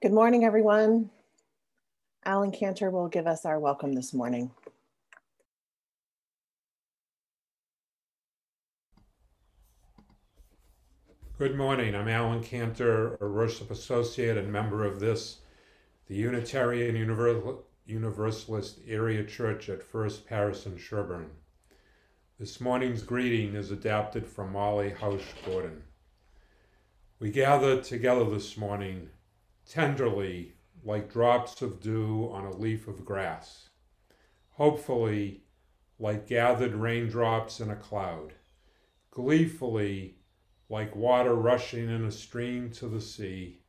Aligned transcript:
Good 0.00 0.12
morning, 0.12 0.44
everyone. 0.44 1.10
Alan 2.24 2.52
Cantor 2.52 2.88
will 2.88 3.08
give 3.08 3.26
us 3.26 3.44
our 3.44 3.58
welcome 3.58 3.94
this 3.94 4.14
morning. 4.14 4.52
Good 11.36 11.56
morning. 11.56 11.96
I'm 11.96 12.06
Alan 12.06 12.44
Cantor, 12.44 13.16
a 13.20 13.28
worship 13.28 13.72
associate 13.72 14.36
and 14.36 14.52
member 14.52 14.84
of 14.84 15.00
this, 15.00 15.38
the 16.06 16.14
Unitarian 16.14 16.94
Universalist 17.84 18.78
Area 18.86 19.24
Church 19.24 19.68
at 19.68 19.82
First 19.82 20.28
Parish 20.28 20.64
in 20.64 20.78
Sherborn. 20.78 21.30
This 22.38 22.60
morning's 22.60 23.02
greeting 23.02 23.56
is 23.56 23.72
adapted 23.72 24.28
from 24.28 24.52
Molly 24.52 24.90
Housh 24.90 25.26
Gordon. 25.44 25.82
We 27.18 27.32
gather 27.32 27.80
together 27.82 28.30
this 28.30 28.56
morning 28.56 29.10
tenderly 29.68 30.54
like 30.82 31.12
drops 31.12 31.60
of 31.60 31.78
dew 31.78 32.30
on 32.32 32.46
a 32.46 32.56
leaf 32.56 32.88
of 32.88 33.04
grass, 33.04 33.68
hopefully 34.52 35.42
like 35.98 36.26
gathered 36.26 36.74
raindrops 36.74 37.60
in 37.60 37.70
a 37.70 37.76
cloud, 37.76 38.32
gleefully 39.10 40.16
like 40.70 40.96
water 40.96 41.34
rushing 41.34 41.90
in 41.90 42.04
a 42.04 42.10
stream 42.10 42.70
to 42.70 42.88
the 42.88 43.00
sea, 43.00 43.60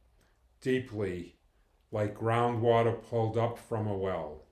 deeply 0.62 1.36
like 1.92 2.18
groundwater 2.18 3.02
pulled 3.10 3.38
up 3.38 3.58
from 3.58 3.88
a 3.88 3.98
well. 3.98 4.46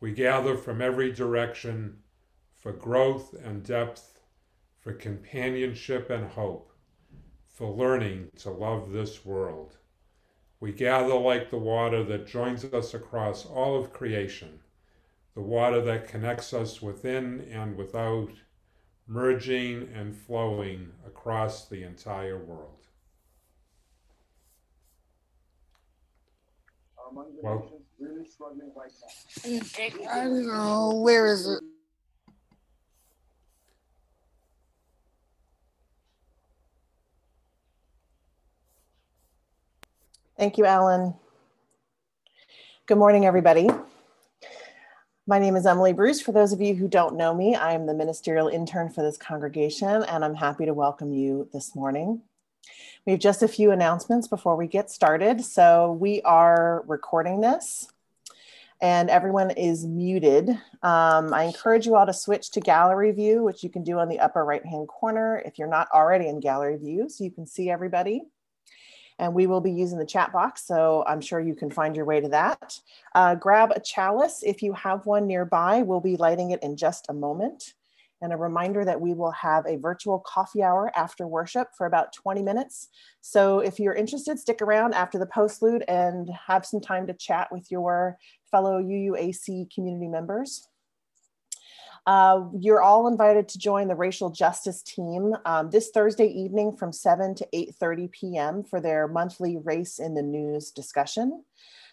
We 0.00 0.12
gather 0.12 0.56
from 0.56 0.80
every 0.80 1.12
direction 1.12 1.98
for 2.54 2.72
growth 2.72 3.34
and 3.44 3.62
depth, 3.62 4.20
for 4.80 4.92
companionship 4.92 6.10
and 6.10 6.28
hope, 6.28 6.72
for 7.46 7.70
learning 7.70 8.30
to 8.38 8.50
love 8.50 8.90
this 8.90 9.24
world. 9.24 9.77
We 10.60 10.72
gather 10.72 11.14
like 11.14 11.50
the 11.50 11.58
water 11.58 12.02
that 12.04 12.26
joins 12.26 12.64
us 12.64 12.94
across 12.94 13.46
all 13.46 13.78
of 13.78 13.92
creation, 13.92 14.58
the 15.34 15.40
water 15.40 15.80
that 15.82 16.08
connects 16.08 16.52
us 16.52 16.82
within 16.82 17.46
and 17.52 17.76
without, 17.76 18.30
merging 19.06 19.88
and 19.94 20.14
flowing 20.14 20.92
across 21.06 21.68
the 21.68 21.82
entire 21.82 22.38
world. 22.38 22.74
Well, 27.42 27.72
I 29.44 30.24
don't 30.24 30.46
know. 30.46 30.92
Where 31.02 31.26
is 31.26 31.48
it? 31.48 31.62
Thank 40.38 40.56
you, 40.56 40.66
Alan. 40.66 41.14
Good 42.86 42.96
morning, 42.96 43.26
everybody. 43.26 43.68
My 45.26 45.40
name 45.40 45.56
is 45.56 45.66
Emily 45.66 45.92
Bruce. 45.92 46.20
For 46.20 46.30
those 46.30 46.52
of 46.52 46.60
you 46.60 46.76
who 46.76 46.86
don't 46.86 47.16
know 47.16 47.34
me, 47.34 47.56
I 47.56 47.72
am 47.72 47.86
the 47.86 47.92
ministerial 47.92 48.46
intern 48.46 48.88
for 48.88 49.02
this 49.02 49.16
congregation, 49.16 50.04
and 50.04 50.24
I'm 50.24 50.36
happy 50.36 50.64
to 50.64 50.72
welcome 50.72 51.12
you 51.12 51.48
this 51.52 51.74
morning. 51.74 52.22
We 53.04 53.10
have 53.10 53.20
just 53.20 53.42
a 53.42 53.48
few 53.48 53.72
announcements 53.72 54.28
before 54.28 54.54
we 54.54 54.68
get 54.68 54.92
started. 54.92 55.44
So, 55.44 55.98
we 56.00 56.22
are 56.22 56.84
recording 56.86 57.40
this, 57.40 57.88
and 58.80 59.10
everyone 59.10 59.50
is 59.50 59.84
muted. 59.84 60.50
Um, 60.84 61.34
I 61.34 61.42
encourage 61.48 61.84
you 61.84 61.96
all 61.96 62.06
to 62.06 62.14
switch 62.14 62.52
to 62.52 62.60
gallery 62.60 63.10
view, 63.10 63.42
which 63.42 63.64
you 63.64 63.70
can 63.70 63.82
do 63.82 63.98
on 63.98 64.08
the 64.08 64.20
upper 64.20 64.44
right 64.44 64.64
hand 64.64 64.86
corner 64.86 65.42
if 65.44 65.58
you're 65.58 65.66
not 65.66 65.88
already 65.92 66.28
in 66.28 66.38
gallery 66.38 66.76
view, 66.76 67.08
so 67.08 67.24
you 67.24 67.32
can 67.32 67.44
see 67.44 67.70
everybody 67.70 68.22
and 69.18 69.34
we 69.34 69.46
will 69.46 69.60
be 69.60 69.72
using 69.72 69.98
the 69.98 70.06
chat 70.06 70.32
box. 70.32 70.66
So 70.66 71.04
I'm 71.06 71.20
sure 71.20 71.40
you 71.40 71.54
can 71.54 71.70
find 71.70 71.96
your 71.96 72.04
way 72.04 72.20
to 72.20 72.28
that. 72.28 72.78
Uh, 73.14 73.34
grab 73.34 73.72
a 73.74 73.80
chalice 73.80 74.42
if 74.44 74.62
you 74.62 74.72
have 74.74 75.06
one 75.06 75.26
nearby. 75.26 75.82
We'll 75.82 76.00
be 76.00 76.16
lighting 76.16 76.52
it 76.52 76.62
in 76.62 76.76
just 76.76 77.06
a 77.08 77.14
moment. 77.14 77.74
And 78.20 78.32
a 78.32 78.36
reminder 78.36 78.84
that 78.84 79.00
we 79.00 79.14
will 79.14 79.30
have 79.30 79.64
a 79.66 79.76
virtual 79.76 80.18
coffee 80.18 80.62
hour 80.62 80.90
after 80.96 81.26
worship 81.26 81.68
for 81.76 81.86
about 81.86 82.12
20 82.12 82.42
minutes. 82.42 82.88
So 83.20 83.60
if 83.60 83.78
you're 83.78 83.94
interested, 83.94 84.40
stick 84.40 84.60
around 84.60 84.94
after 84.94 85.18
the 85.18 85.26
postlude 85.26 85.82
and 85.86 86.28
have 86.48 86.66
some 86.66 86.80
time 86.80 87.06
to 87.06 87.12
chat 87.12 87.48
with 87.52 87.70
your 87.70 88.18
fellow 88.50 88.82
UUAC 88.82 89.72
community 89.72 90.08
members. 90.08 90.67
Uh, 92.08 92.46
you're 92.58 92.80
all 92.80 93.06
invited 93.06 93.46
to 93.46 93.58
join 93.58 93.86
the 93.86 93.94
racial 93.94 94.30
justice 94.30 94.80
team 94.80 95.34
um, 95.44 95.68
this 95.68 95.90
Thursday 95.90 96.28
evening 96.28 96.74
from 96.74 96.90
7 96.90 97.34
to 97.34 97.46
8.30 97.54 98.10
p.m. 98.10 98.64
for 98.64 98.80
their 98.80 99.06
monthly 99.06 99.58
Race 99.58 99.98
in 99.98 100.14
the 100.14 100.22
News 100.22 100.70
discussion. 100.70 101.44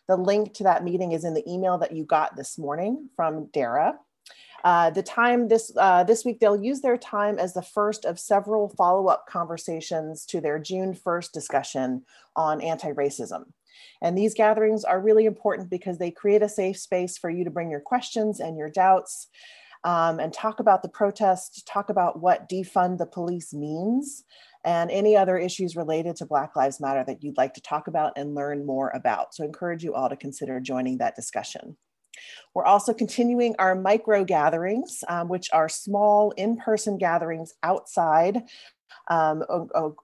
The 0.07 0.15
link 0.15 0.53
to 0.53 0.63
that 0.63 0.85
meeting 0.85 1.11
is 1.11 1.25
in 1.25 1.33
the 1.33 1.43
email 1.45 1.77
that 1.79 1.91
you 1.91 2.05
got 2.05 2.37
this 2.37 2.57
morning 2.57 3.09
from 3.17 3.47
Dara. 3.47 3.95
Uh, 4.63 4.89
the 4.89 5.03
time 5.03 5.49
this 5.49 5.73
uh, 5.75 6.05
this 6.05 6.23
week 6.23 6.39
they'll 6.39 6.63
use 6.63 6.79
their 6.79 6.97
time 6.97 7.37
as 7.37 7.53
the 7.53 7.61
first 7.61 8.05
of 8.05 8.17
several 8.17 8.69
follow-up 8.69 9.25
conversations 9.27 10.25
to 10.27 10.39
their 10.39 10.59
June 10.59 10.93
1st 10.93 11.33
discussion 11.33 12.05
on 12.37 12.61
anti-racism. 12.61 13.43
And 14.01 14.17
these 14.17 14.33
gatherings 14.33 14.85
are 14.85 15.01
really 15.01 15.25
important 15.25 15.69
because 15.69 15.97
they 15.97 16.09
create 16.09 16.41
a 16.41 16.47
safe 16.47 16.77
space 16.77 17.17
for 17.17 17.29
you 17.29 17.43
to 17.43 17.51
bring 17.51 17.69
your 17.69 17.81
questions 17.81 18.39
and 18.39 18.57
your 18.57 18.69
doubts 18.69 19.27
um, 19.85 20.19
and 20.19 20.33
talk 20.33 20.59
about 20.59 20.81
the 20.81 20.89
protest, 20.89 21.65
talk 21.65 21.89
about 21.89 22.19
what 22.19 22.49
defund 22.49 22.97
the 22.97 23.05
police 23.05 23.53
means, 23.53 24.23
and 24.65 24.89
any 24.89 25.15
other 25.15 25.37
issues 25.37 25.75
related 25.75 26.15
to 26.17 26.25
Black 26.25 26.55
Lives 26.55 26.81
Matter 26.81 27.03
that 27.05 27.23
you'd 27.23 27.37
like 27.37 27.53
to 27.53 27.61
talk 27.61 27.87
about 27.87 28.13
and 28.17 28.33
learn 28.33 28.65
more 28.65 28.89
about. 28.95 29.35
So 29.35 29.43
I 29.43 29.45
encourage 29.45 29.83
you 29.83 29.93
all 29.93 30.09
to 30.09 30.17
consider 30.17 30.59
joining 30.59 30.97
that 30.97 31.15
discussion. 31.15 31.77
We're 32.55 32.65
also 32.65 32.93
continuing 32.93 33.55
our 33.59 33.75
micro 33.75 34.23
gatherings, 34.23 35.03
um, 35.07 35.27
which 35.27 35.49
are 35.53 35.69
small 35.69 36.31
in-person 36.31 36.97
gatherings 36.97 37.53
outside 37.61 38.43
um, 39.09 39.43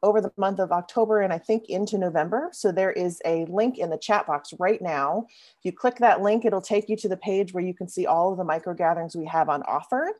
over 0.04 0.22
the 0.22 0.32
month 0.38 0.60
of 0.60 0.72
October 0.72 1.22
and 1.22 1.34
I 1.34 1.38
think 1.38 1.70
into 1.70 1.98
November. 1.98 2.50
So 2.54 2.72
there 2.72 2.92
is 2.92 3.22
a 3.26 3.46
link 3.46 3.78
in 3.78 3.90
the 3.90 3.98
chat 3.98 4.28
box 4.28 4.54
right 4.60 4.82
now. 4.82 5.26
If 5.30 5.64
you 5.64 5.72
click 5.72 5.98
that 5.98 6.22
link, 6.22 6.46
it'll 6.46 6.62
take 6.62 6.90
you 6.90 6.96
to 6.98 7.10
the 7.10 7.18
page 7.18 7.54
where 7.54 7.64
you 7.64 7.74
can 7.74 7.88
see 7.88 8.06
all 8.06 8.32
of 8.32 8.38
the 8.38 8.44
micro 8.44 8.74
gatherings 8.74 9.16
we 9.16 9.26
have 9.26 9.50
on 9.50 9.64
offer. 9.64 10.12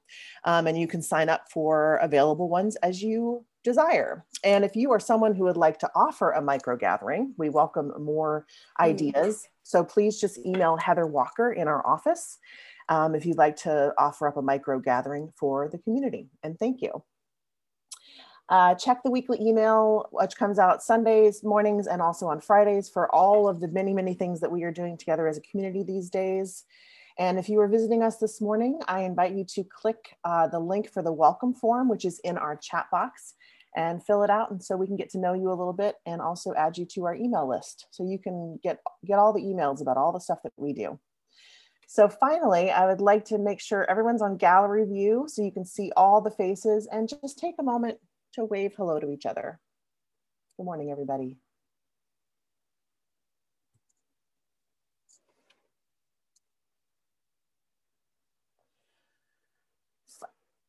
Um, 0.44 0.68
and 0.68 0.78
you 0.78 0.88
can 0.88 1.02
sign 1.02 1.30
up 1.30 1.52
for 1.52 1.98
available 1.98 2.50
ones 2.50 2.76
as 2.78 3.02
you 3.02 3.46
desire. 3.64 4.26
And 4.44 4.66
if 4.66 4.76
you 4.76 4.92
are 4.92 5.00
someone 5.00 5.36
who 5.36 5.44
would 5.44 5.58
like 5.58 5.78
to 5.80 5.90
offer 5.96 6.32
a 6.32 6.42
micro 6.42 6.76
gathering, 6.76 7.34
we 7.38 7.50
welcome 7.50 7.92
more 8.00 8.46
mm. 8.80 8.86
ideas. 8.86 9.48
So 9.64 9.84
please 9.84 10.20
just 10.20 10.40
email 10.46 10.78
Heather 10.78 11.06
Walker 11.06 11.54
in 11.54 11.68
our 11.68 11.86
office 11.86 12.40
um, 12.90 13.16
if 13.16 13.26
you'd 13.26 13.38
like 13.38 13.56
to 13.58 13.94
offer 13.98 14.28
up 14.28 14.38
a 14.38 14.42
micro 14.42 14.80
gathering 14.80 15.32
for 15.40 15.70
the 15.70 15.78
community. 15.78 16.28
And 16.44 16.58
thank 16.58 16.82
you. 16.82 17.04
Uh, 18.50 18.76
check 18.76 19.02
the 19.04 19.12
weekly 19.12 19.38
email, 19.42 20.10
which 20.12 20.36
comes 20.36 20.60
out 20.60 20.84
Sundays, 20.84 21.44
mornings, 21.44 21.88
and 21.88 22.02
also 22.02 22.28
on 22.28 22.42
Fridays 22.42 22.90
for 22.90 23.14
all 23.16 23.48
of 23.48 23.62
the 23.62 23.68
many, 23.70 23.94
many 23.94 24.14
things 24.14 24.42
that 24.42 24.52
we 24.52 24.64
are 24.64 24.72
doing 24.72 24.98
together 24.98 25.28
as 25.28 25.38
a 25.38 25.42
community 25.42 25.84
these 25.84 26.10
days. 26.10 26.66
And 27.18 27.38
if 27.40 27.50
you 27.50 27.60
are 27.62 27.68
visiting 27.68 28.04
us 28.04 28.18
this 28.18 28.42
morning, 28.42 28.80
I 28.88 29.02
invite 29.02 29.34
you 29.34 29.46
to 29.56 29.64
click 29.64 30.16
uh, 30.24 30.48
the 30.48 30.60
link 30.60 30.90
for 30.90 31.02
the 31.02 31.14
welcome 31.14 31.54
form, 31.54 31.88
which 31.88 32.04
is 32.04 32.20
in 32.24 32.38
our 32.38 32.56
chat 32.56 32.88
box, 32.92 33.36
and 33.76 34.04
fill 34.04 34.24
it 34.24 34.30
out. 34.30 34.52
And 34.52 34.62
so 34.62 34.76
we 34.76 34.88
can 34.88 34.98
get 34.98 35.10
to 35.12 35.20
know 35.20 35.34
you 35.34 35.50
a 35.50 35.56
little 35.56 35.74
bit 35.74 35.96
and 36.06 36.22
also 36.22 36.54
add 36.56 36.78
you 36.78 36.86
to 36.94 37.06
our 37.06 37.16
email 37.16 37.48
list. 37.48 37.88
So 37.92 38.04
you 38.04 38.20
can 38.20 38.60
get, 38.64 38.80
get 39.06 39.20
all 39.20 39.34
the 39.34 39.42
emails 39.42 39.82
about 39.82 39.98
all 39.98 40.12
the 40.12 40.20
stuff 40.20 40.40
that 40.44 40.54
we 40.58 40.74
do. 40.74 41.00
So 41.88 42.08
finally, 42.08 42.72
I 42.72 42.88
would 42.88 43.02
like 43.02 43.26
to 43.26 43.38
make 43.38 43.60
sure 43.60 43.90
everyone's 43.90 44.22
on 44.22 44.38
gallery 44.38 44.86
view 44.86 45.26
so 45.28 45.42
you 45.42 45.52
can 45.52 45.66
see 45.66 45.92
all 45.98 46.22
the 46.22 46.32
faces 46.32 46.88
and 46.90 47.10
just 47.10 47.38
take 47.38 47.56
a 47.60 47.64
moment 47.64 47.98
to 48.34 48.46
wave 48.46 48.74
hello 48.76 49.00
to 49.00 49.12
each 49.12 49.26
other. 49.26 49.60
Good 50.58 50.64
morning, 50.64 50.92
everybody. 50.92 51.38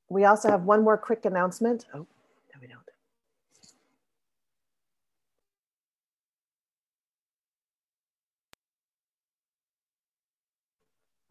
We 0.09 0.25
also 0.25 0.51
have 0.51 0.65
one 0.65 0.85
more 0.85 0.99
quick 0.99 1.25
announcement. 1.25 1.87
Oh, 1.95 1.99
no, 1.99 2.07
we 2.61 2.67
don't. 2.67 2.83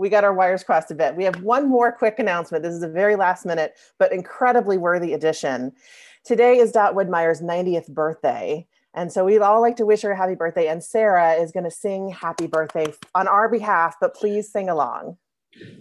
we 0.02 0.10
got 0.10 0.24
our 0.24 0.34
wires 0.34 0.64
crossed 0.64 0.90
a 0.90 0.96
bit. 0.96 1.16
We 1.16 1.26
have 1.26 1.44
one 1.44 1.70
more 1.70 1.92
quick 1.92 2.18
announcement. 2.18 2.64
This 2.64 2.74
is 2.74 2.82
a 2.82 2.90
very 2.90 3.16
last 3.16 3.46
minute, 3.46 3.78
but 4.00 4.12
incredibly 4.12 4.76
worthy 4.76 5.14
addition. 5.14 5.74
Today 6.24 6.58
is 6.58 6.72
Dot 6.72 6.94
Woodmeyer's 6.94 7.42
90th 7.42 7.88
birthday. 7.88 8.68
And 8.94 9.12
so 9.12 9.26
we'd 9.26 9.40
all 9.40 9.60
like 9.60 9.78
to 9.78 9.86
wish 9.86 10.04
her 10.04 10.12
a 10.12 10.18
happy 10.18 10.36
birthday. 10.36 10.68
And 10.68 10.84
Sarah 10.84 11.34
is 11.34 11.52
going 11.52 11.64
to 11.64 11.72
sing 11.72 12.10
happy 12.10 12.46
birthday 12.46 12.94
on 13.16 13.28
our 13.28 13.50
behalf, 13.50 13.96
but 14.00 14.14
please 14.14 14.52
sing 14.52 14.70
along. 14.70 15.18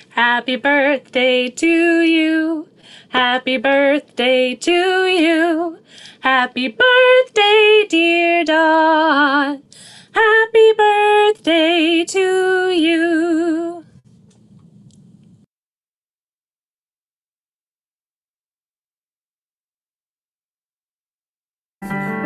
happy 0.09 0.55
birthday 0.55 1.49
to 1.49 2.01
you. 2.01 2.69
Happy 3.09 3.57
birthday 3.57 4.55
to 4.55 4.71
you. 4.71 5.79
Happy 6.21 6.69
birthday, 6.69 7.85
dear 7.89 8.45
Dot. 8.45 9.59
Happy 10.13 10.73
birthday 10.77 12.05
to 12.05 12.69
you. 12.69 13.86
For 21.87 21.93
the 21.93 22.16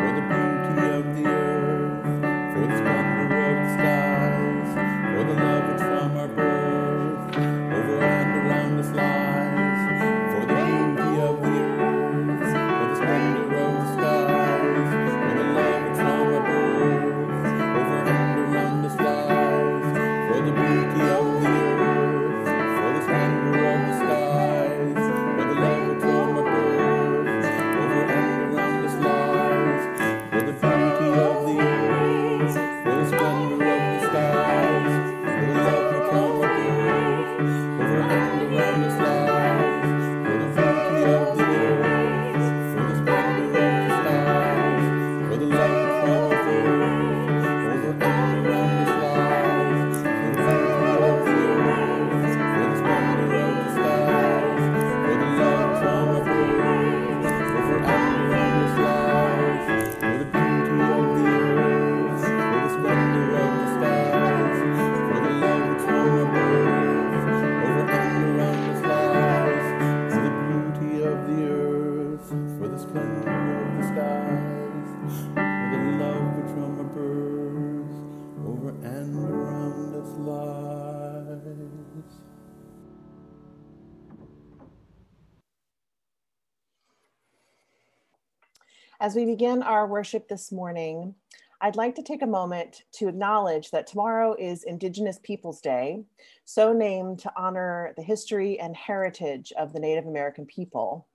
As 89.11 89.17
we 89.17 89.25
begin 89.25 89.61
our 89.61 89.87
worship 89.87 90.29
this 90.29 90.53
morning, 90.53 91.13
I'd 91.59 91.75
like 91.75 91.95
to 91.95 92.01
take 92.01 92.21
a 92.21 92.25
moment 92.25 92.83
to 92.93 93.09
acknowledge 93.09 93.69
that 93.71 93.85
tomorrow 93.85 94.37
is 94.39 94.63
Indigenous 94.63 95.19
Peoples 95.21 95.59
Day, 95.59 96.05
so 96.45 96.71
named 96.71 97.19
to 97.19 97.33
honor 97.35 97.93
the 97.97 98.03
history 98.03 98.57
and 98.57 98.73
heritage 98.73 99.51
of 99.57 99.73
the 99.73 99.81
Native 99.81 100.07
American 100.07 100.45
people. 100.45 101.09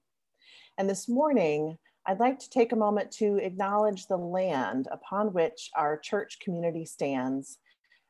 And 0.77 0.91
this 0.91 1.09
morning, 1.09 1.79
I'd 2.05 2.21
like 2.21 2.39
to 2.41 2.51
take 2.51 2.73
a 2.73 2.77
moment 2.77 3.13
to 3.13 3.39
acknowledge 3.39 4.09
the 4.09 4.19
land 4.19 4.89
upon 4.93 5.33
which 5.33 5.71
our 5.75 5.97
church 5.97 6.39
community 6.41 6.85
stands 6.85 7.57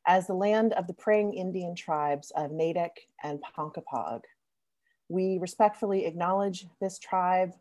as 0.04 0.26
the 0.26 0.34
land 0.34 0.72
of 0.72 0.88
the 0.88 0.94
praying 0.94 1.34
Indian 1.34 1.76
tribes 1.76 2.32
of 2.34 2.50
Natick 2.50 3.06
and 3.22 3.38
Ponkapog. 3.56 4.22
We 5.08 5.38
respectfully 5.40 6.06
acknowledge 6.06 6.66
this 6.80 6.98
tribe 6.98 7.52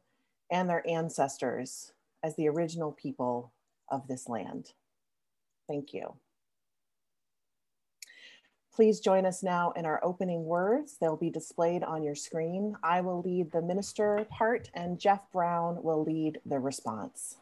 and 0.50 0.68
their 0.68 0.90
ancestors 0.90 1.92
as 2.26 2.36
the 2.36 2.50
original 2.50 2.92
people 2.92 3.54
of 3.90 4.08
this 4.08 4.28
land. 4.28 4.72
Thank 5.68 5.94
you. 5.94 6.16
Please 8.74 9.00
join 9.00 9.28
us 9.28 9.44
now 9.44 9.72
in 9.72 9.86
our 9.86 10.04
opening 10.04 10.44
words. 10.44 10.98
They'll 11.00 11.16
be 11.16 11.30
displayed 11.30 11.84
on 11.84 12.02
your 12.04 12.16
screen. 12.16 12.76
I 12.84 13.02
will 13.02 13.22
lead 13.22 13.52
the 13.52 13.62
minister 13.62 14.26
part 14.30 14.72
and 14.74 15.00
Jeff 15.00 15.22
Brown 15.32 15.84
will 15.84 16.04
lead 16.04 16.40
the 16.46 16.60
response. 16.60 17.38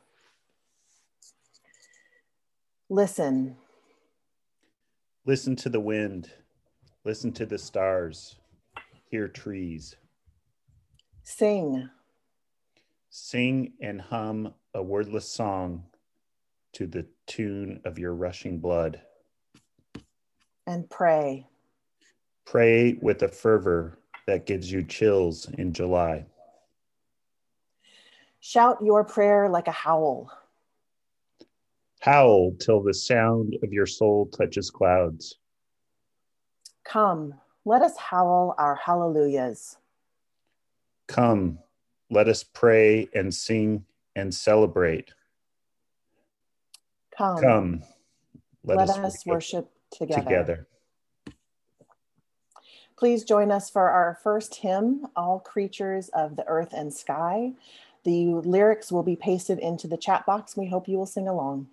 Listen, 2.89 3.55
Listen 5.25 5.55
to 5.55 5.69
the 5.69 5.79
wind. 5.79 6.29
Listen 7.05 7.31
to 7.31 7.45
the 7.45 7.57
stars. 7.57 8.35
Hear 9.09 9.29
trees. 9.29 9.95
sing, 11.23 11.89
Sing 13.09 13.71
and 13.81 14.01
hum 14.01 14.53
a 14.73 14.81
wordless 14.81 15.27
song 15.27 15.83
to 16.73 16.87
the 16.87 17.05
tune 17.27 17.79
of 17.85 17.99
your 17.99 18.13
rushing 18.15 18.59
blood. 18.59 19.01
and 20.65 20.89
pray. 20.89 21.45
Pray 22.45 22.93
with 23.01 23.21
a 23.23 23.27
fervor 23.27 23.99
that 24.27 24.45
gives 24.45 24.71
you 24.71 24.81
chills 24.83 25.49
in 25.57 25.73
July. 25.73 26.25
Shout 28.39 28.77
your 28.81 29.03
prayer 29.03 29.49
like 29.49 29.67
a 29.67 29.71
howl. 29.71 30.31
Howl 31.99 32.53
till 32.59 32.81
the 32.81 32.93
sound 32.93 33.57
of 33.61 33.71
your 33.71 33.85
soul 33.85 34.25
touches 34.27 34.69
clouds. 34.69 35.35
Come, 36.83 37.33
let 37.65 37.81
us 37.81 37.97
howl 37.97 38.55
our 38.57 38.75
hallelujahs. 38.75 39.77
Come, 41.07 41.59
let 42.09 42.27
us 42.27 42.43
pray 42.43 43.09
and 43.13 43.33
sing 43.33 43.85
and 44.15 44.33
celebrate. 44.33 45.13
Come, 47.17 47.41
Come, 47.41 47.83
let, 48.63 48.89
us 48.89 49.25
worship 49.25 49.71
together. 49.91 50.21
together. 50.21 50.67
Please 52.97 53.23
join 53.23 53.51
us 53.51 53.69
for 53.69 53.89
our 53.89 54.17
first 54.23 54.55
hymn, 54.55 55.07
All 55.15 55.39
Creatures 55.39 56.09
of 56.09 56.35
the 56.35 56.47
Earth 56.47 56.73
and 56.73 56.93
Sky. 56.93 57.53
The 58.03 58.33
lyrics 58.33 58.91
will 58.91 59.03
be 59.03 59.15
pasted 59.15 59.59
into 59.59 59.87
the 59.87 59.97
chat 59.97 60.25
box. 60.25 60.55
We 60.57 60.67
hope 60.67 60.87
you 60.87 60.97
will 60.97 61.05
sing 61.05 61.27
along. 61.27 61.67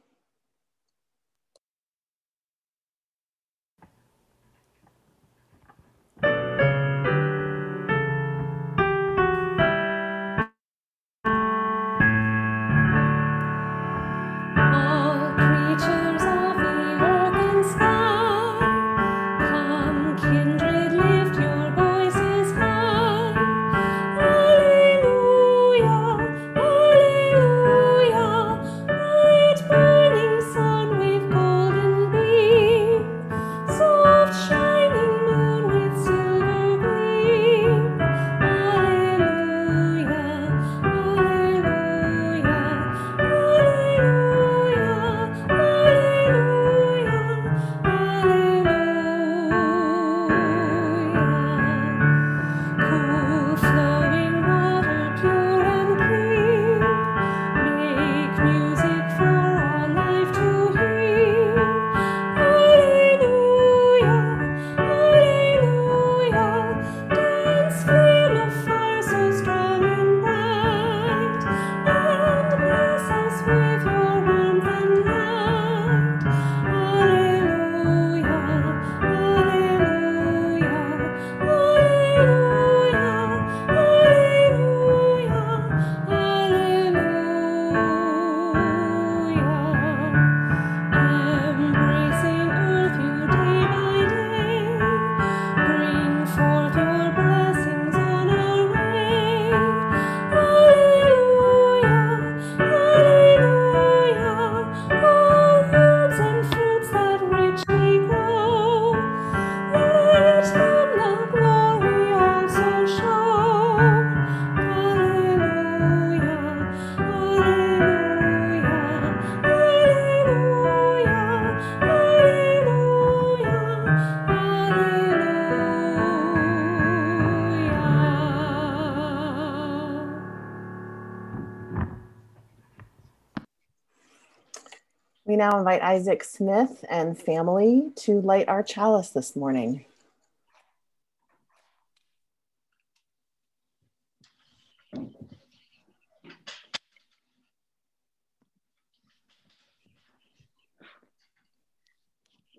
Isaac 135.90 136.22
Smith 136.22 136.84
and 136.88 137.18
family 137.18 137.90
to 137.96 138.20
light 138.20 138.48
our 138.48 138.62
chalice 138.62 139.10
this 139.10 139.34
morning. 139.34 139.86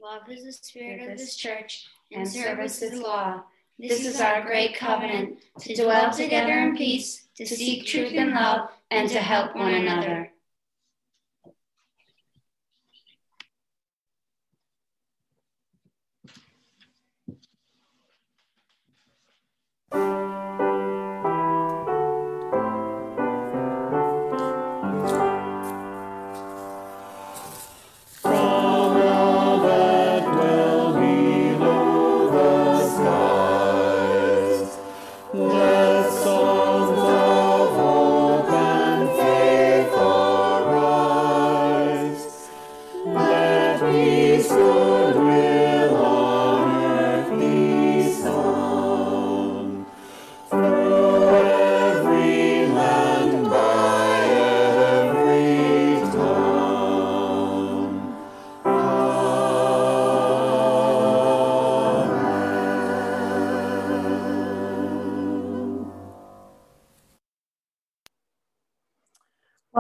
Love 0.03 0.29
is 0.29 0.43
the 0.43 0.51
spirit 0.51 1.09
of 1.09 1.17
this 1.17 1.37
church, 1.37 1.87
and 2.11 2.27
service 2.27 2.81
is 2.81 2.99
law. 2.99 3.43
This 3.79 4.05
is 4.05 4.19
our 4.19 4.41
great 4.41 4.75
covenant 4.75 5.39
to 5.59 5.73
dwell 5.73 6.11
together 6.11 6.51
in 6.51 6.75
peace, 6.75 7.27
to 7.37 7.45
seek 7.45 7.85
truth 7.85 8.11
and 8.13 8.33
love, 8.33 8.71
and 8.89 9.09
to 9.09 9.19
help 9.19 9.55
one 9.55 9.73
another. 9.73 10.30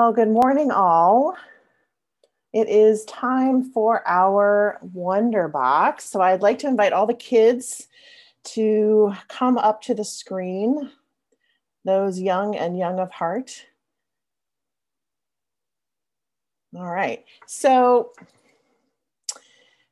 Well, 0.01 0.13
good 0.13 0.29
morning, 0.29 0.71
all. 0.71 1.37
It 2.53 2.67
is 2.67 3.05
time 3.05 3.71
for 3.71 4.01
our 4.07 4.79
Wonder 4.81 5.47
Box. 5.47 6.05
So 6.05 6.21
I'd 6.21 6.41
like 6.41 6.57
to 6.59 6.67
invite 6.67 6.91
all 6.91 7.05
the 7.05 7.13
kids 7.13 7.87
to 8.45 9.13
come 9.27 9.59
up 9.59 9.83
to 9.83 9.93
the 9.93 10.03
screen, 10.03 10.89
those 11.85 12.19
young 12.19 12.55
and 12.55 12.79
young 12.79 12.99
of 12.99 13.11
heart. 13.11 13.63
All 16.75 16.89
right. 16.89 17.23
So 17.45 18.09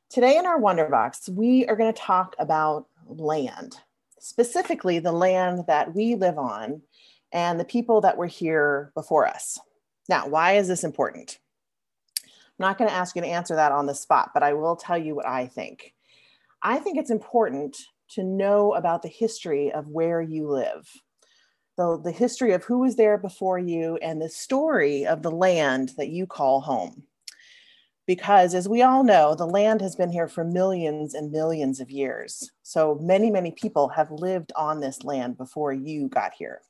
today 0.08 0.38
in 0.38 0.44
our 0.44 0.58
Wonder 0.58 0.88
Box, 0.88 1.28
we 1.28 1.66
are 1.66 1.76
going 1.76 1.94
to 1.94 2.00
talk 2.00 2.34
about 2.40 2.88
land, 3.06 3.76
specifically 4.18 4.98
the 4.98 5.12
land 5.12 5.66
that 5.68 5.94
we 5.94 6.16
live 6.16 6.36
on 6.36 6.82
and 7.30 7.60
the 7.60 7.64
people 7.64 8.00
that 8.00 8.16
were 8.16 8.26
here 8.26 8.90
before 8.96 9.28
us. 9.28 9.60
Now, 10.10 10.26
why 10.26 10.54
is 10.54 10.66
this 10.66 10.82
important? 10.82 11.38
I'm 12.24 12.32
not 12.58 12.78
going 12.78 12.90
to 12.90 12.96
ask 12.96 13.14
you 13.14 13.22
to 13.22 13.28
answer 13.28 13.54
that 13.54 13.70
on 13.70 13.86
the 13.86 13.94
spot, 13.94 14.32
but 14.34 14.42
I 14.42 14.54
will 14.54 14.74
tell 14.74 14.98
you 14.98 15.14
what 15.14 15.26
I 15.26 15.46
think. 15.46 15.94
I 16.62 16.80
think 16.80 16.98
it's 16.98 17.12
important 17.12 17.76
to 18.16 18.24
know 18.24 18.74
about 18.74 19.02
the 19.02 19.08
history 19.08 19.70
of 19.70 19.86
where 19.86 20.20
you 20.20 20.48
live, 20.48 20.90
the, 21.78 22.00
the 22.02 22.10
history 22.10 22.52
of 22.52 22.64
who 22.64 22.80
was 22.80 22.96
there 22.96 23.18
before 23.18 23.60
you, 23.60 23.98
and 24.02 24.20
the 24.20 24.28
story 24.28 25.06
of 25.06 25.22
the 25.22 25.30
land 25.30 25.92
that 25.96 26.08
you 26.08 26.26
call 26.26 26.60
home. 26.60 27.04
Because 28.04 28.52
as 28.52 28.68
we 28.68 28.82
all 28.82 29.04
know, 29.04 29.36
the 29.36 29.46
land 29.46 29.80
has 29.80 29.94
been 29.94 30.10
here 30.10 30.26
for 30.26 30.42
millions 30.42 31.14
and 31.14 31.30
millions 31.30 31.78
of 31.78 31.88
years. 31.88 32.50
So 32.64 32.98
many, 33.00 33.30
many 33.30 33.52
people 33.52 33.88
have 33.90 34.10
lived 34.10 34.50
on 34.56 34.80
this 34.80 35.04
land 35.04 35.38
before 35.38 35.72
you 35.72 36.08
got 36.08 36.32
here. 36.36 36.62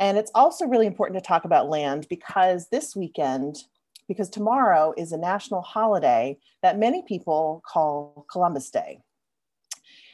And 0.00 0.18
it's 0.18 0.32
also 0.34 0.66
really 0.66 0.86
important 0.86 1.22
to 1.22 1.26
talk 1.26 1.44
about 1.44 1.68
land 1.68 2.06
because 2.08 2.68
this 2.68 2.96
weekend, 2.96 3.64
because 4.08 4.28
tomorrow 4.28 4.92
is 4.96 5.12
a 5.12 5.16
national 5.16 5.62
holiday 5.62 6.36
that 6.62 6.78
many 6.78 7.02
people 7.02 7.62
call 7.66 8.26
Columbus 8.30 8.70
Day. 8.70 9.00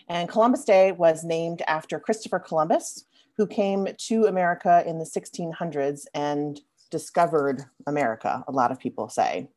And 0.08 0.28
Columbus 0.28 0.64
Day 0.64 0.92
was 0.92 1.25
named 1.25 1.62
after 1.66 1.99
Christopher 2.00 2.40
Columbus, 2.40 3.04
who 3.37 3.46
came 3.46 3.88
to 3.96 4.26
America 4.26 4.82
in 4.87 4.99
the 4.99 5.04
1600s 5.04 6.06
and 6.14 6.60
discovered 6.90 7.64
America, 7.87 8.44
a 8.49 8.52
lot 8.52 8.72
of 8.72 8.78
people 8.78 9.08
say. 9.08 9.49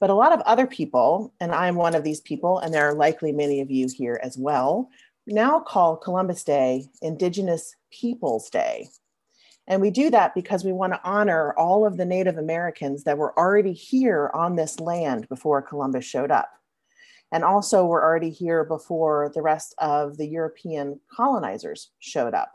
But 0.00 0.10
a 0.10 0.14
lot 0.14 0.32
of 0.32 0.40
other 0.42 0.66
people, 0.66 1.34
and 1.40 1.52
I'm 1.52 1.74
one 1.74 1.94
of 1.94 2.04
these 2.04 2.20
people, 2.20 2.58
and 2.58 2.72
there 2.72 2.88
are 2.88 2.94
likely 2.94 3.32
many 3.32 3.60
of 3.60 3.70
you 3.70 3.88
here 3.94 4.20
as 4.22 4.38
well, 4.38 4.88
now 5.26 5.60
call 5.60 5.96
Columbus 5.96 6.44
Day 6.44 6.86
Indigenous 7.02 7.74
Peoples 8.00 8.50
Day. 8.50 8.88
And 9.66 9.80
we 9.80 9.90
do 9.90 10.10
that 10.10 10.34
because 10.34 10.64
we 10.64 10.72
want 10.72 10.92
to 10.92 11.00
honor 11.04 11.54
all 11.56 11.86
of 11.86 11.96
the 11.96 12.04
Native 12.04 12.36
Americans 12.36 13.04
that 13.04 13.16
were 13.16 13.38
already 13.38 13.72
here 13.72 14.30
on 14.34 14.56
this 14.56 14.78
land 14.78 15.28
before 15.28 15.62
Columbus 15.62 16.04
showed 16.04 16.30
up. 16.30 16.50
And 17.32 17.42
also 17.42 17.86
were 17.86 18.04
already 18.04 18.30
here 18.30 18.64
before 18.64 19.32
the 19.34 19.42
rest 19.42 19.74
of 19.78 20.18
the 20.18 20.26
European 20.26 21.00
colonizers 21.10 21.90
showed 21.98 22.34
up. 22.34 22.52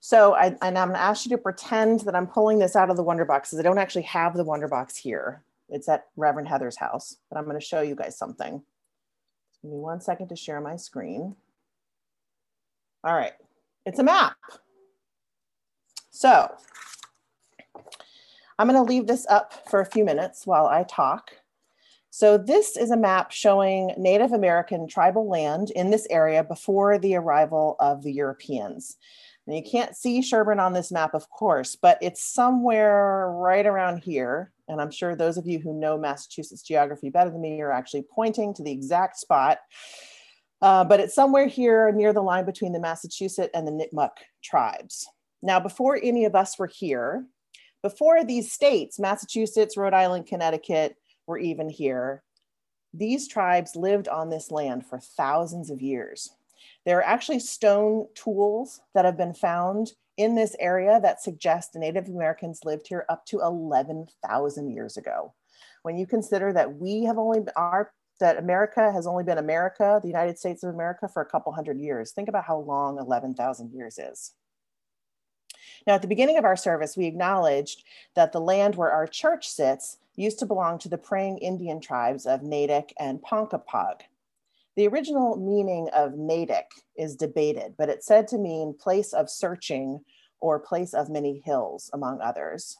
So, 0.00 0.34
I, 0.34 0.56
and 0.62 0.78
I'm 0.78 0.88
going 0.88 0.92
to 0.92 1.00
ask 1.00 1.24
you 1.24 1.30
to 1.30 1.38
pretend 1.38 2.00
that 2.00 2.14
I'm 2.14 2.26
pulling 2.26 2.58
this 2.58 2.76
out 2.76 2.90
of 2.90 2.96
the 2.96 3.02
Wonder 3.02 3.24
Box 3.24 3.50
because 3.50 3.60
I 3.60 3.62
don't 3.62 3.78
actually 3.78 4.02
have 4.02 4.36
the 4.36 4.44
Wonder 4.44 4.68
Box 4.68 4.96
here. 4.96 5.42
It's 5.68 5.88
at 5.88 6.06
Reverend 6.16 6.48
Heather's 6.48 6.76
house, 6.76 7.16
but 7.28 7.38
I'm 7.38 7.44
going 7.44 7.58
to 7.58 7.64
show 7.64 7.80
you 7.80 7.96
guys 7.96 8.18
something. 8.18 8.62
Give 9.62 9.70
me 9.70 9.78
one 9.78 10.00
second 10.00 10.28
to 10.28 10.36
share 10.36 10.60
my 10.60 10.76
screen. 10.76 11.34
All 13.02 13.14
right, 13.14 13.32
it's 13.86 14.00
a 14.00 14.04
map. 14.04 14.36
So 16.10 16.48
I'm 18.58 18.68
going 18.68 18.84
to 18.84 18.90
leave 18.90 19.06
this 19.06 19.26
up 19.28 19.68
for 19.68 19.80
a 19.80 19.86
few 19.86 20.04
minutes 20.04 20.46
while 20.46 20.66
I 20.66 20.82
talk. 20.82 21.30
So 22.10 22.38
this 22.38 22.76
is 22.76 22.90
a 22.90 22.96
map 22.96 23.30
showing 23.30 23.92
Native 23.98 24.32
American 24.32 24.88
tribal 24.88 25.28
land 25.28 25.70
in 25.70 25.90
this 25.90 26.06
area 26.10 26.42
before 26.42 26.98
the 26.98 27.14
arrival 27.14 27.76
of 27.78 28.02
the 28.02 28.12
Europeans. 28.12 28.96
And 29.46 29.54
you 29.54 29.62
can't 29.62 29.94
see 29.94 30.22
Sherborn 30.22 30.58
on 30.58 30.72
this 30.72 30.90
map, 30.90 31.14
of 31.14 31.28
course, 31.30 31.76
but 31.76 31.98
it's 32.00 32.22
somewhere 32.22 33.30
right 33.30 33.66
around 33.66 33.98
here. 33.98 34.50
And 34.66 34.80
I'm 34.80 34.90
sure 34.90 35.14
those 35.14 35.36
of 35.36 35.46
you 35.46 35.60
who 35.60 35.72
know 35.72 35.96
Massachusetts 35.96 36.62
geography 36.62 37.10
better 37.10 37.30
than 37.30 37.42
me 37.42 37.60
are 37.60 37.70
actually 37.70 38.06
pointing 38.10 38.54
to 38.54 38.62
the 38.62 38.72
exact 38.72 39.18
spot. 39.18 39.58
Uh, 40.62 40.84
but 40.84 41.00
it's 41.00 41.14
somewhere 41.14 41.46
here 41.46 41.92
near 41.92 42.12
the 42.12 42.22
line 42.22 42.44
between 42.44 42.72
the 42.72 42.80
Massachusetts 42.80 43.50
and 43.54 43.66
the 43.66 43.72
Nipmuc 43.72 44.10
tribes. 44.42 45.06
Now, 45.42 45.60
before 45.60 45.98
any 46.02 46.24
of 46.24 46.34
us 46.34 46.58
were 46.58 46.66
here, 46.66 47.26
before 47.82 48.24
these 48.24 48.50
states, 48.50 48.98
Massachusetts, 48.98 49.76
Rhode 49.76 49.94
Island, 49.94 50.26
Connecticut, 50.26 50.96
were 51.26 51.38
even 51.38 51.68
here, 51.68 52.22
these 52.94 53.28
tribes 53.28 53.76
lived 53.76 54.08
on 54.08 54.30
this 54.30 54.50
land 54.50 54.86
for 54.86 54.98
thousands 54.98 55.70
of 55.70 55.82
years. 55.82 56.30
There 56.84 56.98
are 56.98 57.04
actually 57.04 57.40
stone 57.40 58.06
tools 58.14 58.80
that 58.94 59.04
have 59.04 59.16
been 59.16 59.34
found 59.34 59.92
in 60.16 60.34
this 60.34 60.56
area 60.58 60.98
that 61.00 61.22
suggest 61.22 61.74
Native 61.74 62.08
Americans 62.08 62.60
lived 62.64 62.86
here 62.88 63.04
up 63.08 63.26
to 63.26 63.40
11,000 63.40 64.70
years 64.70 64.96
ago. 64.96 65.34
When 65.82 65.98
you 65.98 66.06
consider 66.06 66.52
that 66.54 66.76
we 66.78 67.04
have 67.04 67.18
only 67.18 67.40
our 67.54 67.92
that 68.20 68.38
America 68.38 68.92
has 68.92 69.06
only 69.06 69.24
been 69.24 69.38
America, 69.38 69.98
the 70.02 70.08
United 70.08 70.38
States 70.38 70.62
of 70.62 70.74
America, 70.74 71.08
for 71.08 71.22
a 71.22 71.26
couple 71.26 71.52
hundred 71.52 71.78
years. 71.78 72.12
Think 72.12 72.28
about 72.28 72.44
how 72.44 72.58
long 72.58 72.98
11,000 72.98 73.72
years 73.72 73.98
is. 73.98 74.32
Now, 75.86 75.94
at 75.94 76.02
the 76.02 76.08
beginning 76.08 76.38
of 76.38 76.44
our 76.44 76.56
service, 76.56 76.96
we 76.96 77.06
acknowledged 77.06 77.84
that 78.14 78.32
the 78.32 78.40
land 78.40 78.74
where 78.74 78.90
our 78.90 79.06
church 79.06 79.48
sits 79.48 79.98
used 80.16 80.38
to 80.38 80.46
belong 80.46 80.78
to 80.78 80.88
the 80.88 80.98
praying 80.98 81.38
Indian 81.38 81.80
tribes 81.80 82.26
of 82.26 82.42
Natick 82.42 82.92
and 82.98 83.22
Ponkapog. 83.22 84.00
The 84.76 84.88
original 84.88 85.36
meaning 85.36 85.88
of 85.94 86.14
Natick 86.14 86.70
is 86.96 87.16
debated, 87.16 87.74
but 87.78 87.88
it's 87.88 88.06
said 88.06 88.28
to 88.28 88.38
mean 88.38 88.74
place 88.78 89.12
of 89.12 89.30
searching 89.30 90.00
or 90.40 90.58
place 90.58 90.92
of 90.92 91.08
many 91.08 91.42
hills, 91.44 91.90
among 91.92 92.20
others. 92.20 92.76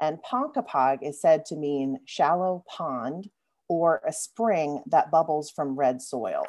And 0.00 0.18
Ponkapog 0.22 0.98
is 1.02 1.20
said 1.20 1.44
to 1.46 1.56
mean 1.56 2.00
shallow 2.04 2.64
pond 2.68 3.30
or 3.72 4.02
a 4.06 4.12
spring 4.12 4.82
that 4.84 5.10
bubbles 5.10 5.50
from 5.50 5.74
red 5.74 6.02
soil. 6.02 6.44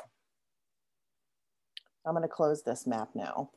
I'm 2.06 2.16
going 2.16 2.24
to 2.24 2.28
close 2.28 2.64
this 2.64 2.86
map 2.86 3.12
now. 3.16 3.50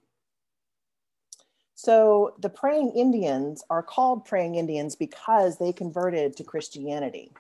So 1.75 2.37
the 2.38 2.49
praying 2.49 2.92
Indians 2.94 3.64
are 3.68 3.82
called 3.82 4.25
praying 4.25 4.54
Indians 4.54 4.94
because 4.94 5.58
they 5.58 5.73
converted 5.73 6.37
to 6.37 6.44
Christianity. 6.44 7.32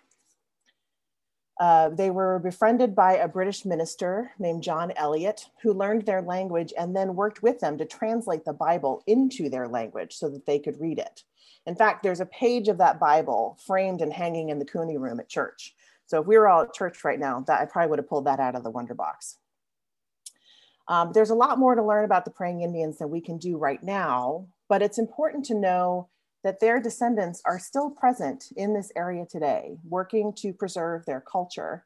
Uh, 1.60 1.90
they 1.90 2.10
were 2.10 2.40
befriended 2.40 2.96
by 2.96 3.12
a 3.14 3.28
British 3.28 3.64
minister 3.64 4.32
named 4.40 4.64
John 4.64 4.92
Eliot, 4.96 5.48
who 5.62 5.72
learned 5.72 6.06
their 6.06 6.22
language 6.22 6.74
and 6.76 6.94
then 6.94 7.14
worked 7.14 7.40
with 7.40 7.60
them 7.60 7.78
to 7.78 7.84
translate 7.84 8.44
the 8.44 8.52
Bible 8.52 9.04
into 9.06 9.48
their 9.48 9.68
language 9.68 10.16
so 10.16 10.28
that 10.28 10.44
they 10.44 10.58
could 10.58 10.80
read 10.80 10.98
it. 10.98 11.22
In 11.66 11.76
fact, 11.76 12.02
there's 12.02 12.20
a 12.20 12.26
page 12.26 12.66
of 12.66 12.78
that 12.78 12.98
Bible 12.98 13.58
framed 13.64 14.02
and 14.02 14.12
hanging 14.12 14.50
in 14.50 14.58
the 14.58 14.64
Cooney 14.64 14.98
room 14.98 15.20
at 15.20 15.28
church. 15.28 15.75
So 16.06 16.20
if 16.20 16.26
we 16.26 16.38
were 16.38 16.48
all 16.48 16.62
at 16.62 16.74
church 16.74 17.04
right 17.04 17.18
now, 17.18 17.40
that 17.46 17.60
I 17.60 17.64
probably 17.64 17.90
would 17.90 17.98
have 17.98 18.08
pulled 18.08 18.26
that 18.26 18.40
out 18.40 18.54
of 18.54 18.62
the 18.62 18.70
Wonder 18.70 18.94
Box. 18.94 19.38
Um, 20.88 21.12
there's 21.12 21.30
a 21.30 21.34
lot 21.34 21.58
more 21.58 21.74
to 21.74 21.84
learn 21.84 22.04
about 22.04 22.24
the 22.24 22.30
praying 22.30 22.62
Indians 22.62 22.98
than 22.98 23.10
we 23.10 23.20
can 23.20 23.38
do 23.38 23.56
right 23.56 23.82
now, 23.82 24.46
but 24.68 24.82
it's 24.82 24.98
important 24.98 25.44
to 25.46 25.54
know 25.54 26.08
that 26.44 26.60
their 26.60 26.80
descendants 26.80 27.42
are 27.44 27.58
still 27.58 27.90
present 27.90 28.52
in 28.56 28.72
this 28.72 28.92
area 28.94 29.26
today, 29.28 29.78
working 29.88 30.32
to 30.34 30.52
preserve 30.52 31.04
their 31.04 31.20
culture. 31.20 31.84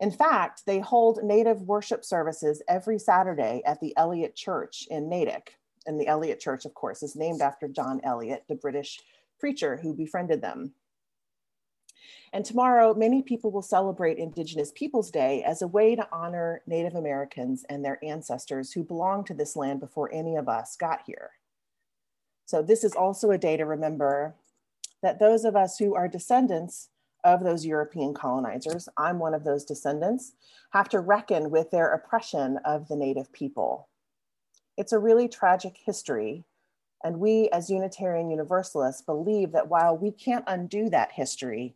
In 0.00 0.10
fact, 0.10 0.62
they 0.66 0.80
hold 0.80 1.22
Native 1.22 1.62
worship 1.62 2.04
services 2.04 2.62
every 2.68 2.98
Saturday 2.98 3.62
at 3.64 3.80
the 3.80 3.96
Eliot 3.96 4.36
Church 4.36 4.86
in 4.90 5.08
Natick. 5.08 5.56
And 5.86 5.98
the 5.98 6.06
Eliot 6.06 6.40
Church, 6.40 6.66
of 6.66 6.74
course, 6.74 7.02
is 7.02 7.16
named 7.16 7.40
after 7.40 7.68
John 7.68 8.00
Eliot, 8.04 8.44
the 8.48 8.56
British 8.56 9.00
preacher 9.38 9.78
who 9.78 9.94
befriended 9.94 10.42
them. 10.42 10.74
And 12.32 12.44
tomorrow, 12.44 12.94
many 12.94 13.22
people 13.22 13.50
will 13.50 13.62
celebrate 13.62 14.18
Indigenous 14.18 14.72
Peoples 14.74 15.10
Day 15.10 15.42
as 15.44 15.62
a 15.62 15.68
way 15.68 15.94
to 15.94 16.08
honor 16.12 16.62
Native 16.66 16.94
Americans 16.94 17.64
and 17.68 17.84
their 17.84 18.04
ancestors 18.04 18.72
who 18.72 18.82
belonged 18.82 19.26
to 19.26 19.34
this 19.34 19.56
land 19.56 19.80
before 19.80 20.12
any 20.12 20.36
of 20.36 20.48
us 20.48 20.76
got 20.76 21.02
here. 21.06 21.30
So 22.46 22.62
this 22.62 22.84
is 22.84 22.94
also 22.94 23.30
a 23.30 23.38
day 23.38 23.56
to 23.56 23.64
remember 23.64 24.34
that 25.02 25.18
those 25.18 25.44
of 25.44 25.54
us 25.56 25.78
who 25.78 25.94
are 25.94 26.08
descendants 26.08 26.88
of 27.24 27.42
those 27.42 27.64
European 27.64 28.12
colonizers, 28.14 28.88
I'm 28.96 29.18
one 29.18 29.34
of 29.34 29.44
those 29.44 29.64
descendants, 29.64 30.32
have 30.72 30.88
to 30.90 31.00
reckon 31.00 31.50
with 31.50 31.70
their 31.70 31.92
oppression 31.92 32.58
of 32.64 32.88
the 32.88 32.96
native 32.96 33.32
people. 33.32 33.88
It's 34.76 34.92
a 34.92 34.98
really 34.98 35.28
tragic 35.28 35.76
history. 35.84 36.44
And 37.02 37.20
we 37.20 37.48
as 37.50 37.70
Unitarian 37.70 38.30
Universalists 38.30 39.02
believe 39.02 39.52
that 39.52 39.68
while 39.68 39.96
we 39.96 40.10
can't 40.10 40.44
undo 40.46 40.88
that 40.90 41.12
history, 41.12 41.74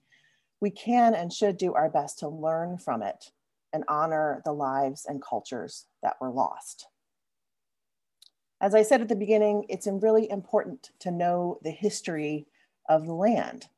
we 0.61 0.71
can 0.71 1.15
and 1.15 1.33
should 1.33 1.57
do 1.57 1.75
our 1.75 1.89
best 1.89 2.19
to 2.21 2.29
learn 2.29 2.79
from 2.79 3.03
it 3.03 3.33
and 3.73 3.85
honor 3.89 4.43
the 4.45 4.53
lives 4.53 5.07
and 5.07 5.23
cultures 5.23 5.87
that 6.03 6.17
were 6.21 6.31
lost. 6.31 6.89
As 8.61 8.75
I 8.75 8.83
said 8.83 9.01
at 9.01 9.09
the 9.09 9.15
beginning, 9.15 9.67
it's 9.69 9.87
really 9.87 10.29
important 10.31 10.91
to 11.01 11.11
know 11.11 11.59
the 11.63 11.71
history 11.71 12.47
of 12.89 13.07
the 13.07 13.13
land. 13.13 13.69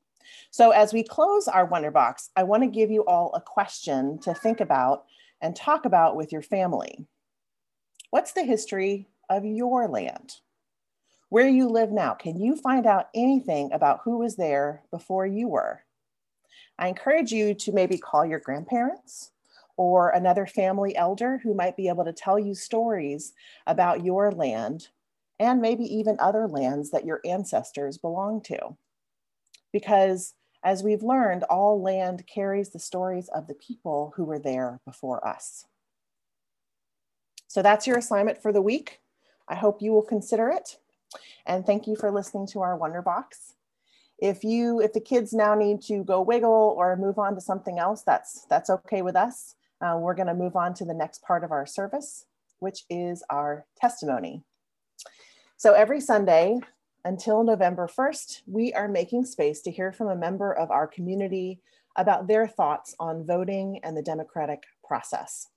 So 0.50 0.70
as 0.70 0.92
we 0.92 1.02
close 1.02 1.48
our 1.48 1.66
Wonder 1.66 1.90
Box, 1.90 2.30
I 2.36 2.44
wanna 2.44 2.68
give 2.68 2.90
you 2.90 3.04
all 3.04 3.32
a 3.34 3.40
question 3.40 4.18
to 4.20 4.32
think 4.32 4.60
about 4.60 5.04
and 5.40 5.54
talk 5.54 5.84
about 5.84 6.16
with 6.16 6.32
your 6.32 6.42
family. 6.42 7.06
What's 8.10 8.32
the 8.32 8.44
history 8.44 9.08
of 9.28 9.44
your 9.44 9.86
land? 9.86 10.36
Where 11.28 11.48
you 11.48 11.68
live 11.68 11.92
now, 11.92 12.14
can 12.14 12.40
you 12.40 12.56
find 12.56 12.86
out 12.86 13.08
anything 13.14 13.72
about 13.72 14.00
who 14.02 14.18
was 14.18 14.36
there 14.36 14.82
before 14.90 15.26
you 15.26 15.46
were? 15.46 15.84
I 16.80 16.88
encourage 16.88 17.30
you 17.30 17.52
to 17.54 17.72
maybe 17.72 17.98
call 17.98 18.24
your 18.24 18.38
grandparents 18.38 19.32
or 19.76 20.10
another 20.10 20.46
family 20.46 20.96
elder 20.96 21.38
who 21.38 21.52
might 21.52 21.76
be 21.76 21.88
able 21.88 22.06
to 22.06 22.12
tell 22.12 22.38
you 22.38 22.54
stories 22.54 23.34
about 23.66 24.02
your 24.02 24.32
land 24.32 24.88
and 25.38 25.60
maybe 25.60 25.84
even 25.84 26.16
other 26.18 26.48
lands 26.48 26.90
that 26.90 27.04
your 27.04 27.20
ancestors 27.24 27.98
belong 27.98 28.40
to. 28.42 28.76
Because 29.72 30.34
as 30.64 30.82
we've 30.82 31.02
learned, 31.02 31.44
all 31.44 31.80
land 31.80 32.26
carries 32.26 32.70
the 32.70 32.78
stories 32.78 33.28
of 33.28 33.46
the 33.46 33.54
people 33.54 34.14
who 34.16 34.24
were 34.24 34.38
there 34.38 34.80
before 34.86 35.26
us. 35.26 35.66
So 37.46 37.60
that's 37.62 37.86
your 37.86 37.98
assignment 37.98 38.40
for 38.40 38.52
the 38.52 38.62
week. 38.62 39.00
I 39.48 39.54
hope 39.54 39.82
you 39.82 39.92
will 39.92 40.02
consider 40.02 40.48
it. 40.48 40.78
And 41.44 41.66
thank 41.66 41.86
you 41.86 41.96
for 41.96 42.10
listening 42.10 42.46
to 42.48 42.60
our 42.60 42.76
Wonder 42.76 43.02
Box. 43.02 43.54
If 44.20 44.44
you, 44.44 44.80
if 44.80 44.92
the 44.92 45.00
kids 45.00 45.32
now 45.32 45.54
need 45.54 45.80
to 45.82 46.04
go 46.04 46.20
wiggle 46.20 46.74
or 46.76 46.96
move 46.96 47.18
on 47.18 47.34
to 47.34 47.40
something 47.40 47.78
else, 47.78 48.02
that's 48.02 48.44
that's 48.50 48.70
okay 48.70 49.02
with 49.02 49.16
us. 49.16 49.54
Uh, 49.80 49.96
we're 49.98 50.14
going 50.14 50.28
to 50.28 50.34
move 50.34 50.56
on 50.56 50.74
to 50.74 50.84
the 50.84 50.94
next 50.94 51.22
part 51.22 51.42
of 51.42 51.52
our 51.52 51.66
service, 51.66 52.26
which 52.58 52.84
is 52.90 53.22
our 53.30 53.64
testimony. 53.80 54.44
So 55.56 55.72
every 55.72 56.00
Sunday 56.00 56.60
until 57.04 57.42
November 57.44 57.88
1st, 57.88 58.42
we 58.46 58.72
are 58.74 58.88
making 58.88 59.24
space 59.24 59.62
to 59.62 59.70
hear 59.70 59.92
from 59.92 60.08
a 60.08 60.16
member 60.16 60.52
of 60.52 60.70
our 60.70 60.86
community 60.86 61.60
about 61.96 62.28
their 62.28 62.46
thoughts 62.46 62.94
on 63.00 63.26
voting 63.26 63.80
and 63.82 63.96
the 63.96 64.02
democratic 64.02 64.64
process. 64.84 65.48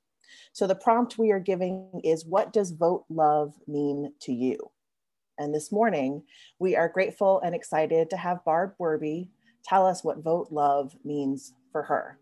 So 0.54 0.68
the 0.68 0.76
prompt 0.76 1.18
we 1.18 1.32
are 1.32 1.40
giving 1.40 2.02
is 2.04 2.26
what 2.26 2.54
does 2.54 2.72
vote 2.72 3.06
love 3.10 3.56
mean 3.68 4.14
to 4.22 4.34
you? 4.34 4.58
And 5.38 5.54
this 5.54 5.72
morning, 5.72 6.24
we 6.60 6.76
are 6.76 6.88
grateful 6.88 7.42
and 7.42 7.56
excited 7.56 8.10
to 8.12 8.18
have 8.18 8.46
Barb 8.46 8.74
Werby 8.80 9.30
tell 9.64 9.86
us 9.86 10.04
what 10.04 10.24
vote 10.24 10.50
love 10.52 10.96
means 11.04 11.54
for 11.72 11.84
her. 11.84 12.20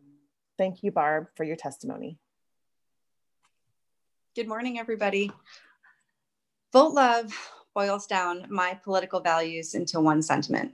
Thank 0.57 0.83
you, 0.83 0.91
Barb, 0.91 1.27
for 1.35 1.43
your 1.43 1.55
testimony. 1.55 2.19
Good 4.35 4.47
morning, 4.47 4.79
everybody. 4.79 5.31
Vote 6.71 6.93
Love 6.93 7.33
boils 7.75 8.07
down 8.07 8.45
my 8.49 8.79
political 8.83 9.19
values 9.19 9.73
into 9.73 9.99
one 9.99 10.21
sentiment, 10.21 10.71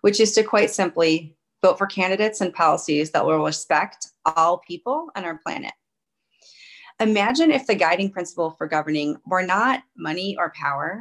which 0.00 0.18
is 0.18 0.32
to 0.32 0.42
quite 0.42 0.70
simply 0.70 1.36
vote 1.62 1.78
for 1.78 1.86
candidates 1.86 2.40
and 2.40 2.52
policies 2.52 3.10
that 3.10 3.24
will 3.24 3.44
respect 3.44 4.08
all 4.24 4.58
people 4.58 5.08
and 5.14 5.24
our 5.24 5.38
planet. 5.38 5.72
Imagine 6.98 7.50
if 7.50 7.66
the 7.66 7.74
guiding 7.74 8.10
principle 8.10 8.50
for 8.58 8.66
governing 8.66 9.16
were 9.26 9.42
not 9.42 9.82
money 9.96 10.36
or 10.38 10.52
power, 10.56 11.00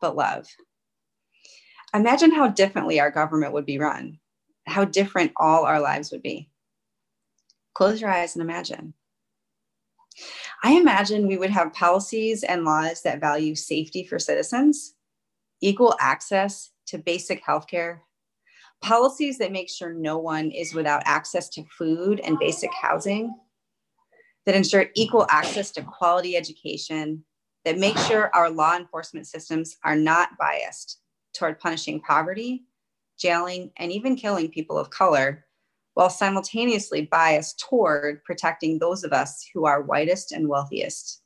but 0.00 0.16
love. 0.16 0.46
Imagine 1.94 2.32
how 2.32 2.48
differently 2.48 3.00
our 3.00 3.10
government 3.10 3.52
would 3.52 3.66
be 3.66 3.78
run, 3.78 4.18
how 4.66 4.84
different 4.84 5.32
all 5.36 5.64
our 5.64 5.80
lives 5.80 6.12
would 6.12 6.22
be. 6.22 6.50
Close 7.74 8.00
your 8.00 8.10
eyes 8.10 8.34
and 8.34 8.42
imagine. 8.42 8.94
I 10.62 10.72
imagine 10.72 11.26
we 11.26 11.38
would 11.38 11.50
have 11.50 11.72
policies 11.72 12.42
and 12.42 12.64
laws 12.64 13.02
that 13.02 13.20
value 13.20 13.54
safety 13.54 14.04
for 14.04 14.18
citizens, 14.18 14.94
equal 15.60 15.96
access 16.00 16.70
to 16.86 16.98
basic 16.98 17.44
healthcare, 17.44 18.00
policies 18.80 19.38
that 19.38 19.52
make 19.52 19.70
sure 19.70 19.92
no 19.92 20.18
one 20.18 20.50
is 20.50 20.74
without 20.74 21.02
access 21.04 21.48
to 21.50 21.64
food 21.76 22.20
and 22.20 22.38
basic 22.38 22.70
housing, 22.72 23.34
that 24.46 24.54
ensure 24.54 24.86
equal 24.94 25.26
access 25.30 25.70
to 25.72 25.82
quality 25.82 26.36
education, 26.36 27.24
that 27.68 27.76
make 27.76 27.98
sure 27.98 28.30
our 28.34 28.48
law 28.48 28.74
enforcement 28.74 29.26
systems 29.26 29.76
are 29.84 29.94
not 29.94 30.38
biased 30.38 31.00
toward 31.34 31.60
punishing 31.60 32.00
poverty, 32.00 32.64
jailing, 33.18 33.70
and 33.76 33.92
even 33.92 34.16
killing 34.16 34.48
people 34.48 34.78
of 34.78 34.88
color 34.88 35.44
while 35.92 36.08
simultaneously 36.08 37.02
biased 37.02 37.60
toward 37.60 38.24
protecting 38.24 38.78
those 38.78 39.04
of 39.04 39.12
us 39.12 39.46
who 39.52 39.66
are 39.66 39.82
whitest 39.82 40.32
and 40.32 40.48
wealthiest. 40.48 41.20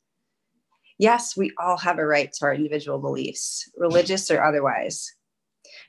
Yes, 0.98 1.37
we 1.37 1.52
all 1.61 1.76
have 1.76 2.00
a 2.00 2.05
right 2.05 2.33
to 2.33 2.46
our 2.46 2.55
individual 2.55 2.98
beliefs, 2.98 3.70
religious 3.76 4.28
or 4.28 4.42
otherwise. 4.42 5.14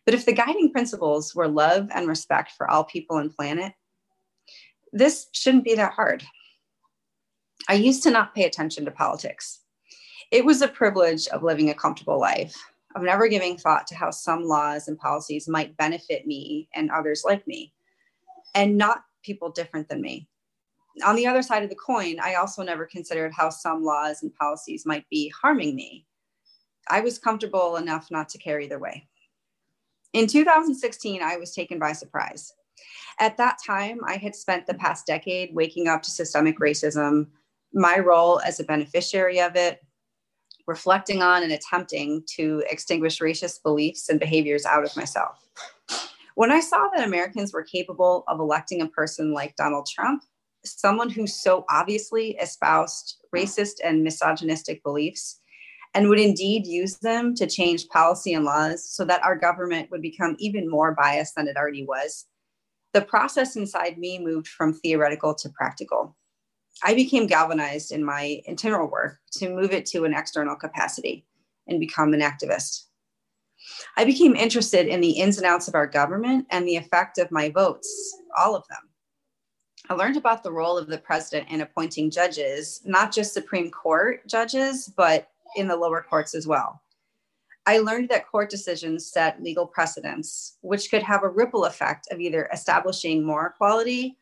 But 0.05 0.13
if 0.13 0.23
the 0.23 0.33
guiding 0.33 0.71
principles 0.71 1.33
were 1.33 1.47
love 1.47 1.87
and 1.91 2.07
respect 2.07 2.51
for 2.51 2.69
all 2.69 2.83
people 2.83 3.17
and 3.17 3.35
planet, 3.35 3.73
this 4.91 5.29
shouldn't 5.31 5.63
be 5.63 5.73
that 5.73 5.93
hard. 5.93 6.23
I 7.67 7.73
used 7.73 8.03
to 8.03 8.11
not 8.11 8.35
pay 8.35 8.43
attention 8.43 8.85
to 8.85 8.91
politics. 8.91 9.62
It 10.33 10.43
was 10.43 10.63
a 10.63 10.67
privilege 10.67 11.27
of 11.27 11.43
living 11.43 11.69
a 11.69 11.75
comfortable 11.75 12.19
life, 12.19 12.55
of 12.95 13.03
never 13.03 13.27
giving 13.27 13.55
thought 13.55 13.85
to 13.85 13.95
how 13.95 14.09
some 14.09 14.45
laws 14.45 14.87
and 14.87 14.97
policies 14.97 15.47
might 15.47 15.77
benefit 15.77 16.25
me 16.25 16.67
and 16.73 16.89
others 16.89 17.21
like 17.23 17.45
me 17.45 17.71
and 18.55 18.75
not 18.75 19.03
people 19.21 19.51
different 19.51 19.87
than 19.87 20.01
me. 20.01 20.27
On 21.05 21.15
the 21.15 21.27
other 21.27 21.43
side 21.43 21.61
of 21.61 21.69
the 21.69 21.75
coin, 21.75 22.19
I 22.19 22.33
also 22.33 22.63
never 22.63 22.87
considered 22.87 23.31
how 23.31 23.51
some 23.51 23.83
laws 23.83 24.23
and 24.23 24.33
policies 24.33 24.87
might 24.87 25.07
be 25.07 25.31
harming 25.39 25.75
me. 25.75 26.07
I 26.89 27.01
was 27.01 27.19
comfortable 27.19 27.75
enough 27.75 28.09
not 28.09 28.27
to 28.29 28.39
care 28.39 28.59
either 28.59 28.79
way. 28.79 29.07
In 30.13 30.25
2016, 30.25 31.21
I 31.21 31.37
was 31.37 31.53
taken 31.53 31.77
by 31.77 31.93
surprise. 31.93 32.51
At 33.19 33.37
that 33.37 33.59
time, 33.63 33.99
I 34.07 34.15
had 34.15 34.35
spent 34.35 34.65
the 34.65 34.73
past 34.73 35.05
decade 35.05 35.53
waking 35.53 35.89
up 35.89 36.01
to 36.01 36.09
systemic 36.09 36.57
racism, 36.57 37.27
my 37.71 37.99
role 37.99 38.41
as 38.41 38.59
a 38.59 38.63
beneficiary 38.63 39.39
of 39.39 39.55
it, 39.55 39.79
reflecting 40.67 41.21
on 41.21 41.43
and 41.43 41.51
attempting 41.51 42.23
to 42.35 42.63
extinguish 42.69 43.19
racist 43.19 43.63
beliefs 43.63 44.09
and 44.09 44.19
behaviors 44.19 44.65
out 44.65 44.83
of 44.83 44.95
myself. 44.95 45.47
When 46.35 46.51
I 46.51 46.61
saw 46.61 46.89
that 46.95 47.05
Americans 47.05 47.53
were 47.53 47.63
capable 47.63 48.23
of 48.27 48.39
electing 48.39 48.81
a 48.81 48.87
person 48.87 49.33
like 49.33 49.55
Donald 49.55 49.87
Trump, 49.87 50.23
someone 50.65 51.09
who 51.09 51.27
so 51.27 51.65
obviously 51.69 52.31
espoused 52.41 53.17
racist 53.35 53.75
and 53.83 54.03
misogynistic 54.03 54.81
beliefs, 54.83 55.39
and 55.93 56.09
would 56.09 56.19
indeed 56.19 56.65
use 56.65 56.97
them 56.97 57.35
to 57.35 57.45
change 57.45 57.87
policy 57.89 58.33
and 58.33 58.45
laws 58.45 58.89
so 58.89 59.05
that 59.05 59.23
our 59.23 59.35
government 59.35 59.91
would 59.91 60.01
become 60.01 60.35
even 60.39 60.67
more 60.69 60.95
biased 60.95 61.35
than 61.35 61.47
it 61.47 61.57
already 61.57 61.85
was, 61.85 62.25
the 62.93 63.01
process 63.01 63.55
inside 63.55 63.97
me 63.97 64.17
moved 64.17 64.47
from 64.47 64.73
theoretical 64.73 65.35
to 65.35 65.49
practical. 65.49 66.15
I 66.83 66.93
became 66.93 67.27
galvanized 67.27 67.91
in 67.91 68.03
my 68.03 68.41
internal 68.45 68.87
work 68.87 69.19
to 69.33 69.49
move 69.49 69.71
it 69.71 69.85
to 69.87 70.03
an 70.03 70.13
external 70.13 70.55
capacity 70.55 71.25
and 71.67 71.79
become 71.79 72.13
an 72.13 72.19
activist. 72.19 72.85
I 73.95 74.03
became 74.03 74.35
interested 74.35 74.87
in 74.87 74.99
the 74.99 75.11
ins 75.11 75.37
and 75.37 75.45
outs 75.45 75.69
of 75.69 75.75
our 75.75 75.87
government 75.87 76.45
and 76.51 76.67
the 76.67 76.75
effect 76.75 77.17
of 77.17 77.31
my 77.31 77.49
votes, 77.49 78.17
all 78.37 78.55
of 78.55 78.67
them. 78.67 78.89
I 79.89 79.93
learned 79.93 80.17
about 80.17 80.43
the 80.43 80.51
role 80.51 80.77
of 80.77 80.87
the 80.87 80.97
president 80.97 81.49
in 81.49 81.61
appointing 81.61 82.11
judges, 82.11 82.81
not 82.85 83.13
just 83.13 83.33
Supreme 83.33 83.71
Court 83.71 84.27
judges, 84.27 84.91
but 84.95 85.29
in 85.55 85.67
the 85.67 85.75
lower 85.75 86.01
courts 86.01 86.35
as 86.35 86.47
well. 86.47 86.81
I 87.65 87.77
learned 87.77 88.09
that 88.09 88.27
court 88.27 88.49
decisions 88.49 89.05
set 89.05 89.41
legal 89.41 89.65
precedents, 89.65 90.57
which 90.61 90.91
could 90.91 91.03
have 91.03 91.23
a 91.23 91.29
ripple 91.29 91.63
effect 91.65 92.07
of 92.11 92.19
either 92.19 92.49
establishing 92.51 93.23
more 93.23 93.47
equality 93.47 94.17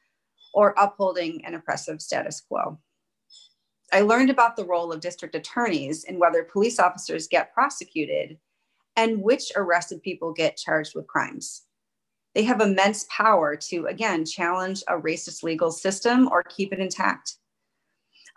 or 0.54 0.76
upholding 0.78 1.44
an 1.46 1.54
oppressive 1.54 2.02
status 2.02 2.42
quo. 2.42 2.80
I 3.94 4.02
learned 4.02 4.30
about 4.30 4.56
the 4.56 4.66
role 4.66 4.92
of 4.92 5.02
district 5.02 5.36
attorneys 5.36 6.06
and 6.06 6.18
whether 6.20 6.44
police 6.44 6.80
officers 6.80 7.28
get 7.28 7.54
prosecuted 7.54 8.38
and 8.96 9.22
which 9.22 9.52
arrested 9.56 10.02
people 10.02 10.34
get 10.34 10.58
charged 10.58 10.96
with 10.96 11.08
crimes. 11.08 11.64
They 12.34 12.44
have 12.44 12.62
immense 12.62 13.06
power 13.10 13.58
to, 13.58 13.88
again, 13.88 14.26
challenge 14.26 14.84
a 14.88 14.94
racist 14.94 15.44
legal 15.44 15.72
system 15.72 16.30
or 16.30 16.44
keep 16.44 16.72
it 16.72 16.80
intact. 16.80 17.36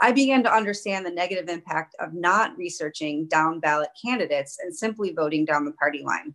I 0.01 0.11
began 0.11 0.43
to 0.43 0.53
understand 0.53 1.07
the 1.07 1.11
negative 1.11 1.49
impact 1.49 1.95
of 2.01 2.15
not 2.15 2.57
researching 2.57 3.27
down 3.27 3.61
ballot 3.61 3.91
candidates 4.05 4.59
and 4.61 4.75
simply 4.75 5.13
voting 5.13 5.45
down 5.45 5.65
the 5.65 5.73
party 5.73 6.03
line. 6.03 6.35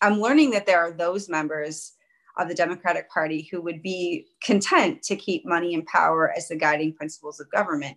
I'm 0.00 0.20
learning 0.20 0.50
that 0.52 0.64
there 0.64 0.80
are 0.80 0.92
those 0.92 1.28
members 1.28 1.92
of 2.38 2.48
the 2.48 2.54
Democratic 2.54 3.10
Party 3.10 3.48
who 3.50 3.60
would 3.60 3.82
be 3.82 4.26
content 4.42 5.02
to 5.02 5.16
keep 5.16 5.44
money 5.44 5.74
and 5.74 5.84
power 5.86 6.32
as 6.36 6.48
the 6.48 6.56
guiding 6.56 6.94
principles 6.94 7.40
of 7.40 7.50
government. 7.50 7.96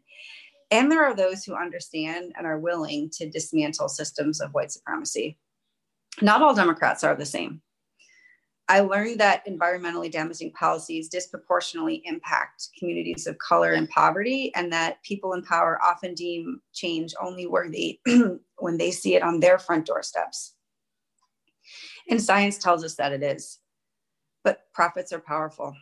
And 0.72 0.92
there 0.92 1.04
are 1.04 1.16
those 1.16 1.44
who 1.44 1.56
understand 1.56 2.34
and 2.38 2.48
are 2.48 2.60
willing 2.60 3.10
to 3.12 3.30
dismantle 3.30 3.90
systems 3.90 4.42
of 4.42 4.54
white 4.54 4.72
supremacy. 4.72 5.38
Not 6.22 6.42
all 6.42 6.56
Democrats 6.56 7.04
are 7.04 7.16
the 7.16 7.26
same. 7.26 7.62
I 8.72 8.80
learned 8.80 9.20
that 9.20 9.46
environmentally 9.46 10.10
damaging 10.10 10.54
policies 10.54 11.10
disproportionately 11.10 12.02
impact 12.06 12.70
communities 12.80 13.28
of 13.28 13.38
color 13.38 13.74
and 13.74 13.90
poverty, 13.90 14.54
and 14.56 14.72
that 14.72 15.04
people 15.04 15.34
in 15.34 15.44
power 15.44 15.78
often 15.84 16.14
deem 16.14 16.62
change 16.72 17.14
only 17.22 17.46
worthy 17.48 18.00
when 18.60 18.78
they 18.78 18.92
see 18.92 19.16
it 19.16 19.24
on 19.24 19.42
their 19.42 19.60
front 19.60 19.86
doorsteps. 19.86 20.54
And 22.10 22.22
science 22.22 22.58
tells 22.58 22.86
us 22.86 22.96
that 22.96 23.12
it 23.12 23.24
is. 23.24 23.60
But 24.44 24.72
profits 24.74 25.12
are 25.14 25.20
powerful. 25.20 25.76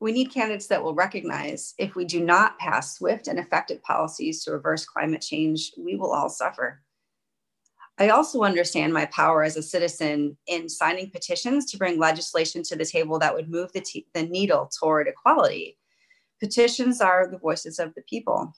We 0.00 0.12
need 0.12 0.32
candidates 0.32 0.68
that 0.68 0.82
will 0.82 0.94
recognize 0.94 1.74
if 1.78 1.94
we 1.94 2.04
do 2.04 2.20
not 2.20 2.58
pass 2.58 2.96
swift 2.96 3.26
and 3.26 3.38
effective 3.38 3.82
policies 3.82 4.44
to 4.44 4.52
reverse 4.52 4.84
climate 4.84 5.22
change, 5.22 5.72
we 5.76 5.96
will 5.96 6.12
all 6.12 6.28
suffer. 6.28 6.82
I 8.00 8.10
also 8.10 8.42
understand 8.42 8.92
my 8.92 9.06
power 9.06 9.42
as 9.42 9.56
a 9.56 9.62
citizen 9.62 10.36
in 10.46 10.68
signing 10.68 11.10
petitions 11.10 11.68
to 11.70 11.78
bring 11.78 11.98
legislation 11.98 12.62
to 12.64 12.76
the 12.76 12.84
table 12.84 13.18
that 13.18 13.34
would 13.34 13.50
move 13.50 13.72
the, 13.72 13.84
the 14.14 14.22
needle 14.22 14.70
toward 14.78 15.08
equality. 15.08 15.76
Petitions 16.38 17.00
are 17.00 17.26
the 17.28 17.38
voices 17.38 17.80
of 17.80 17.92
the 17.94 18.02
people. 18.02 18.54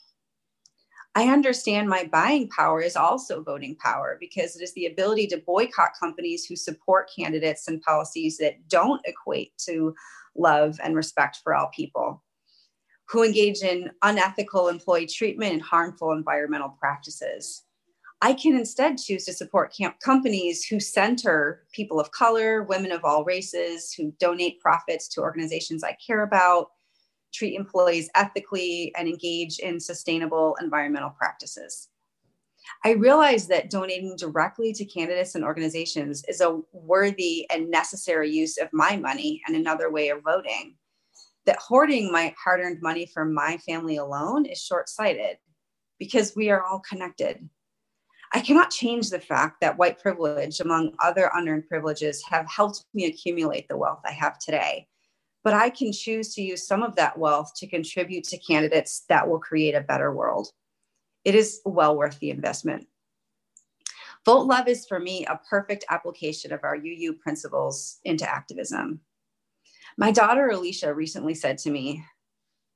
I 1.16 1.28
understand 1.28 1.88
my 1.88 2.04
buying 2.04 2.48
power 2.48 2.80
is 2.80 2.94
also 2.94 3.42
voting 3.42 3.74
power 3.76 4.16
because 4.20 4.54
it 4.54 4.62
is 4.62 4.72
the 4.74 4.86
ability 4.86 5.26
to 5.28 5.38
boycott 5.38 5.90
companies 5.98 6.46
who 6.46 6.54
support 6.54 7.10
candidates 7.14 7.66
and 7.66 7.82
policies 7.82 8.38
that 8.38 8.68
don't 8.68 9.00
equate 9.04 9.52
to 9.66 9.94
love 10.36 10.78
and 10.82 10.94
respect 10.94 11.40
for 11.42 11.54
all 11.54 11.68
people, 11.74 12.22
who 13.08 13.24
engage 13.24 13.62
in 13.62 13.90
unethical 14.02 14.68
employee 14.68 15.06
treatment 15.06 15.52
and 15.52 15.62
harmful 15.62 16.12
environmental 16.12 16.76
practices. 16.78 17.64
I 18.22 18.34
can 18.34 18.54
instead 18.54 18.98
choose 18.98 19.24
to 19.24 19.32
support 19.32 19.74
companies 20.04 20.64
who 20.64 20.78
center 20.78 21.64
people 21.72 21.98
of 21.98 22.12
color, 22.12 22.62
women 22.64 22.92
of 22.92 23.04
all 23.04 23.24
races, 23.24 23.92
who 23.92 24.12
donate 24.20 24.60
profits 24.60 25.08
to 25.08 25.22
organizations 25.22 25.82
I 25.82 25.96
care 26.06 26.22
about, 26.22 26.70
treat 27.32 27.54
employees 27.54 28.10
ethically, 28.14 28.92
and 28.96 29.08
engage 29.08 29.58
in 29.58 29.80
sustainable 29.80 30.56
environmental 30.60 31.10
practices. 31.10 31.88
I 32.84 32.92
realize 32.92 33.46
that 33.48 33.70
donating 33.70 34.16
directly 34.16 34.72
to 34.74 34.84
candidates 34.84 35.34
and 35.34 35.44
organizations 35.44 36.24
is 36.28 36.40
a 36.40 36.60
worthy 36.72 37.46
and 37.50 37.70
necessary 37.70 38.30
use 38.30 38.58
of 38.58 38.68
my 38.72 38.96
money 38.96 39.42
and 39.46 39.56
another 39.56 39.90
way 39.90 40.08
of 40.08 40.22
voting. 40.22 40.76
That 41.46 41.56
hoarding 41.56 42.12
my 42.12 42.34
hard 42.42 42.60
earned 42.60 42.82
money 42.82 43.06
for 43.06 43.24
my 43.24 43.56
family 43.58 43.96
alone 43.96 44.46
is 44.46 44.62
short 44.62 44.88
sighted 44.88 45.38
because 45.98 46.36
we 46.36 46.50
are 46.50 46.62
all 46.62 46.80
connected. 46.80 47.48
I 48.32 48.40
cannot 48.40 48.70
change 48.70 49.10
the 49.10 49.20
fact 49.20 49.60
that 49.60 49.76
white 49.76 49.98
privilege, 49.98 50.60
among 50.60 50.94
other 51.00 51.30
unearned 51.34 51.66
privileges, 51.66 52.22
have 52.28 52.48
helped 52.48 52.84
me 52.94 53.06
accumulate 53.06 53.66
the 53.68 53.76
wealth 53.76 54.00
I 54.06 54.12
have 54.12 54.38
today. 54.38 54.86
But 55.42 55.54
I 55.54 55.70
can 55.70 55.92
choose 55.92 56.34
to 56.34 56.42
use 56.42 56.66
some 56.66 56.82
of 56.82 56.96
that 56.96 57.18
wealth 57.18 57.52
to 57.56 57.66
contribute 57.66 58.24
to 58.24 58.38
candidates 58.38 59.04
that 59.08 59.28
will 59.28 59.38
create 59.38 59.74
a 59.74 59.80
better 59.80 60.12
world. 60.12 60.48
It 61.24 61.34
is 61.34 61.60
well 61.64 61.96
worth 61.96 62.18
the 62.18 62.30
investment. 62.30 62.86
Vote 64.26 64.46
Love 64.46 64.68
is 64.68 64.86
for 64.86 65.00
me 65.00 65.24
a 65.26 65.40
perfect 65.48 65.84
application 65.88 66.52
of 66.52 66.60
our 66.62 66.76
UU 66.76 67.14
principles 67.14 67.98
into 68.04 68.28
activism. 68.28 69.00
My 69.96 70.10
daughter 70.10 70.50
Alicia 70.50 70.92
recently 70.92 71.34
said 71.34 71.58
to 71.58 71.70
me, 71.70 72.04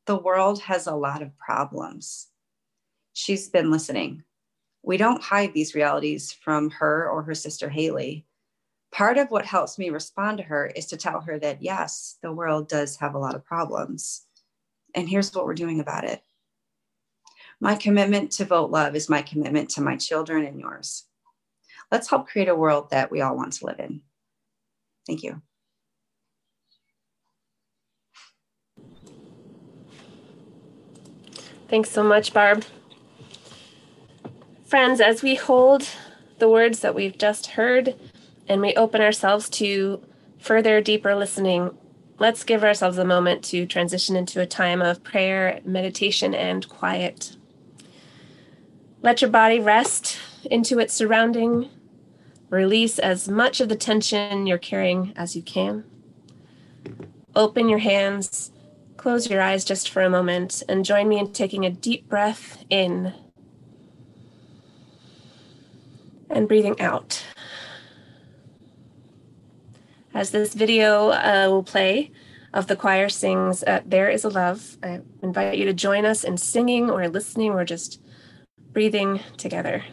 The 0.07 0.17
world 0.17 0.61
has 0.63 0.87
a 0.87 0.95
lot 0.95 1.23
of 1.23 1.37
problems. 1.39 2.29
She's 3.13 3.49
been 3.49 3.71
listening. 3.71 4.25
We 4.83 4.97
don't 4.97 5.23
hide 5.23 5.55
these 5.55 5.75
realities 5.75 6.33
from 6.33 6.71
her 6.71 7.09
or 7.09 7.23
her 7.23 7.35
sister 7.35 7.69
Haley. 7.69 8.27
Part 8.95 9.19
of 9.19 9.33
what 9.33 9.45
helps 9.45 9.77
me 9.77 9.91
respond 9.91 10.39
to 10.39 10.45
her 10.45 10.69
is 10.69 10.87
to 10.87 10.97
tell 10.97 11.21
her 11.23 11.37
that 11.41 11.61
yes, 11.61 12.17
the 12.23 12.31
world 12.31 12.69
does 12.69 12.95
have 12.99 13.17
a 13.17 13.19
lot 13.19 13.35
of 13.35 13.45
problems. 13.45 14.25
And 14.95 15.09
here's 15.09 15.35
what 15.35 15.47
we're 15.47 15.55
doing 15.55 15.81
about 15.81 16.05
it. 16.05 16.23
My 17.59 17.75
commitment 17.75 18.31
to 18.33 18.45
vote 18.45 18.71
love 18.71 18.95
is 18.95 19.09
my 19.09 19.21
commitment 19.21 19.71
to 19.71 19.81
my 19.81 19.97
children 19.97 20.45
and 20.45 20.61
yours. 20.61 21.07
Let's 21.91 22.09
help 22.09 22.29
create 22.29 22.49
a 22.49 22.55
world 22.55 22.91
that 22.91 23.11
we 23.11 23.21
all 23.21 23.37
want 23.37 23.55
to 23.55 23.67
live 23.67 23.81
in. 23.81 24.01
Thank 25.09 25.25
you. 25.25 25.43
Thanks 31.69 31.91
so 31.91 32.05
much, 32.05 32.33
Barb. 32.33 32.65
Friends, 34.65 35.01
as 35.01 35.21
we 35.21 35.35
hold 35.35 35.89
the 36.39 36.49
words 36.49 36.79
that 36.79 36.95
we've 36.95 37.19
just 37.19 37.47
heard 37.47 37.97
and 38.49 38.61
we 38.61 38.75
open 38.75 39.01
ourselves 39.01 39.49
to 39.51 40.03
further, 40.39 40.81
deeper 40.81 41.15
listening, 41.15 41.77
let's 42.19 42.45
give 42.45 42.63
ourselves 42.63 42.99
a 42.99 43.05
moment 43.05 43.43
to 43.45 43.67
transition 43.67 44.17
into 44.17 44.41
a 44.41 44.47
time 44.47 44.83
of 44.83 45.03
prayer, 45.03 45.61
meditation, 45.65 46.35
and 46.35 46.69
quiet. 46.69 47.37
Let 49.03 49.21
your 49.21 49.31
body 49.31 49.61
rest 49.61 50.19
into 50.51 50.79
its 50.79 50.95
surrounding. 50.95 51.71
Release 52.51 52.99
as 52.99 53.29
much 53.29 53.61
of 53.61 53.69
the 53.69 53.77
tension 53.77 54.47
you're 54.47 54.59
carrying 54.59 55.13
as 55.17 55.35
you 55.35 55.43
can. 55.43 55.85
Open 57.35 57.69
your 57.69 57.81
hands, 57.81 58.53
close 58.97 59.29
your 59.29 59.43
eyes 59.43 59.65
just 59.65 59.91
for 59.91 60.03
a 60.03 60.11
moment, 60.11 60.63
and 60.69 60.85
join 60.85 61.09
me 61.09 61.19
in 61.19 61.33
taking 61.33 61.67
a 61.67 61.71
deep 61.71 62.09
breath 62.09 62.65
in 62.71 63.13
and 66.31 66.49
breathing 66.49 66.81
out. 66.81 67.25
As 70.15 70.31
this 70.31 70.55
video 70.55 71.09
uh, 71.09 71.49
will 71.51 71.65
play 71.65 72.13
of 72.53 72.69
the 72.69 72.77
choir 72.77 73.09
sings 73.09 73.65
uh, 73.65 73.81
There 73.85 74.09
is 74.09 74.25
a 74.25 74.29
Love, 74.29 74.79
I 74.81 75.01
invite 75.23 75.59
you 75.59 75.65
to 75.65 75.73
join 75.73 76.07
us 76.07 76.23
in 76.23 76.37
singing 76.37 76.89
or 76.89 77.09
listening 77.09 77.51
or 77.51 77.65
just 77.65 78.01
breathing 78.73 79.19
together. 79.37 79.85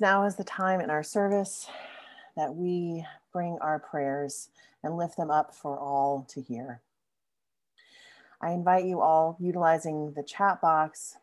Now 0.00 0.24
is 0.24 0.36
the 0.36 0.44
time 0.44 0.80
in 0.80 0.88
our 0.88 1.02
service 1.02 1.68
that 2.34 2.54
we 2.54 3.04
bring 3.34 3.58
our 3.60 3.78
prayers 3.78 4.48
and 4.82 4.96
lift 4.96 5.18
them 5.18 5.30
up 5.30 5.54
for 5.54 5.78
all 5.78 6.26
to 6.30 6.40
hear. 6.40 6.80
I 8.40 8.52
invite 8.52 8.86
you 8.86 9.02
all, 9.02 9.36
utilizing 9.38 10.14
the 10.16 10.22
chat 10.22 10.62
box, 10.62 11.18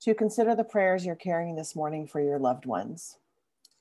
to 0.00 0.14
consider 0.14 0.54
the 0.54 0.64
prayers 0.64 1.04
you're 1.04 1.14
carrying 1.14 1.56
this 1.56 1.76
morning 1.76 2.06
for 2.06 2.22
your 2.22 2.38
loved 2.38 2.64
ones. 2.64 3.18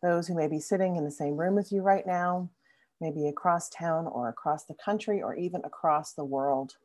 Those 0.04 0.28
who 0.28 0.36
may 0.36 0.50
be 0.50 0.60
sitting 0.60 0.98
in 0.98 1.06
the 1.06 1.12
same 1.12 1.38
room 1.38 1.56
with 1.56 1.72
you 1.72 1.82
right 1.82 2.06
now, 2.06 2.50
maybe 3.00 3.30
across 3.30 3.70
town 3.70 4.06
or 4.06 4.28
across 4.28 4.66
the 4.66 4.74
country 4.74 5.22
or 5.22 5.34
even 5.36 5.62
across 5.64 6.12
the 6.12 6.26
world. 6.26 6.76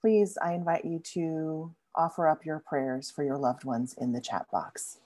Please, 0.00 0.36
I 0.42 0.54
invite 0.54 0.84
you 0.84 0.98
to 1.14 1.72
offer 1.94 2.26
up 2.26 2.44
your 2.44 2.58
prayers 2.58 3.08
for 3.08 3.22
your 3.22 3.38
loved 3.38 3.62
ones 3.62 3.94
in 4.00 4.10
the 4.10 4.20
chat 4.20 4.50
box. 4.50 4.98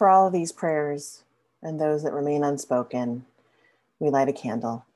For 0.00 0.08
all 0.08 0.26
of 0.26 0.32
these 0.32 0.50
prayers 0.50 1.24
and 1.62 1.78
those 1.78 2.04
that 2.04 2.14
remain 2.14 2.42
unspoken, 2.42 3.26
we 3.98 4.08
light 4.08 4.30
a 4.30 4.32
candle. 4.32 4.86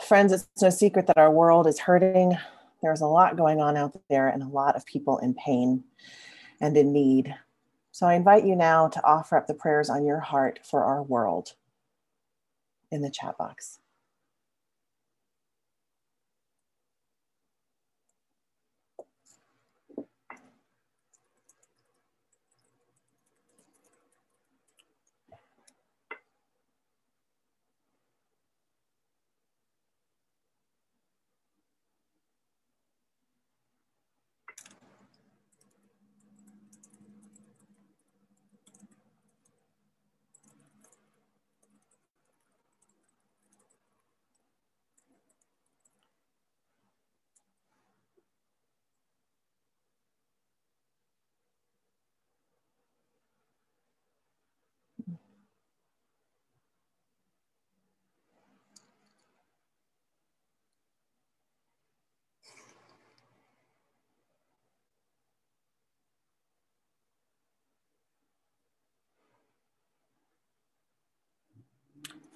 Friends, 0.00 0.32
it's 0.32 0.48
no 0.62 0.70
secret 0.70 1.06
that 1.08 1.18
our 1.18 1.30
world 1.30 1.66
is 1.66 1.80
hurting. 1.80 2.38
There's 2.80 3.02
a 3.02 3.06
lot 3.06 3.36
going 3.36 3.60
on 3.60 3.76
out 3.76 3.94
there 4.08 4.28
and 4.30 4.42
a 4.42 4.48
lot 4.48 4.76
of 4.76 4.86
people 4.86 5.18
in 5.18 5.34
pain 5.34 5.84
and 6.58 6.74
in 6.74 6.90
need. 6.90 7.34
So 7.92 8.06
I 8.06 8.14
invite 8.14 8.46
you 8.46 8.56
now 8.56 8.88
to 8.88 9.04
offer 9.04 9.36
up 9.36 9.46
the 9.46 9.52
prayers 9.52 9.90
on 9.90 10.06
your 10.06 10.20
heart 10.20 10.60
for 10.64 10.84
our 10.84 11.02
world 11.02 11.52
in 12.90 13.02
the 13.02 13.10
chat 13.10 13.36
box. 13.36 13.78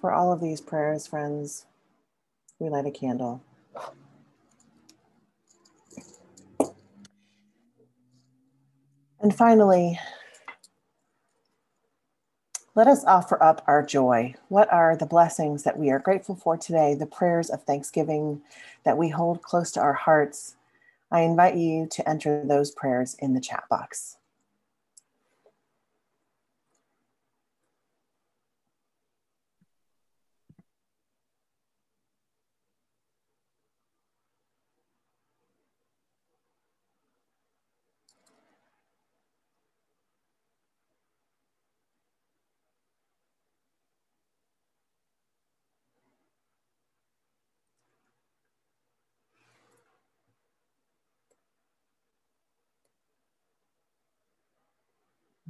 For 0.03 0.11
all 0.11 0.33
of 0.33 0.41
these 0.41 0.59
prayers, 0.59 1.07
friends, 1.07 1.65
we 2.59 2.67
light 2.67 2.85
a 2.85 2.91
candle. 2.91 3.41
And 9.21 9.33
finally, 9.33 9.97
let 12.75 12.87
us 12.87 13.05
offer 13.05 13.41
up 13.41 13.63
our 13.65 13.81
joy. 13.81 14.35
What 14.49 14.69
are 14.73 14.97
the 14.97 15.05
blessings 15.05 15.63
that 15.63 15.79
we 15.79 15.89
are 15.89 15.99
grateful 15.99 16.35
for 16.35 16.57
today, 16.57 16.95
the 16.95 17.05
prayers 17.05 17.49
of 17.49 17.63
thanksgiving 17.63 18.41
that 18.83 18.97
we 18.97 19.07
hold 19.07 19.41
close 19.41 19.71
to 19.71 19.79
our 19.79 19.93
hearts? 19.93 20.57
I 21.13 21.21
invite 21.21 21.55
you 21.55 21.87
to 21.91 22.09
enter 22.09 22.43
those 22.45 22.71
prayers 22.71 23.15
in 23.19 23.33
the 23.33 23.39
chat 23.39 23.63
box. 23.69 24.17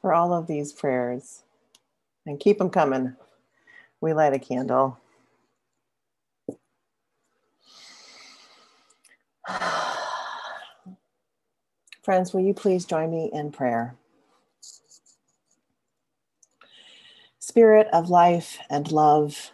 for 0.00 0.14
all 0.14 0.32
of 0.32 0.46
these 0.46 0.72
prayers 0.72 1.42
and 2.26 2.40
keep 2.40 2.58
them 2.58 2.70
coming. 2.70 3.16
We 4.00 4.14
light 4.14 4.32
a 4.32 4.38
candle. 4.38 4.98
Friends, 12.02 12.32
will 12.32 12.40
you 12.40 12.54
please 12.54 12.84
join 12.84 13.10
me 13.10 13.30
in 13.32 13.52
prayer? 13.52 13.94
Spirit 17.38 17.88
of 17.92 18.08
life 18.08 18.58
and 18.70 18.90
love, 18.92 19.50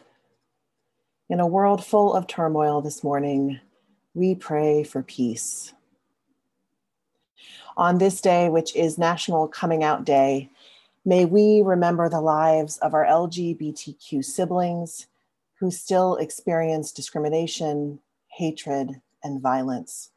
in 1.28 1.40
a 1.40 1.46
world 1.46 1.85
full 1.85 2.14
of 2.14 2.28
turmoil 2.28 2.80
this 2.80 3.02
morning, 3.02 3.59
we 4.14 4.35
pray 4.35 4.85
for 4.85 5.02
peace 5.02 5.72
on 7.76 7.98
this 7.98 8.20
day, 8.20 8.48
which 8.48 8.74
is 8.74 8.96
National 8.96 9.46
Coming 9.48 9.84
Out 9.84 10.04
Day, 10.04 10.50
may 11.04 11.24
we 11.24 11.62
remember 11.62 12.08
the 12.08 12.20
lives 12.20 12.78
of 12.78 12.94
our 12.94 13.04
LGBTQ 13.04 14.24
siblings 14.24 15.06
who 15.60 15.70
still 15.70 16.16
experience 16.16 16.92
discrimination, 16.92 18.00
hatred, 18.28 19.00
and 19.22 19.40
violence. 19.40 20.10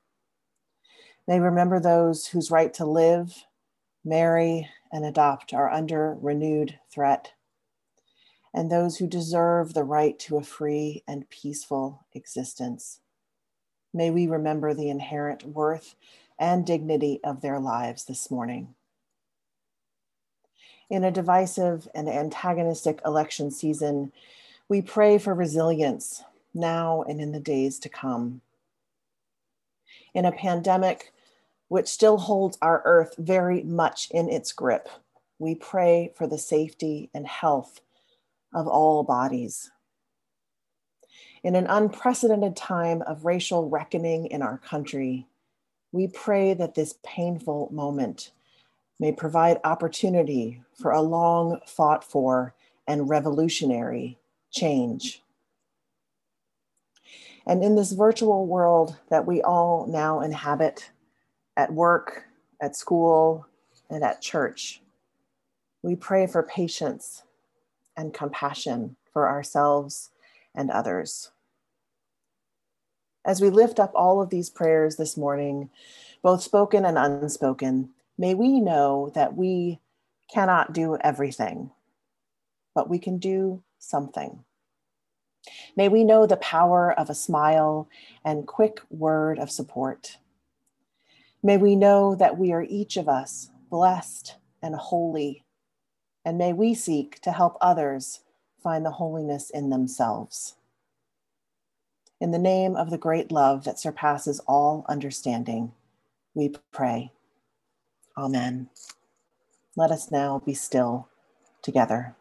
May 1.28 1.40
we 1.40 1.46
remember 1.46 1.80
those 1.80 2.28
whose 2.28 2.52
right 2.52 2.74
to 2.76 2.86
live, 2.86 3.46
marry, 4.06 4.70
and 4.92 5.06
adopt 5.06 5.54
are 5.54 5.70
under 5.70 6.18
renewed 6.22 6.80
threat, 6.92 7.34
and 8.54 8.72
those 8.72 8.98
who 8.98 9.08
deserve 9.08 9.74
the 9.74 9.84
right 9.84 10.18
to 10.20 10.38
a 10.38 10.44
free 10.44 11.04
and 11.08 11.30
peaceful 11.30 12.06
existence. 12.14 13.02
May 13.94 14.12
we 14.12 14.28
remember 14.28 14.74
the 14.74 14.90
inherent 14.90 15.44
worth 15.44 15.96
and 16.40 16.66
dignity 16.66 17.20
of 17.24 17.42
their 17.42 17.60
lives 17.60 18.06
this 18.06 18.32
morning. 18.32 18.74
In 20.90 21.04
a 21.04 21.12
divisive 21.12 21.88
and 21.94 22.10
antagonistic 22.10 23.00
election 23.06 23.52
season, 23.52 24.12
we 24.68 24.82
pray 24.82 25.18
for 25.18 25.34
resilience 25.34 26.24
now 26.54 27.04
and 27.04 27.22
in 27.22 27.32
the 27.32 27.40
days 27.40 27.78
to 27.80 27.90
come. 27.90 28.42
In 30.14 30.26
a 30.26 30.32
pandemic 30.32 31.14
which 31.68 31.88
still 31.88 32.18
holds 32.18 32.58
our 32.62 32.82
earth 32.86 33.14
very 33.20 33.62
much 33.62 34.10
in 34.10 34.30
its 34.30 34.52
grip, 34.52 34.90
we 35.38 35.54
pray 35.54 36.12
for 36.16 36.26
the 36.26 36.38
safety 36.38 37.10
and 37.14 37.28
health 37.28 37.82
of 38.54 38.68
all 38.68 39.04
bodies. 39.04 39.70
In 41.44 41.56
an 41.56 41.68
unprecedented 41.68 42.56
time 42.56 43.04
of 43.04 43.26
racial 43.26 43.70
reckoning 43.70 44.26
in 44.26 44.42
our 44.42 44.58
country, 44.58 45.28
we 45.92 46.08
pray 46.08 46.54
that 46.54 46.76
this 46.76 46.96
painful 47.04 47.70
moment 47.72 48.32
may 49.00 49.12
provide 49.12 49.60
opportunity 49.64 50.62
for 50.74 50.92
a 50.92 51.02
long 51.02 51.60
fought 51.66 52.04
for 52.04 52.54
and 52.88 53.10
revolutionary 53.10 54.18
change. 54.52 55.22
And 57.48 57.64
in 57.64 57.76
this 57.76 57.94
virtual 57.94 58.46
world 58.46 58.98
that 59.10 59.26
we 59.26 59.42
all 59.42 59.88
now 59.88 60.22
inhabit 60.22 60.92
at 61.58 61.74
work, 61.74 62.26
at 62.62 62.76
school, 62.76 63.48
and 63.90 64.04
at 64.04 64.22
church, 64.22 64.82
we 65.82 65.96
pray 65.96 66.28
for 66.28 66.44
patience 66.44 67.24
and 67.98 68.14
compassion 68.14 68.96
for 69.12 69.28
ourselves 69.28 70.12
and 70.54 70.70
others. 70.70 71.32
As 73.26 73.42
we 73.42 73.50
lift 73.50 73.80
up 73.80 73.92
all 73.96 74.22
of 74.22 74.30
these 74.30 74.50
prayers 74.50 74.96
this 74.96 75.18
morning, 75.18 75.70
both 76.22 76.42
spoken 76.42 76.86
and 76.86 76.98
unspoken, 76.98 77.90
may 78.18 78.34
we 78.34 78.60
know 78.60 79.12
that 79.16 79.36
we 79.36 79.80
cannot 80.34 80.74
do 80.74 80.98
everything, 81.02 81.72
but 82.74 82.90
we 82.90 83.00
can 83.00 83.18
do 83.18 83.62
something. 83.78 84.44
May 85.76 85.90
we 85.90 86.04
know 86.04 86.26
the 86.26 86.38
power 86.38 86.92
of 86.92 87.10
a 87.10 87.16
smile 87.16 87.90
and 88.24 88.48
quick 88.48 88.82
word 88.90 89.40
of 89.40 89.52
support. 89.52 90.18
May 91.42 91.58
we 91.58 91.76
know 91.76 92.16
that 92.16 92.38
we 92.38 92.52
are 92.52 92.64
each 92.64 92.98
of 92.98 93.08
us 93.08 93.50
blessed 93.70 94.36
and 94.62 94.76
holy, 94.76 95.46
and 96.26 96.38
may 96.38 96.54
we 96.54 96.74
seek 96.74 97.22
to 97.22 97.32
help 97.32 97.58
others 97.62 98.22
find 98.62 98.86
the 98.86 98.92
holiness 98.92 99.50
in 99.50 99.70
themselves. 99.70 100.56
In 102.22 102.32
the 102.32 102.38
name 102.38 102.76
of 102.76 102.90
the 102.90 102.98
great 102.98 103.32
love 103.32 103.64
that 103.64 103.80
surpasses 103.80 104.42
all 104.48 104.86
understanding, 104.90 105.72
we 106.34 106.54
pray. 106.72 107.12
Amen. 108.18 108.70
Let 109.78 109.92
us 109.92 110.12
now 110.12 110.42
be 110.46 110.54
still 110.54 111.08
together. 111.62 112.16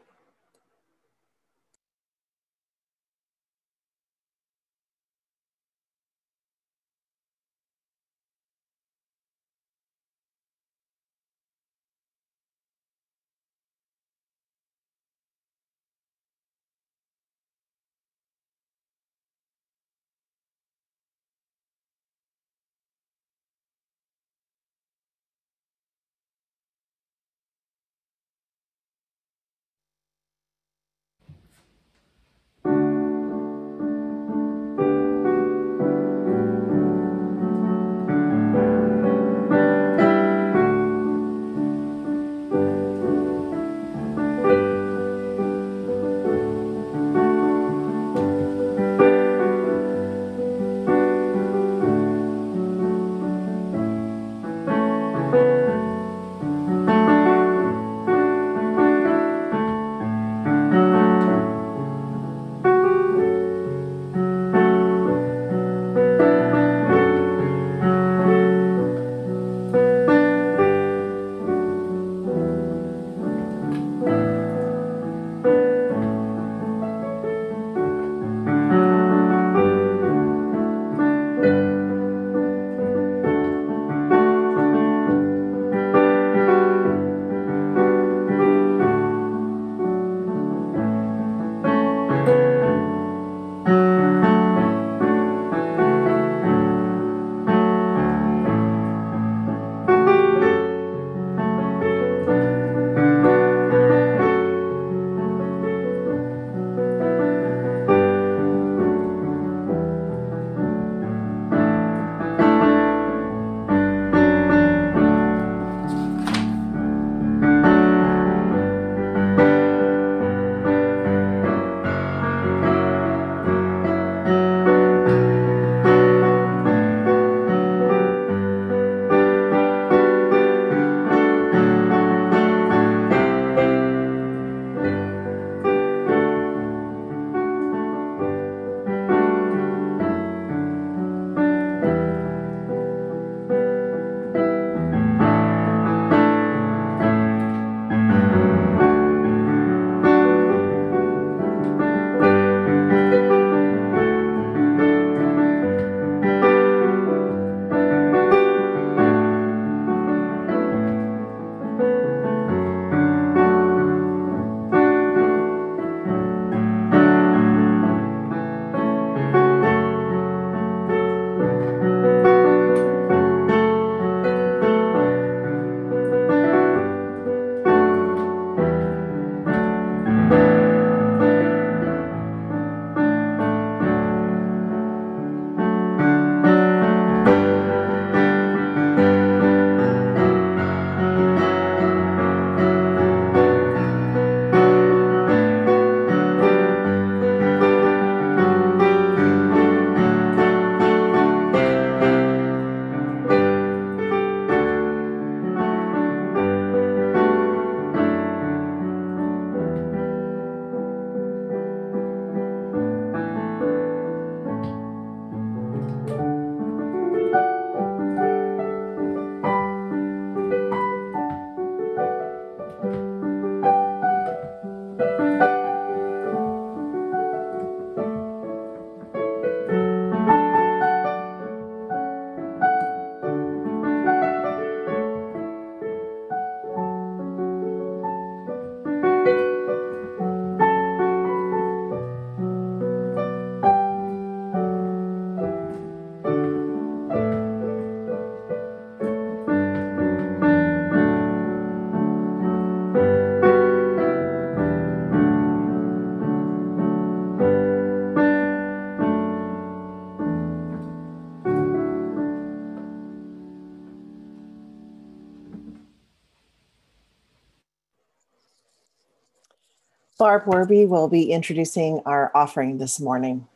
Barb 270.18 270.46
Werby 270.46 270.88
will 270.88 271.08
be 271.08 271.30
introducing 271.30 272.00
our 272.04 272.32
offering 272.34 272.78
this 272.78 272.98
morning. 272.98 273.46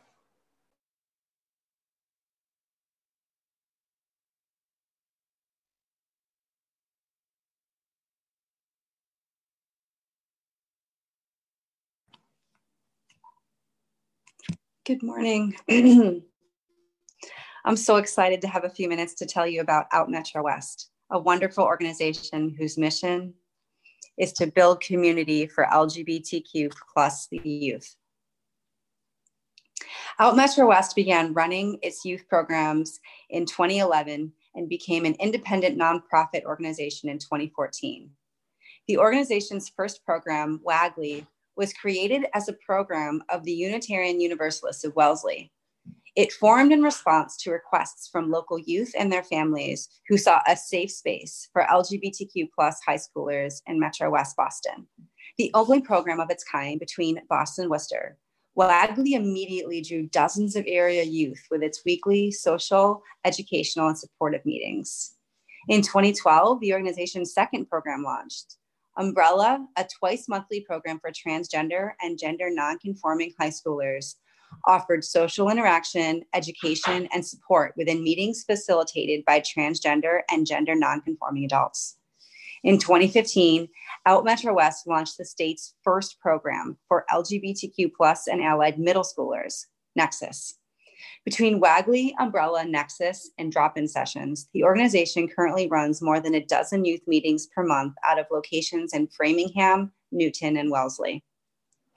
Good 14.85 15.03
morning. 15.03 15.53
I'm 17.65 17.75
so 17.75 17.97
excited 17.97 18.39
to 18.41 18.47
have 18.47 18.63
a 18.63 18.69
few 18.69 18.87
minutes 18.87 19.13
to 19.15 19.25
tell 19.25 19.45
you 19.45 19.59
about 19.59 19.87
Out 19.91 20.09
Metro 20.09 20.41
West, 20.43 20.91
a 21.09 21.19
wonderful 21.19 21.65
organization 21.65 22.55
whose 22.57 22.77
mission 22.77 23.33
is 24.17 24.33
to 24.33 24.47
build 24.47 24.81
community 24.81 25.47
for 25.47 25.65
LGBTQ 25.71 26.71
plus 26.93 27.27
youth. 27.31 27.95
Out 30.19 30.35
Metro 30.35 30.67
West 30.67 30.95
began 30.95 31.33
running 31.33 31.79
its 31.81 32.05
youth 32.05 32.27
programs 32.29 32.99
in 33.29 33.45
2011 33.45 34.31
and 34.55 34.69
became 34.69 35.05
an 35.05 35.15
independent 35.19 35.77
nonprofit 35.77 36.43
organization 36.43 37.09
in 37.09 37.17
2014. 37.17 38.09
The 38.87 38.97
organization's 38.97 39.69
first 39.69 40.03
program, 40.05 40.59
WAGLY, 40.63 41.25
was 41.55 41.73
created 41.73 42.25
as 42.33 42.49
a 42.49 42.53
program 42.53 43.21
of 43.29 43.43
the 43.43 43.53
Unitarian 43.53 44.19
Universalists 44.19 44.83
of 44.83 44.95
Wellesley. 44.95 45.51
It 46.15 46.31
formed 46.31 46.71
in 46.71 46.83
response 46.83 47.37
to 47.37 47.51
requests 47.51 48.07
from 48.07 48.29
local 48.29 48.59
youth 48.59 48.93
and 48.97 49.11
their 49.11 49.23
families 49.23 49.89
who 50.07 50.17
saw 50.17 50.41
a 50.47 50.55
safe 50.55 50.91
space 50.91 51.49
for 51.51 51.63
LGBTQ 51.63 52.49
plus 52.53 52.79
high 52.85 52.99
schoolers 52.99 53.61
in 53.65 53.79
Metro 53.79 54.11
West 54.11 54.35
Boston, 54.37 54.87
the 55.39 55.49
only 55.55 55.81
program 55.81 56.19
of 56.19 56.29
its 56.29 56.43
kind 56.43 56.79
between 56.79 57.21
Boston 57.29 57.63
and 57.63 57.71
Worcester. 57.71 58.17
WAGLY 58.55 59.15
immediately 59.15 59.81
drew 59.81 60.03
dozens 60.03 60.55
of 60.55 60.65
area 60.67 61.01
youth 61.01 61.43
with 61.49 61.63
its 61.63 61.81
weekly 61.83 62.29
social, 62.29 63.01
educational, 63.25 63.87
and 63.87 63.97
supportive 63.97 64.45
meetings. 64.45 65.15
In 65.67 65.81
2012, 65.81 66.59
the 66.59 66.73
organization's 66.73 67.33
second 67.33 67.67
program 67.67 68.03
launched, 68.03 68.57
Umbrella, 68.97 69.65
a 69.75 69.87
twice 69.99 70.27
monthly 70.27 70.61
program 70.61 70.99
for 70.99 71.11
transgender 71.11 71.93
and 72.03 72.19
gender 72.19 72.49
nonconforming 72.51 73.33
high 73.39 73.49
schoolers, 73.49 74.15
offered 74.65 75.03
social 75.03 75.49
interaction, 75.49 76.23
education, 76.33 77.07
and 77.13 77.25
support 77.25 77.73
within 77.77 78.03
meetings 78.03 78.43
facilitated 78.43 79.25
by 79.25 79.39
transgender 79.39 80.21
and 80.29 80.45
gender 80.45 80.75
nonconforming 80.75 81.45
adults. 81.45 81.97
In 82.63 82.77
2015, 82.77 83.67
Out 84.05 84.23
Metro 84.23 84.53
West 84.53 84.87
launched 84.87 85.17
the 85.17 85.25
state's 85.25 85.75
first 85.83 86.19
program 86.19 86.77
for 86.87 87.05
LGBTQ 87.11 87.91
plus 87.95 88.27
and 88.27 88.41
allied 88.41 88.79
middle 88.79 89.03
schoolers, 89.03 89.65
Nexus. 89.95 90.55
Between 91.25 91.59
WAGLY, 91.59 92.15
Umbrella, 92.19 92.65
Nexus, 92.65 93.31
and 93.37 93.51
drop 93.51 93.77
in 93.77 93.87
sessions, 93.87 94.49
the 94.53 94.63
organization 94.63 95.27
currently 95.27 95.67
runs 95.67 96.01
more 96.01 96.19
than 96.19 96.35
a 96.35 96.45
dozen 96.45 96.85
youth 96.85 97.01
meetings 97.07 97.47
per 97.47 97.63
month 97.63 97.95
out 98.05 98.19
of 98.19 98.27
locations 98.31 98.93
in 98.93 99.07
Framingham, 99.07 99.91
Newton, 100.11 100.57
and 100.57 100.71
Wellesley. 100.71 101.23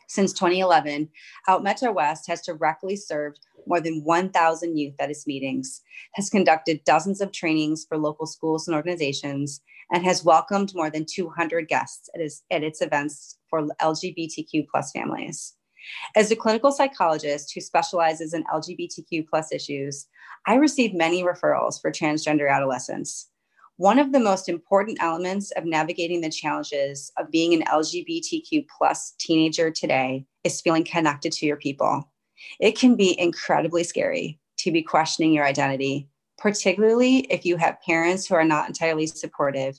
Since 0.09 0.33
2011, 0.35 1.09
Out 1.49 1.63
Metro 1.63 1.91
West 1.93 2.27
has 2.29 2.43
directly 2.43 2.97
served 2.97 3.41
more 3.67 3.81
than 3.81 4.05
1,000 4.05 4.77
youth 4.77 4.95
at 5.01 5.11
its 5.11 5.27
meetings, 5.27 5.83
has 6.15 6.31
conducted 6.31 6.85
dozens 6.85 7.21
of 7.21 7.33
trainings 7.33 7.85
for 7.89 7.99
local 7.99 8.27
schools 8.27 8.69
and 8.69 8.77
organizations, 8.77 9.61
and 9.91 10.05
has 10.05 10.25
welcomed 10.25 10.75
more 10.75 10.91
than 10.91 11.05
200 11.05 11.69
guests 11.69 12.09
at 12.15 12.21
its, 12.21 12.43
at 12.51 12.63
its 12.63 12.81
events 12.81 13.39
for 13.51 13.67
LGBTQ 13.81 14.67
plus 14.71 14.93
families. 14.93 15.55
As 16.15 16.31
a 16.31 16.37
clinical 16.37 16.73
psychologist 16.73 17.53
who 17.55 17.61
specializes 17.61 18.35
in 18.35 18.45
LGBTQ 18.45 19.29
plus 19.29 19.53
issues, 19.53 20.07
I 20.47 20.55
receive 20.55 20.95
many 20.95 21.23
referrals 21.23 21.81
for 21.81 21.91
transgender 21.91 22.51
adolescents. 22.51 23.29
One 23.79 23.99
of 23.99 24.13
the 24.13 24.21
most 24.21 24.49
important 24.49 25.03
elements 25.03 25.51
of 25.51 25.67
navigating 25.67 26.23
the 26.23 26.31
challenges 26.31 27.13
of 27.19 27.31
being 27.31 27.53
an 27.53 27.61
LGBTQ 27.65 28.67
plus 28.75 29.15
teenager 29.19 29.71
today 29.71 30.25
is 30.45 30.63
feeling 30.63 30.83
connected 30.83 31.31
to 31.33 31.45
your 31.45 31.59
people. 31.59 32.11
It 32.59 32.79
can 32.79 32.97
be 32.97 33.21
incredibly 33.21 33.85
scary 33.85 34.41
to 34.61 34.73
be 34.73 34.83
questioning 34.83 35.35
your 35.35 35.45
identity, 35.45 36.09
particularly 36.39 37.19
if 37.31 37.45
you 37.45 37.59
have 37.59 37.83
parents 37.83 38.27
who 38.27 38.35
are 38.35 38.45
not 38.45 38.67
entirely 38.67 39.07
supportive 39.07 39.79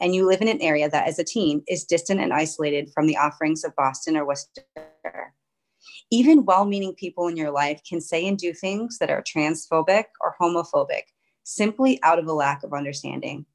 and 0.00 0.14
you 0.14 0.26
live 0.26 0.40
in 0.40 0.48
an 0.48 0.62
area 0.62 0.88
that 0.88 1.06
as 1.06 1.18
a 1.18 1.24
teen 1.24 1.62
is 1.68 1.84
distant 1.84 2.20
and 2.20 2.32
isolated 2.32 2.90
from 2.94 3.06
the 3.06 3.18
offerings 3.18 3.64
of 3.64 3.76
Boston 3.76 4.16
or 4.16 4.26
Worcester. 4.26 4.64
Even 6.10 6.46
well 6.46 6.64
meaning 6.64 6.94
people 6.94 7.28
in 7.28 7.36
your 7.36 7.50
life 7.50 7.82
can 7.86 8.00
say 8.00 8.26
and 8.26 8.38
do 8.38 8.54
things 8.54 8.96
that 8.96 9.10
are 9.10 9.22
transphobic 9.22 10.04
or 10.22 10.34
homophobic 10.40 11.02
simply 11.44 12.02
out 12.02 12.18
of 12.18 12.26
a 12.26 12.32
lack 12.32 12.64
of 12.64 12.74
understanding. 12.74 13.46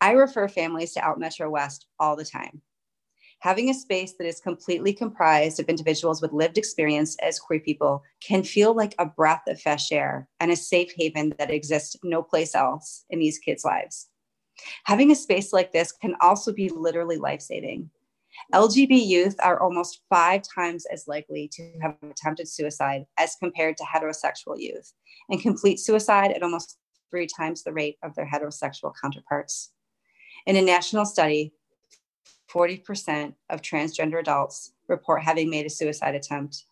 I 0.00 0.12
refer 0.12 0.48
families 0.48 0.92
to 0.94 1.04
Out 1.04 1.18
Metro 1.18 1.48
West 1.48 1.86
all 1.98 2.16
the 2.16 2.24
time. 2.24 2.60
Having 3.40 3.70
a 3.70 3.74
space 3.74 4.12
that 4.18 4.26
is 4.26 4.38
completely 4.38 4.92
comprised 4.92 5.58
of 5.58 5.68
individuals 5.70 6.20
with 6.20 6.32
lived 6.32 6.58
experience 6.58 7.16
as 7.22 7.40
queer 7.40 7.60
people 7.60 8.02
can 8.20 8.42
feel 8.42 8.74
like 8.74 8.94
a 8.98 9.06
breath 9.06 9.42
of 9.48 9.60
fresh 9.60 9.90
air 9.92 10.28
and 10.40 10.50
a 10.50 10.56
safe 10.56 10.92
haven 10.94 11.32
that 11.38 11.50
exists 11.50 11.96
no 12.04 12.22
place 12.22 12.54
else 12.54 13.06
in 13.08 13.18
these 13.18 13.38
kids' 13.38 13.64
lives. 13.64 14.08
Having 14.84 15.10
a 15.10 15.14
space 15.14 15.54
like 15.54 15.72
this 15.72 15.90
can 15.90 16.16
also 16.20 16.52
be 16.52 16.68
literally 16.68 17.16
life 17.16 17.40
saving. 17.40 17.90
LGB 18.52 19.06
youth 19.06 19.36
are 19.42 19.60
almost 19.60 20.00
five 20.08 20.42
times 20.42 20.86
as 20.92 21.06
likely 21.06 21.48
to 21.52 21.72
have 21.82 21.96
attempted 22.02 22.48
suicide 22.48 23.04
as 23.18 23.36
compared 23.36 23.76
to 23.76 23.84
heterosexual 23.84 24.58
youth, 24.58 24.92
and 25.28 25.40
complete 25.40 25.78
suicide 25.78 26.32
at 26.32 26.42
almost 26.42 26.78
three 27.10 27.26
times 27.26 27.62
the 27.62 27.72
rate 27.72 27.96
of 28.02 28.14
their 28.14 28.26
heterosexual 28.26 28.92
counterparts. 29.00 29.72
In 30.46 30.56
a 30.56 30.62
national 30.62 31.04
study, 31.04 31.52
40% 32.52 33.34
of 33.50 33.62
transgender 33.62 34.20
adults 34.20 34.72
report 34.88 35.22
having 35.22 35.50
made 35.50 35.66
a 35.66 35.70
suicide 35.70 36.14
attempt. 36.14 36.64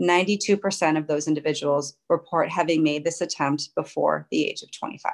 92% 0.00 0.98
of 0.98 1.06
those 1.06 1.28
individuals 1.28 1.96
report 2.08 2.48
having 2.48 2.82
made 2.82 3.04
this 3.04 3.20
attempt 3.20 3.70
before 3.76 4.26
the 4.30 4.48
age 4.48 4.62
of 4.62 4.72
25. 4.72 5.12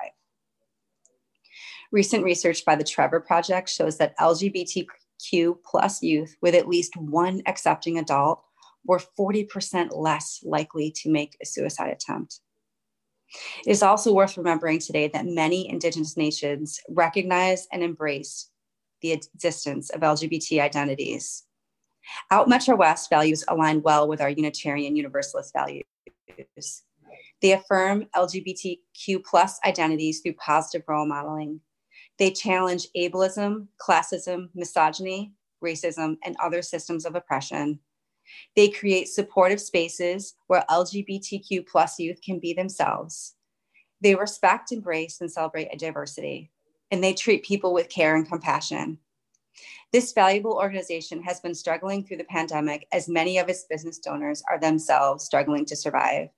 Recent 1.93 2.25
research 2.25 2.65
by 2.65 2.77
the 2.77 2.85
Trevor 2.85 3.21
Project 3.21 3.69
shows 3.69 3.99
that 3.99 4.17
LGBTQ 4.19 4.87
plus 5.65 6.03
youth 6.03 6.37
with 6.41 6.55
at 6.55 6.69
least 6.69 6.97
one 6.97 7.43
accepting 7.47 7.99
adult 7.99 8.43
were 8.85 9.01
40% 9.19 9.91
less 9.93 10.41
likely 10.43 10.91
to 10.97 11.11
make 11.11 11.37
a 11.43 11.47
suicide 11.47 11.91
attempt. 11.91 12.41
It 13.67 13.71
is 13.71 13.83
also 13.83 14.13
worth 14.13 14.37
remembering 14.37 14.81
today 14.81 15.09
that 15.09 15.27
many 15.27 15.69
Indigenous 15.69 16.17
nations 16.17 16.81
recognize 16.89 17.69
and 17.73 17.83
embrace 17.83 18.51
the 19.03 19.13
existence 19.13 19.91
of 19.91 20.01
LGBT 20.01 20.61
identities. 20.61 21.45
Out 22.31 22.49
Metro 22.49 22.77
West 22.77 23.09
values 23.09 23.45
align 23.49 23.83
well 23.83 24.09
with 24.09 24.21
our 24.21 24.31
Unitarian 24.31 24.97
Universalist 24.97 25.53
values. 25.53 25.85
They 27.41 27.53
affirm 27.53 28.07
LGBTQ 28.15 29.25
plus 29.25 29.59
identities 29.65 30.21
through 30.21 30.35
positive 30.35 30.83
role 30.89 31.07
modeling. 31.07 31.61
They 32.21 32.31
challenge 32.31 32.87
ableism, 32.95 33.69
classism, 33.81 34.51
misogyny, 34.55 35.33
racism, 35.65 36.19
and 36.23 36.37
other 36.39 36.61
systems 36.61 37.07
of 37.07 37.15
oppression. 37.15 37.81
They 38.55 38.69
create 38.69 39.09
supportive 39.09 39.61
spaces 39.61 40.35
where 40.47 40.67
LGBTQ 40.69 41.67
plus 41.67 41.99
youth 41.99 42.21
can 42.23 42.39
be 42.39 42.53
themselves. 42.53 43.37
They 44.03 44.15
respect, 44.15 44.71
embrace, 44.71 45.23
and 45.23 45.33
celebrate 45.33 45.71
a 45.73 45.79
diversity, 45.79 46.51
and 46.91 47.03
they 47.03 47.15
treat 47.15 47.43
people 47.43 47.73
with 47.73 47.89
care 47.89 48.15
and 48.15 48.29
compassion. 48.29 48.99
This 49.91 50.13
valuable 50.13 50.53
organization 50.53 51.23
has 51.23 51.41
been 51.41 51.55
struggling 51.55 52.05
through 52.05 52.19
the 52.19 52.25
pandemic 52.25 52.87
as 52.93 53.09
many 53.09 53.39
of 53.39 53.49
its 53.49 53.65
business 53.65 53.99
donors 53.99 54.43
are 54.49 54.61
themselves 54.61 55.25
struggling 55.25 55.65
to 55.65 55.75
survive. 55.75 56.29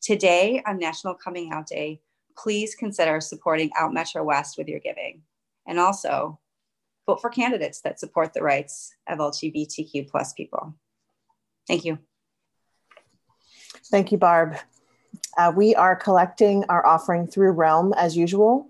Today, 0.00 0.62
on 0.66 0.78
National 0.78 1.14
Coming 1.14 1.52
Out 1.52 1.66
Day, 1.66 2.00
please 2.36 2.74
consider 2.74 3.20
supporting 3.20 3.70
Out 3.78 3.92
Metro 3.92 4.22
West 4.22 4.58
with 4.58 4.68
your 4.68 4.80
giving. 4.80 5.22
And 5.66 5.78
also, 5.78 6.38
vote 7.06 7.20
for 7.20 7.30
candidates 7.30 7.80
that 7.82 8.00
support 8.00 8.34
the 8.34 8.42
rights 8.42 8.94
of 9.08 9.18
LGBTQ 9.18 10.08
plus 10.08 10.32
people. 10.32 10.74
Thank 11.66 11.84
you. 11.84 11.98
Thank 13.90 14.12
you, 14.12 14.18
Barb. 14.18 14.56
Uh, 15.36 15.52
we 15.54 15.74
are 15.74 15.94
collecting 15.94 16.64
our 16.68 16.84
offering 16.86 17.26
through 17.26 17.52
Realm 17.52 17.92
as 17.94 18.16
usual. 18.16 18.68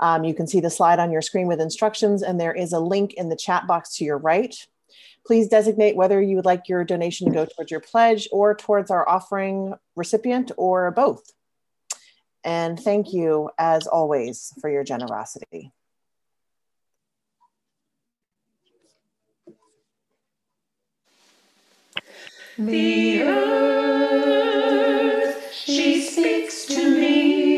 Um, 0.00 0.24
you 0.24 0.34
can 0.34 0.46
see 0.46 0.60
the 0.60 0.70
slide 0.70 0.98
on 0.98 1.12
your 1.12 1.22
screen 1.22 1.46
with 1.46 1.60
instructions, 1.60 2.22
and 2.22 2.40
there 2.40 2.54
is 2.54 2.72
a 2.72 2.80
link 2.80 3.14
in 3.14 3.28
the 3.28 3.36
chat 3.36 3.66
box 3.66 3.96
to 3.96 4.04
your 4.04 4.18
right. 4.18 4.54
Please 5.26 5.48
designate 5.48 5.96
whether 5.96 6.20
you 6.20 6.36
would 6.36 6.46
like 6.46 6.68
your 6.68 6.84
donation 6.84 7.28
to 7.28 7.32
go 7.32 7.44
towards 7.44 7.70
your 7.70 7.80
pledge 7.80 8.28
or 8.32 8.54
towards 8.54 8.90
our 8.90 9.08
offering 9.08 9.74
recipient 9.94 10.50
or 10.56 10.90
both. 10.90 11.30
And 12.44 12.80
thank 12.80 13.12
you, 13.12 13.50
as 13.58 13.86
always, 13.86 14.52
for 14.60 14.70
your 14.70 14.84
generosity. 14.84 15.72
The 22.56 23.22
earth, 23.22 24.42
she 25.54 26.02
speaks 26.02 26.66
to 26.66 26.90
me. 26.98 27.49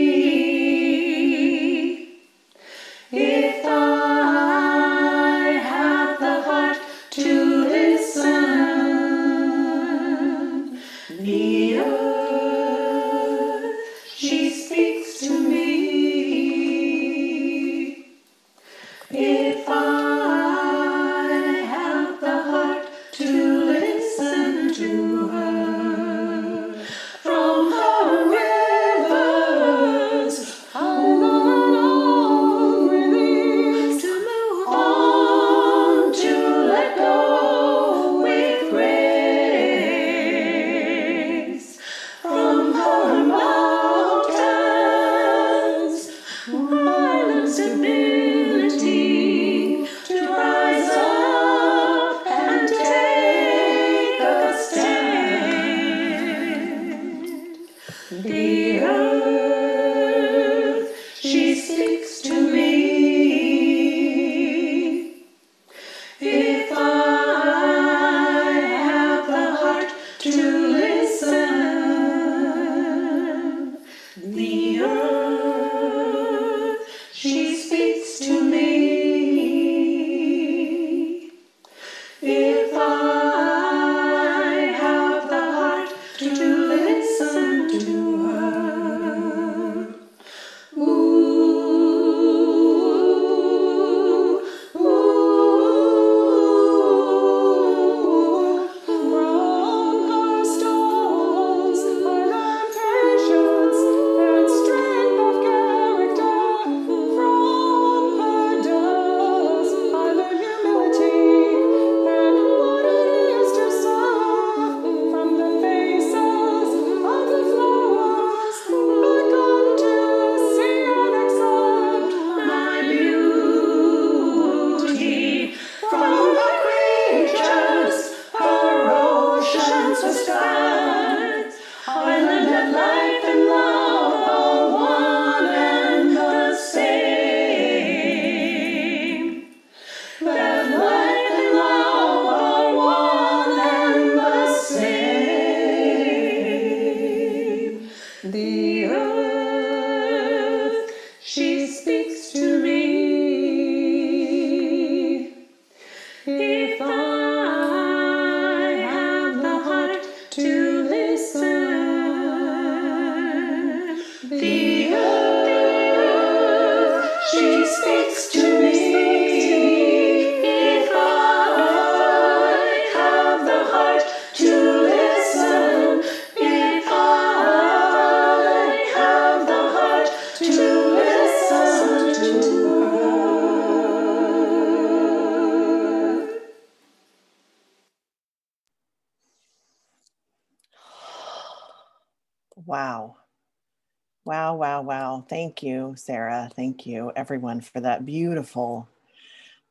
Thank 195.42 195.64
you, 195.64 195.94
Sarah. 195.96 196.48
Thank 196.54 196.86
you, 196.86 197.10
everyone, 197.16 197.62
for 197.62 197.80
that 197.80 198.06
beautiful, 198.06 198.88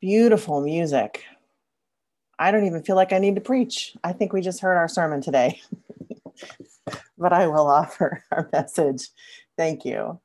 beautiful 0.02 0.60
music. 0.60 1.24
I 2.38 2.52
don't 2.52 2.66
even 2.66 2.84
feel 2.84 2.98
like 2.98 3.14
I 3.14 3.20
need 3.20 3.36
to 3.36 3.42
preach. 3.42 3.96
I 4.04 4.12
think 4.12 4.34
we 4.34 4.42
just 4.42 4.60
heard 4.60 4.76
our 4.76 4.90
sermon 4.90 5.22
today, 5.22 5.62
but 7.18 7.32
I 7.32 7.48
will 7.48 7.68
offer 7.68 8.22
our 8.34 8.50
message. 8.52 9.08
Thank 9.56 9.86
you. 9.86 10.20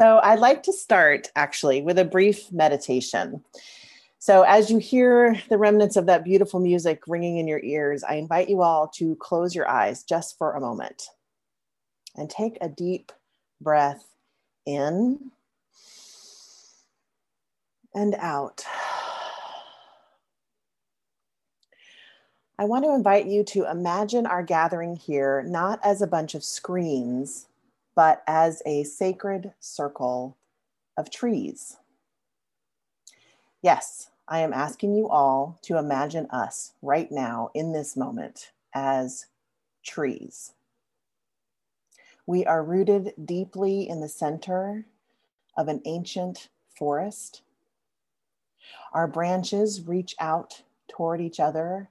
So, 0.00 0.20
I'd 0.22 0.38
like 0.38 0.62
to 0.62 0.72
start 0.72 1.32
actually 1.34 1.82
with 1.82 1.98
a 1.98 2.04
brief 2.04 2.52
meditation. 2.52 3.42
So, 4.20 4.42
as 4.42 4.70
you 4.70 4.78
hear 4.78 5.42
the 5.48 5.58
remnants 5.58 5.96
of 5.96 6.06
that 6.06 6.22
beautiful 6.22 6.60
music 6.60 7.02
ringing 7.08 7.38
in 7.38 7.48
your 7.48 7.60
ears, 7.64 8.04
I 8.04 8.14
invite 8.14 8.48
you 8.48 8.62
all 8.62 8.86
to 8.94 9.16
close 9.16 9.52
your 9.52 9.68
eyes 9.68 10.04
just 10.04 10.38
for 10.38 10.52
a 10.52 10.60
moment 10.60 11.08
and 12.18 12.28
take 12.28 12.58
a 12.60 12.68
deep 12.68 13.12
breath 13.60 14.04
in 14.66 15.30
and 17.94 18.14
out. 18.16 18.64
I 22.58 22.64
want 22.64 22.84
to 22.84 22.94
invite 22.94 23.26
you 23.26 23.44
to 23.44 23.70
imagine 23.70 24.26
our 24.26 24.42
gathering 24.42 24.96
here 24.96 25.44
not 25.46 25.78
as 25.84 26.02
a 26.02 26.08
bunch 26.08 26.34
of 26.34 26.42
screens, 26.42 27.46
but 27.94 28.22
as 28.26 28.62
a 28.66 28.82
sacred 28.82 29.52
circle 29.60 30.36
of 30.96 31.10
trees. 31.10 31.76
Yes, 33.62 34.10
I 34.26 34.40
am 34.40 34.52
asking 34.52 34.94
you 34.94 35.08
all 35.08 35.58
to 35.62 35.78
imagine 35.78 36.26
us 36.30 36.72
right 36.82 37.10
now 37.10 37.50
in 37.54 37.72
this 37.72 37.96
moment 37.96 38.50
as 38.74 39.26
trees. 39.84 40.52
We 42.28 42.44
are 42.44 42.62
rooted 42.62 43.14
deeply 43.24 43.88
in 43.88 44.02
the 44.02 44.08
center 44.10 44.84
of 45.56 45.66
an 45.66 45.80
ancient 45.86 46.50
forest. 46.68 47.40
Our 48.92 49.06
branches 49.06 49.86
reach 49.86 50.14
out 50.18 50.60
toward 50.88 51.22
each 51.22 51.40
other 51.40 51.88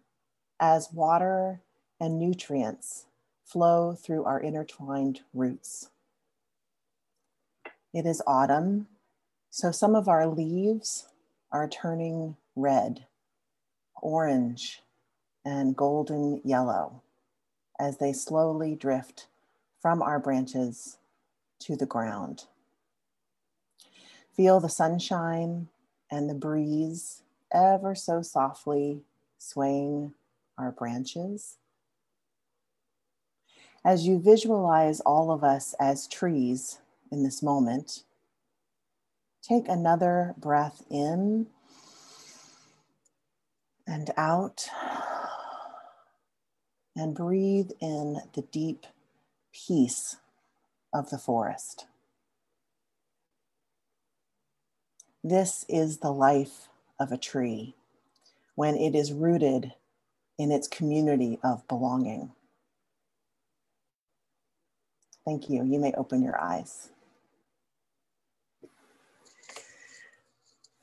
as 0.60 0.94
water 0.94 1.62
and 2.00 2.20
nutrients 2.20 3.08
flow 3.46 3.96
through 3.96 4.26
our 4.26 4.40
intertwined 4.40 5.22
roots. 5.34 5.90
It 7.92 8.06
is 8.06 8.22
autumn, 8.28 8.86
so 9.50 9.72
some 9.72 9.96
of 9.96 10.08
our 10.08 10.28
leaves 10.28 11.08
are 11.52 11.68
turning 11.68 12.38
red, 12.56 13.08
orange, 14.04 14.84
and 15.44 15.76
golden 15.76 16.42
yellow 16.44 17.02
as 17.80 17.98
they 17.98 18.14
slowly 18.14 18.76
drift 18.76 19.26
from 19.88 20.02
our 20.02 20.20
branches 20.20 20.98
to 21.60 21.78
the 21.78 21.86
ground. 21.86 22.44
Feel 24.36 24.60
the 24.60 24.68
sunshine 24.68 25.70
and 26.12 26.30
the 26.30 26.34
breeze 26.34 27.24
ever 27.54 27.96
so 27.96 28.22
softly 28.22 29.00
swaying 29.38 30.14
our 30.58 30.74
branches. 30.74 31.56
As 33.86 34.06
you 34.06 34.20
visualize 34.20 35.00
all 35.00 35.32
of 35.32 35.42
us 35.42 35.74
as 35.80 36.06
trees 36.06 36.80
in 37.10 37.24
this 37.24 37.42
moment, 37.42 38.04
take 39.42 39.70
another 39.70 40.36
breath 40.38 40.84
in 40.92 41.48
and 43.88 44.12
out, 44.18 44.68
and 46.94 47.16
breathe 47.16 47.72
in 47.80 48.20
the 48.34 48.42
deep 48.52 48.86
peace 49.54 50.18
of 50.94 51.10
the 51.10 51.18
forest. 51.18 51.86
This 55.24 55.66
is 55.68 55.98
the 55.98 56.12
life 56.12 56.70
of 57.00 57.12
a 57.12 57.18
tree 57.18 57.76
when 58.56 58.76
it 58.76 58.96
is 58.96 59.12
rooted 59.12 59.74
in 60.38 60.52
its 60.52 60.68
community 60.68 61.40
of 61.44 61.68
belonging. 61.68 62.32
Thank 65.26 65.50
you. 65.50 65.66
You 65.66 65.80
may 65.80 65.92
open 65.94 66.24
your 66.24 66.40
eyes. 66.40 66.90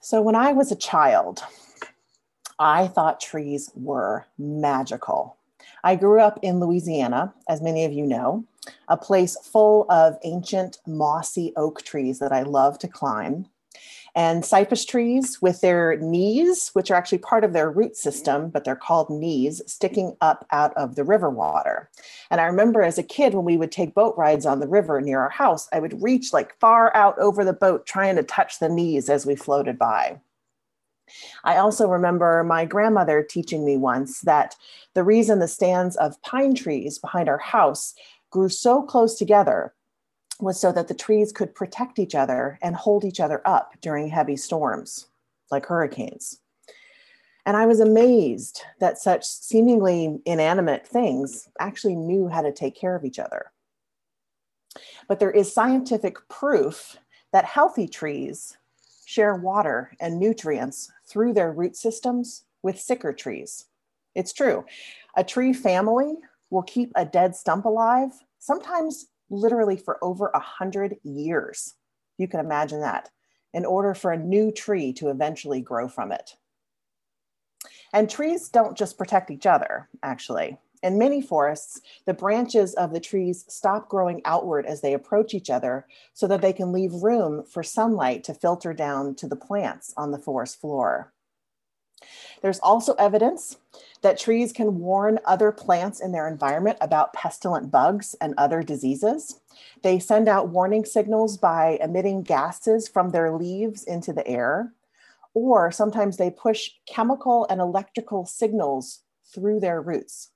So, 0.00 0.20
when 0.20 0.34
I 0.34 0.52
was 0.52 0.70
a 0.70 0.76
child, 0.76 1.42
I 2.58 2.88
thought 2.88 3.20
trees 3.20 3.70
were 3.74 4.26
magical. 4.38 5.38
I 5.82 5.96
grew 5.96 6.20
up 6.20 6.38
in 6.42 6.60
Louisiana, 6.60 7.32
as 7.48 7.62
many 7.62 7.86
of 7.86 7.92
you 7.92 8.06
know, 8.06 8.44
a 8.88 8.96
place 8.96 9.36
full 9.42 9.86
of 9.90 10.16
ancient 10.24 10.78
mossy 10.86 11.52
oak 11.56 11.82
trees 11.82 12.18
that 12.18 12.32
I 12.32 12.42
love 12.42 12.78
to 12.80 12.88
climb 12.88 13.46
and 14.14 14.44
cypress 14.44 14.84
trees 14.84 15.42
with 15.42 15.60
their 15.60 15.96
knees, 15.96 16.70
which 16.72 16.90
are 16.90 16.94
actually 16.94 17.18
part 17.18 17.42
of 17.42 17.52
their 17.52 17.70
root 17.70 17.96
system, 17.96 18.48
but 18.48 18.64
they're 18.64 18.76
called 18.76 19.10
knees, 19.10 19.60
sticking 19.66 20.16
up 20.20 20.46
out 20.52 20.72
of 20.76 20.94
the 20.94 21.02
river 21.02 21.28
water. 21.28 21.90
And 22.30 22.40
I 22.40 22.44
remember 22.44 22.82
as 22.82 22.96
a 22.96 23.02
kid 23.02 23.34
when 23.34 23.44
we 23.44 23.56
would 23.56 23.72
take 23.72 23.94
boat 23.94 24.16
rides 24.16 24.46
on 24.46 24.60
the 24.60 24.68
river 24.68 25.00
near 25.00 25.20
our 25.20 25.30
house, 25.30 25.68
I 25.72 25.80
would 25.80 26.00
reach 26.00 26.32
like 26.32 26.58
far 26.60 26.94
out 26.94 27.18
over 27.18 27.44
the 27.44 27.52
boat 27.52 27.86
trying 27.86 28.14
to 28.16 28.22
touch 28.22 28.60
the 28.60 28.68
knees 28.68 29.08
as 29.08 29.26
we 29.26 29.34
floated 29.34 29.78
by. 29.78 30.20
I 31.42 31.56
also 31.56 31.88
remember 31.88 32.42
my 32.44 32.64
grandmother 32.64 33.22
teaching 33.22 33.64
me 33.64 33.76
once 33.76 34.20
that 34.22 34.56
the 34.94 35.02
reason 35.02 35.38
the 35.38 35.48
stands 35.48 35.96
of 35.96 36.20
pine 36.22 36.54
trees 36.54 36.98
behind 36.98 37.28
our 37.28 37.38
house 37.38 37.94
grew 38.34 38.48
so 38.48 38.82
close 38.82 39.14
together 39.14 39.72
was 40.40 40.60
so 40.60 40.72
that 40.72 40.88
the 40.88 40.94
trees 40.94 41.30
could 41.30 41.54
protect 41.54 42.00
each 42.00 42.16
other 42.16 42.58
and 42.62 42.74
hold 42.74 43.04
each 43.04 43.20
other 43.20 43.40
up 43.46 43.74
during 43.80 44.08
heavy 44.08 44.36
storms, 44.36 45.06
like 45.52 45.66
hurricanes. 45.66 46.40
And 47.46 47.56
I 47.56 47.66
was 47.66 47.78
amazed 47.78 48.62
that 48.80 48.98
such 48.98 49.24
seemingly 49.24 50.18
inanimate 50.26 50.84
things 50.84 51.48
actually 51.60 51.94
knew 51.94 52.26
how 52.26 52.42
to 52.42 52.50
take 52.50 52.74
care 52.74 52.96
of 52.96 53.04
each 53.04 53.20
other. 53.20 53.52
But 55.06 55.20
there 55.20 55.30
is 55.30 55.54
scientific 55.54 56.16
proof 56.28 56.96
that 57.32 57.44
healthy 57.44 57.86
trees 57.86 58.58
share 59.06 59.36
water 59.36 59.92
and 60.00 60.18
nutrients 60.18 60.90
through 61.06 61.34
their 61.34 61.52
root 61.52 61.76
systems 61.76 62.42
with 62.64 62.80
sicker 62.80 63.12
trees. 63.12 63.66
It's 64.16 64.32
true. 64.32 64.64
A 65.14 65.22
tree 65.22 65.52
family 65.52 66.16
will 66.54 66.62
keep 66.62 66.92
a 66.94 67.04
dead 67.04 67.36
stump 67.36 67.66
alive, 67.66 68.12
sometimes 68.44 69.06
literally 69.30 69.76
for 69.76 70.02
over 70.04 70.30
a 70.34 70.38
hundred 70.38 70.96
years. 71.02 71.74
You 72.18 72.28
can 72.28 72.40
imagine 72.40 72.80
that 72.80 73.08
in 73.54 73.64
order 73.64 73.94
for 73.94 74.12
a 74.12 74.18
new 74.18 74.52
tree 74.52 74.92
to 74.94 75.08
eventually 75.08 75.62
grow 75.62 75.88
from 75.88 76.12
it. 76.12 76.36
And 77.94 78.10
trees 78.10 78.50
don't 78.50 78.76
just 78.76 78.98
protect 78.98 79.30
each 79.30 79.46
other, 79.46 79.88
actually. 80.02 80.58
In 80.82 80.98
many 80.98 81.22
forests, 81.22 81.80
the 82.04 82.12
branches 82.12 82.74
of 82.74 82.92
the 82.92 83.00
trees 83.00 83.46
stop 83.48 83.88
growing 83.88 84.20
outward 84.26 84.66
as 84.66 84.82
they 84.82 84.92
approach 84.92 85.32
each 85.32 85.48
other 85.48 85.86
so 86.12 86.26
that 86.26 86.42
they 86.42 86.52
can 86.52 86.70
leave 86.70 86.92
room 86.92 87.44
for 87.44 87.62
sunlight 87.62 88.24
to 88.24 88.34
filter 88.34 88.74
down 88.74 89.14
to 89.14 89.26
the 89.26 89.36
plants 89.36 89.94
on 89.96 90.10
the 90.10 90.18
forest 90.18 90.60
floor. 90.60 91.13
There's 92.42 92.58
also 92.60 92.94
evidence 92.94 93.56
that 94.02 94.18
trees 94.18 94.52
can 94.52 94.78
warn 94.78 95.18
other 95.24 95.50
plants 95.50 96.00
in 96.00 96.12
their 96.12 96.28
environment 96.28 96.76
about 96.80 97.12
pestilent 97.14 97.70
bugs 97.70 98.14
and 98.20 98.34
other 98.36 98.62
diseases. 98.62 99.40
They 99.82 99.98
send 99.98 100.28
out 100.28 100.50
warning 100.50 100.84
signals 100.84 101.38
by 101.38 101.78
emitting 101.80 102.22
gases 102.22 102.86
from 102.86 103.10
their 103.10 103.32
leaves 103.32 103.84
into 103.84 104.12
the 104.12 104.26
air, 104.28 104.74
or 105.32 105.70
sometimes 105.70 106.16
they 106.16 106.30
push 106.30 106.70
chemical 106.86 107.46
and 107.48 107.60
electrical 107.60 108.26
signals 108.26 109.00
through 109.34 109.60
their 109.60 109.80
roots. 109.80 110.30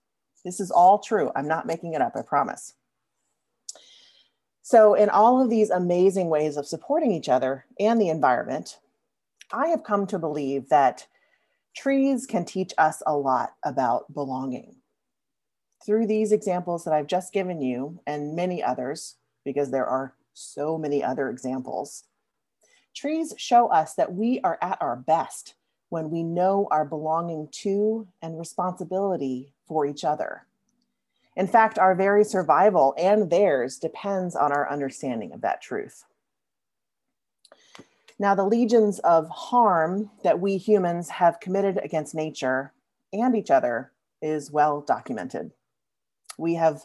This 0.44 0.60
is 0.60 0.70
all 0.70 0.98
true. 0.98 1.30
I'm 1.36 1.48
not 1.48 1.66
making 1.66 1.94
it 1.94 2.00
up, 2.00 2.16
I 2.16 2.22
promise. 2.22 2.74
So, 4.62 4.94
in 4.94 5.08
all 5.08 5.42
of 5.42 5.50
these 5.50 5.70
amazing 5.70 6.28
ways 6.28 6.56
of 6.56 6.66
supporting 6.66 7.12
each 7.12 7.28
other 7.28 7.64
and 7.80 8.00
the 8.00 8.10
environment, 8.10 8.78
I 9.52 9.68
have 9.68 9.82
come 9.82 10.06
to 10.08 10.18
believe 10.18 10.68
that 10.68 11.06
trees 11.76 12.26
can 12.26 12.44
teach 12.44 12.72
us 12.78 13.02
a 13.06 13.16
lot 13.16 13.54
about 13.64 14.12
belonging. 14.12 14.76
Through 15.84 16.06
these 16.06 16.32
examples 16.32 16.84
that 16.84 16.92
I've 16.92 17.06
just 17.06 17.32
given 17.32 17.60
you, 17.62 18.00
and 18.06 18.34
many 18.34 18.62
others, 18.62 19.16
because 19.44 19.70
there 19.70 19.86
are 19.86 20.14
so 20.34 20.76
many 20.76 21.02
other 21.02 21.30
examples, 21.30 22.04
trees 22.94 23.34
show 23.36 23.68
us 23.68 23.94
that 23.94 24.12
we 24.12 24.40
are 24.42 24.58
at 24.60 24.78
our 24.80 24.96
best 24.96 25.54
when 25.88 26.10
we 26.10 26.22
know 26.22 26.68
our 26.70 26.84
belonging 26.84 27.48
to 27.50 28.06
and 28.20 28.38
responsibility 28.38 29.54
for 29.66 29.86
each 29.86 30.04
other. 30.04 30.46
In 31.36 31.46
fact, 31.46 31.78
our 31.78 31.94
very 31.94 32.24
survival 32.24 32.94
and 32.98 33.30
theirs 33.30 33.78
depends 33.78 34.34
on 34.34 34.52
our 34.52 34.68
understanding 34.70 35.32
of 35.32 35.40
that 35.42 35.62
truth. 35.62 36.04
Now, 38.18 38.34
the 38.34 38.44
legions 38.44 38.98
of 39.00 39.28
harm 39.28 40.10
that 40.24 40.40
we 40.40 40.56
humans 40.56 41.08
have 41.10 41.40
committed 41.40 41.78
against 41.82 42.14
nature 42.14 42.72
and 43.12 43.36
each 43.36 43.50
other 43.50 43.92
is 44.20 44.50
well 44.50 44.80
documented. 44.80 45.52
We 46.36 46.54
have 46.54 46.84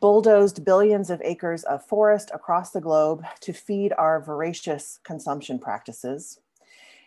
bulldozed 0.00 0.64
billions 0.64 1.08
of 1.08 1.22
acres 1.24 1.62
of 1.64 1.86
forest 1.86 2.30
across 2.34 2.70
the 2.70 2.80
globe 2.80 3.24
to 3.40 3.52
feed 3.52 3.92
our 3.96 4.20
voracious 4.20 4.98
consumption 5.04 5.58
practices. 5.58 6.40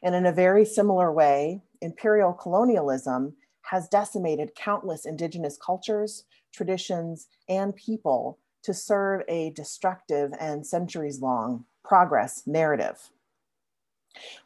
And 0.02 0.16
in 0.16 0.26
a 0.26 0.32
very 0.32 0.66
similar 0.66 1.12
way, 1.12 1.62
imperial 1.82 2.34
colonialism 2.34 3.36
has 3.64 3.90
decimated 3.90 4.56
countless 4.56 5.06
indigenous 5.06 5.58
cultures, 5.58 6.24
traditions, 6.54 7.28
and 7.48 7.76
people 7.76 8.40
to 8.64 8.74
serve 8.74 9.22
a 9.28 9.52
destructive 9.52 10.34
and 10.40 10.66
centuries 10.66 11.22
long 11.22 11.66
progress 11.84 12.44
narrative. 12.48 13.12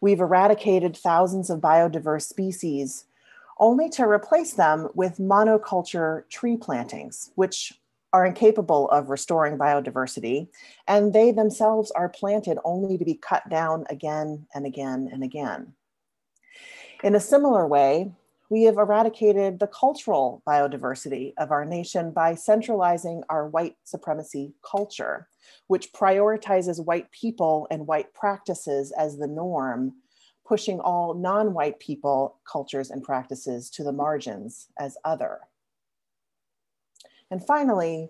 We've 0.01 0.19
eradicated 0.19 0.95
thousands 0.95 1.49
of 1.49 1.59
biodiverse 1.59 2.23
species 2.23 3.05
only 3.59 3.89
to 3.89 4.03
replace 4.03 4.53
them 4.53 4.89
with 4.95 5.19
monoculture 5.19 6.27
tree 6.29 6.57
plantings, 6.57 7.31
which 7.35 7.73
are 8.11 8.25
incapable 8.25 8.89
of 8.89 9.09
restoring 9.09 9.57
biodiversity, 9.57 10.47
and 10.87 11.13
they 11.13 11.31
themselves 11.31 11.89
are 11.91 12.09
planted 12.09 12.59
only 12.63 12.97
to 12.97 13.05
be 13.05 13.15
cut 13.15 13.47
down 13.49 13.85
again 13.89 14.45
and 14.53 14.65
again 14.65 15.09
and 15.11 15.23
again. 15.23 15.73
In 17.03 17.15
a 17.15 17.19
similar 17.19 17.67
way, 17.67 18.11
we 18.49 18.63
have 18.63 18.77
eradicated 18.77 19.59
the 19.59 19.67
cultural 19.67 20.43
biodiversity 20.47 21.33
of 21.37 21.51
our 21.51 21.65
nation 21.65 22.11
by 22.11 22.35
centralizing 22.35 23.23
our 23.29 23.47
white 23.47 23.77
supremacy 23.83 24.53
culture, 24.69 25.27
which 25.67 25.93
prioritizes 25.93 26.83
white 26.83 27.09
people 27.11 27.67
and 27.71 27.87
white 27.87 28.13
practices 28.13 28.91
as 28.91 29.17
the 29.17 29.27
norm, 29.27 29.93
pushing 30.45 30.79
all 30.79 31.13
non 31.13 31.53
white 31.53 31.79
people, 31.79 32.37
cultures, 32.49 32.91
and 32.91 33.03
practices 33.03 33.69
to 33.71 33.83
the 33.83 33.93
margins 33.93 34.67
as 34.77 34.97
other. 35.05 35.39
And 37.31 37.45
finally, 37.45 38.09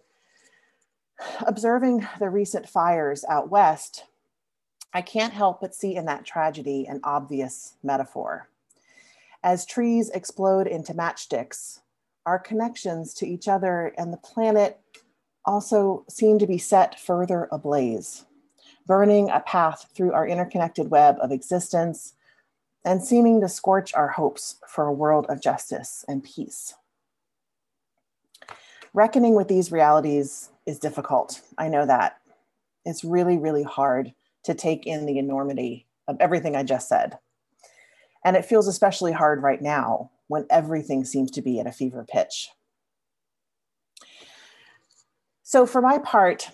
observing 1.45 2.07
the 2.19 2.29
recent 2.29 2.67
fires 2.67 3.23
out 3.29 3.49
west, 3.49 4.05
I 4.93 5.01
can't 5.01 5.33
help 5.33 5.61
but 5.61 5.73
see 5.73 5.95
in 5.95 6.05
that 6.05 6.25
tragedy 6.25 6.85
an 6.87 6.99
obvious 7.03 7.75
metaphor. 7.83 8.49
As 9.43 9.65
trees 9.65 10.09
explode 10.11 10.67
into 10.67 10.93
matchsticks, 10.93 11.81
our 12.25 12.39
connections 12.39 13.13
to 13.15 13.27
each 13.27 13.49
other 13.49 13.93
and 13.97 14.13
the 14.13 14.17
planet 14.17 14.79
also 15.45 16.05
seem 16.09 16.39
to 16.39 16.47
be 16.47 16.57
set 16.57 16.97
further 16.97 17.49
ablaze, 17.51 18.25
burning 18.87 19.29
a 19.29 19.41
path 19.41 19.89
through 19.93 20.13
our 20.13 20.25
interconnected 20.25 20.89
web 20.89 21.17
of 21.21 21.33
existence 21.33 22.13
and 22.85 23.03
seeming 23.03 23.41
to 23.41 23.49
scorch 23.49 23.93
our 23.93 24.09
hopes 24.09 24.55
for 24.65 24.85
a 24.85 24.93
world 24.93 25.25
of 25.27 25.41
justice 25.41 26.05
and 26.07 26.23
peace. 26.23 26.75
Reckoning 28.93 29.35
with 29.35 29.49
these 29.49 29.71
realities 29.73 30.51
is 30.65 30.79
difficult. 30.79 31.41
I 31.57 31.67
know 31.67 31.85
that. 31.85 32.19
It's 32.85 33.03
really, 33.03 33.37
really 33.37 33.63
hard 33.63 34.13
to 34.43 34.53
take 34.53 34.85
in 34.85 35.05
the 35.05 35.17
enormity 35.17 35.87
of 36.07 36.17
everything 36.21 36.55
I 36.55 36.63
just 36.63 36.87
said. 36.87 37.17
And 38.23 38.35
it 38.35 38.45
feels 38.45 38.67
especially 38.67 39.11
hard 39.11 39.43
right 39.43 39.61
now 39.61 40.11
when 40.27 40.45
everything 40.49 41.05
seems 41.05 41.31
to 41.31 41.41
be 41.41 41.59
at 41.59 41.67
a 41.67 41.71
fever 41.71 42.05
pitch. 42.07 42.49
So, 45.43 45.65
for 45.65 45.81
my 45.81 45.99
part, 45.99 46.49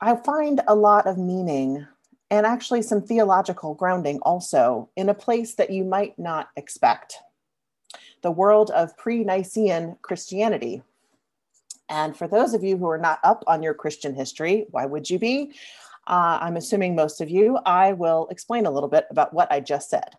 I 0.00 0.16
find 0.16 0.60
a 0.66 0.74
lot 0.74 1.06
of 1.06 1.16
meaning 1.16 1.86
and 2.30 2.46
actually 2.46 2.82
some 2.82 3.02
theological 3.02 3.74
grounding 3.74 4.18
also 4.22 4.88
in 4.96 5.08
a 5.08 5.14
place 5.14 5.54
that 5.54 5.70
you 5.70 5.84
might 5.84 6.18
not 6.18 6.48
expect 6.56 7.18
the 8.22 8.30
world 8.30 8.70
of 8.70 8.96
pre 8.96 9.24
Nicene 9.24 9.96
Christianity. 10.02 10.82
And 11.88 12.16
for 12.16 12.28
those 12.28 12.54
of 12.54 12.62
you 12.62 12.76
who 12.76 12.88
are 12.88 12.98
not 12.98 13.18
up 13.24 13.42
on 13.46 13.62
your 13.62 13.74
Christian 13.74 14.14
history, 14.14 14.66
why 14.70 14.86
would 14.86 15.10
you 15.10 15.18
be? 15.18 15.52
Uh, 16.06 16.38
I'm 16.40 16.56
assuming 16.56 16.94
most 16.94 17.20
of 17.20 17.28
you, 17.28 17.58
I 17.66 17.92
will 17.92 18.28
explain 18.30 18.66
a 18.66 18.70
little 18.70 18.88
bit 18.88 19.06
about 19.10 19.34
what 19.34 19.50
I 19.50 19.60
just 19.60 19.90
said. 19.90 20.16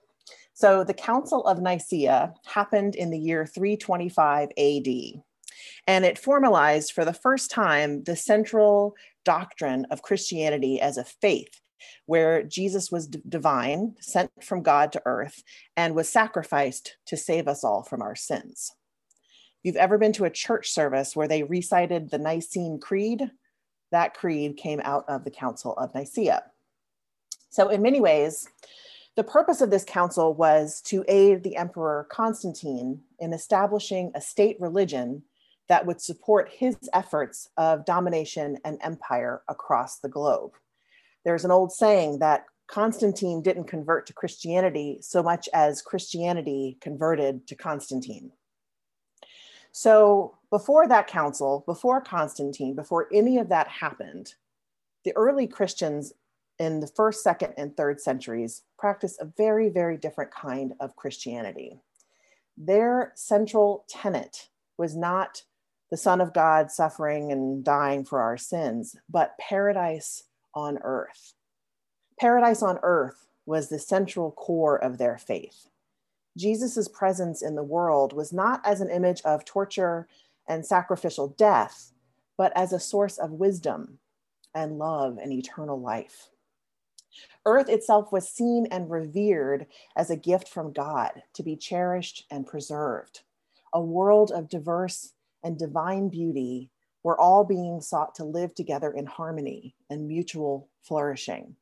So, 0.62 0.84
the 0.84 0.94
Council 0.94 1.44
of 1.48 1.60
Nicaea 1.60 2.36
happened 2.46 2.94
in 2.94 3.10
the 3.10 3.18
year 3.18 3.48
325 3.48 4.50
AD, 4.50 5.24
and 5.88 6.06
it 6.06 6.20
formalized 6.20 6.92
for 6.92 7.04
the 7.04 7.16
first 7.16 7.50
time 7.50 8.04
the 8.04 8.16
central 8.16 8.96
doctrine 9.26 9.88
of 9.90 10.04
Christianity 10.04 10.80
as 10.80 10.98
a 10.98 11.04
faith, 11.04 11.60
where 12.06 12.44
Jesus 12.44 12.92
was 12.92 13.08
d- 13.08 13.24
divine, 13.28 13.96
sent 14.02 14.30
from 14.44 14.62
God 14.62 14.92
to 14.92 15.02
earth, 15.08 15.42
and 15.76 15.96
was 15.96 16.08
sacrificed 16.08 16.96
to 17.08 17.18
save 17.18 17.48
us 17.48 17.64
all 17.64 17.82
from 17.82 18.04
our 18.04 18.16
sins. 18.16 18.72
If 19.10 19.60
you've 19.64 19.78
ever 19.78 19.98
been 19.98 20.14
to 20.14 20.26
a 20.26 20.30
church 20.30 20.70
service 20.70 21.16
where 21.16 21.28
they 21.28 21.42
recited 21.42 22.12
the 22.12 22.20
Nicene 22.20 22.80
Creed, 22.80 23.32
that 23.92 24.14
creed 24.14 24.58
came 24.58 24.80
out 24.84 25.06
of 25.10 25.24
the 25.24 25.32
Council 25.32 25.74
of 25.78 25.96
Nicaea. 25.96 26.44
So, 27.50 27.70
in 27.70 27.82
many 27.82 28.00
ways, 28.00 28.48
the 29.16 29.24
purpose 29.24 29.62
of 29.62 29.70
this 29.70 29.84
council 29.84 30.34
was 30.34 30.82
to 30.82 31.04
aid 31.08 31.44
the 31.44 31.58
Emperor 31.58 32.08
Constantine 32.10 33.02
in 33.20 33.34
establishing 33.34 34.12
a 34.16 34.22
state 34.22 34.58
religion 34.60 35.24
that 35.68 35.86
would 35.86 36.02
support 36.02 36.50
his 36.52 36.78
efforts 36.94 37.50
of 37.58 37.86
domination 37.86 38.58
and 38.64 38.78
empire 38.82 39.42
across 39.48 40.00
the 40.00 40.10
globe. 40.10 40.52
There's 41.24 41.46
an 41.46 41.52
old 41.52 41.72
saying 41.72 42.20
that 42.20 42.46
Constantine 42.68 43.42
didn't 43.42 43.66
convert 43.66 44.08
to 44.08 44.14
Christianity 44.14 45.00
so 45.02 45.22
much 45.22 45.50
as 45.54 45.82
Christianity 45.82 46.78
converted 46.80 47.46
to 47.48 47.56
Constantine. 47.56 48.32
So, 49.74 50.38
before 50.50 50.88
that 50.88 51.08
council, 51.08 51.64
before 51.66 52.02
Constantine, 52.02 52.76
before 52.76 53.08
any 53.14 53.38
of 53.38 53.50
that 53.50 53.68
happened, 53.68 54.36
the 55.04 55.16
early 55.16 55.48
Christians 55.48 56.14
in 56.62 56.80
the 56.80 56.86
first, 56.86 57.24
second, 57.24 57.56
and 57.58 57.76
third 57.76 58.00
centuries 58.00 58.62
practiced 58.78 59.20
a 59.20 59.26
very, 59.36 59.68
very 59.68 59.98
different 59.98 60.30
kind 60.30 60.74
of 60.80 60.96
Christianity. 60.96 61.80
Their 62.56 63.14
central 63.16 63.84
tenet 63.90 64.48
was 64.78 64.96
not 64.96 65.42
the 65.90 65.98
Son 65.98 66.22
of 66.22 66.36
God 66.36 66.70
suffering 66.70 67.32
and 67.32 67.64
dying 67.64 68.06
for 68.06 68.22
our 68.22 68.38
sins, 68.38 68.96
but 69.10 69.40
paradise 69.40 70.26
on 70.54 70.78
earth. 70.84 71.34
Paradise 72.20 72.62
on 72.62 72.78
earth 72.84 73.28
was 73.48 73.70
the 73.70 73.80
central 73.80 74.30
core 74.32 74.78
of 74.78 75.00
their 75.00 75.18
faith. 75.18 75.68
Jesus' 76.38 76.88
presence 76.88 77.42
in 77.42 77.56
the 77.56 77.64
world 77.64 78.14
was 78.14 78.32
not 78.32 78.62
as 78.64 78.82
an 78.82 78.92
image 78.92 79.24
of 79.24 79.46
torture 79.46 80.08
and 80.48 80.64
sacrificial 80.64 81.30
death, 81.30 81.92
but 82.38 82.56
as 82.56 82.72
a 82.72 82.80
source 82.80 83.18
of 83.18 83.32
wisdom 83.32 83.98
and 84.54 84.78
love 84.78 85.18
and 85.18 85.34
eternal 85.34 85.82
life. 85.82 86.28
Earth 87.46 87.70
itself 87.70 88.12
was 88.12 88.30
seen 88.30 88.68
and 88.72 88.90
revered 88.90 89.68
as 89.96 90.10
a 90.10 90.16
gift 90.16 90.48
from 90.48 90.74
God 90.74 91.24
to 91.34 91.44
be 91.44 91.56
cherished 91.56 92.26
and 92.30 92.46
preserved, 92.46 93.22
a 93.74 93.82
world 93.82 94.32
of 94.32 94.50
diverse 94.50 95.14
and 95.44 95.58
divine 95.58 96.10
beauty 96.10 96.70
where 97.02 97.20
all 97.20 97.44
beings 97.44 97.88
sought 97.88 98.14
to 98.16 98.24
live 98.24 98.54
together 98.54 98.92
in 98.92 99.06
harmony 99.06 99.76
and 99.90 100.08
mutual 100.08 100.70
flourishing. 100.82 101.56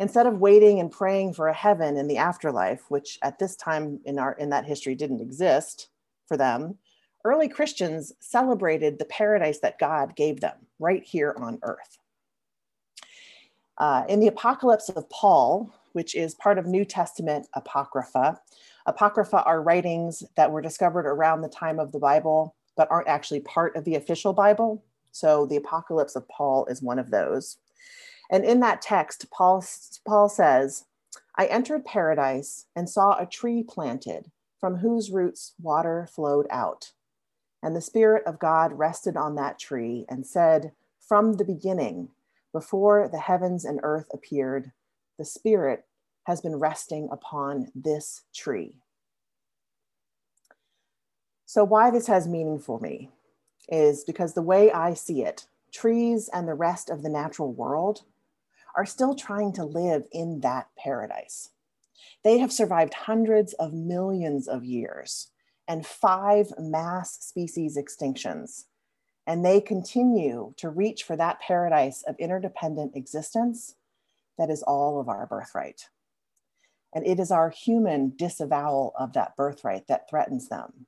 Instead 0.00 0.26
of 0.26 0.40
waiting 0.40 0.80
and 0.80 0.90
praying 0.90 1.32
for 1.32 1.48
a 1.48 1.54
heaven 1.54 1.96
in 1.96 2.08
the 2.08 2.16
afterlife, 2.16 2.82
which 2.88 3.18
at 3.22 3.38
this 3.38 3.56
time 3.56 4.00
in, 4.04 4.18
our, 4.18 4.32
in 4.32 4.50
that 4.50 4.64
history 4.64 4.94
didn't 4.94 5.20
exist 5.20 5.88
for 6.26 6.36
them, 6.36 6.76
early 7.24 7.48
Christians 7.48 8.12
celebrated 8.20 8.98
the 8.98 9.04
paradise 9.04 9.58
that 9.60 9.78
God 9.78 10.16
gave 10.16 10.40
them 10.40 10.56
right 10.78 11.04
here 11.04 11.34
on 11.38 11.58
earth. 11.62 11.98
Uh, 13.78 14.04
in 14.08 14.20
the 14.20 14.26
Apocalypse 14.26 14.88
of 14.88 15.08
Paul, 15.08 15.72
which 15.92 16.14
is 16.14 16.34
part 16.34 16.58
of 16.58 16.66
New 16.66 16.84
Testament 16.84 17.46
Apocrypha, 17.54 18.40
Apocrypha 18.86 19.42
are 19.44 19.62
writings 19.62 20.24
that 20.36 20.50
were 20.50 20.62
discovered 20.62 21.06
around 21.06 21.42
the 21.42 21.48
time 21.48 21.78
of 21.78 21.92
the 21.92 21.98
Bible, 21.98 22.54
but 22.76 22.90
aren't 22.90 23.08
actually 23.08 23.40
part 23.40 23.76
of 23.76 23.84
the 23.84 23.94
official 23.94 24.32
Bible. 24.32 24.82
So 25.12 25.46
the 25.46 25.56
Apocalypse 25.56 26.16
of 26.16 26.28
Paul 26.28 26.66
is 26.66 26.82
one 26.82 26.98
of 26.98 27.10
those. 27.10 27.58
And 28.30 28.44
in 28.44 28.60
that 28.60 28.82
text, 28.82 29.30
Paul, 29.30 29.64
Paul 30.06 30.28
says, 30.28 30.84
I 31.36 31.46
entered 31.46 31.84
paradise 31.84 32.66
and 32.74 32.88
saw 32.88 33.16
a 33.16 33.26
tree 33.26 33.62
planted 33.62 34.30
from 34.58 34.76
whose 34.76 35.10
roots 35.10 35.54
water 35.62 36.08
flowed 36.10 36.46
out. 36.50 36.92
And 37.62 37.76
the 37.76 37.80
Spirit 37.80 38.24
of 38.26 38.38
God 38.38 38.72
rested 38.72 39.16
on 39.16 39.34
that 39.36 39.58
tree 39.58 40.04
and 40.08 40.26
said, 40.26 40.72
From 41.00 41.34
the 41.34 41.44
beginning, 41.44 42.08
before 42.52 43.08
the 43.10 43.20
heavens 43.20 43.64
and 43.64 43.80
earth 43.82 44.06
appeared, 44.12 44.72
the 45.18 45.24
Spirit 45.24 45.84
has 46.24 46.40
been 46.40 46.56
resting 46.56 47.08
upon 47.10 47.68
this 47.74 48.22
tree. 48.34 48.74
So, 51.46 51.64
why 51.64 51.90
this 51.90 52.06
has 52.06 52.28
meaning 52.28 52.58
for 52.58 52.78
me 52.78 53.10
is 53.68 54.04
because 54.04 54.34
the 54.34 54.42
way 54.42 54.70
I 54.70 54.94
see 54.94 55.22
it, 55.22 55.46
trees 55.72 56.28
and 56.32 56.46
the 56.46 56.54
rest 56.54 56.90
of 56.90 57.02
the 57.02 57.08
natural 57.08 57.52
world 57.52 58.02
are 58.76 58.86
still 58.86 59.14
trying 59.14 59.52
to 59.54 59.64
live 59.64 60.06
in 60.12 60.40
that 60.40 60.68
paradise. 60.76 61.50
They 62.22 62.38
have 62.38 62.52
survived 62.52 62.94
hundreds 62.94 63.54
of 63.54 63.72
millions 63.72 64.48
of 64.48 64.64
years 64.64 65.30
and 65.66 65.86
five 65.86 66.52
mass 66.58 67.12
species 67.20 67.78
extinctions. 67.78 68.64
And 69.28 69.44
they 69.44 69.60
continue 69.60 70.54
to 70.56 70.70
reach 70.70 71.02
for 71.02 71.14
that 71.14 71.38
paradise 71.38 72.02
of 72.02 72.16
interdependent 72.18 72.96
existence 72.96 73.74
that 74.38 74.48
is 74.48 74.62
all 74.62 74.98
of 74.98 75.08
our 75.10 75.26
birthright. 75.26 75.90
And 76.94 77.06
it 77.06 77.20
is 77.20 77.30
our 77.30 77.50
human 77.50 78.14
disavowal 78.16 78.94
of 78.98 79.12
that 79.12 79.36
birthright 79.36 79.86
that 79.86 80.08
threatens 80.08 80.48
them. 80.48 80.86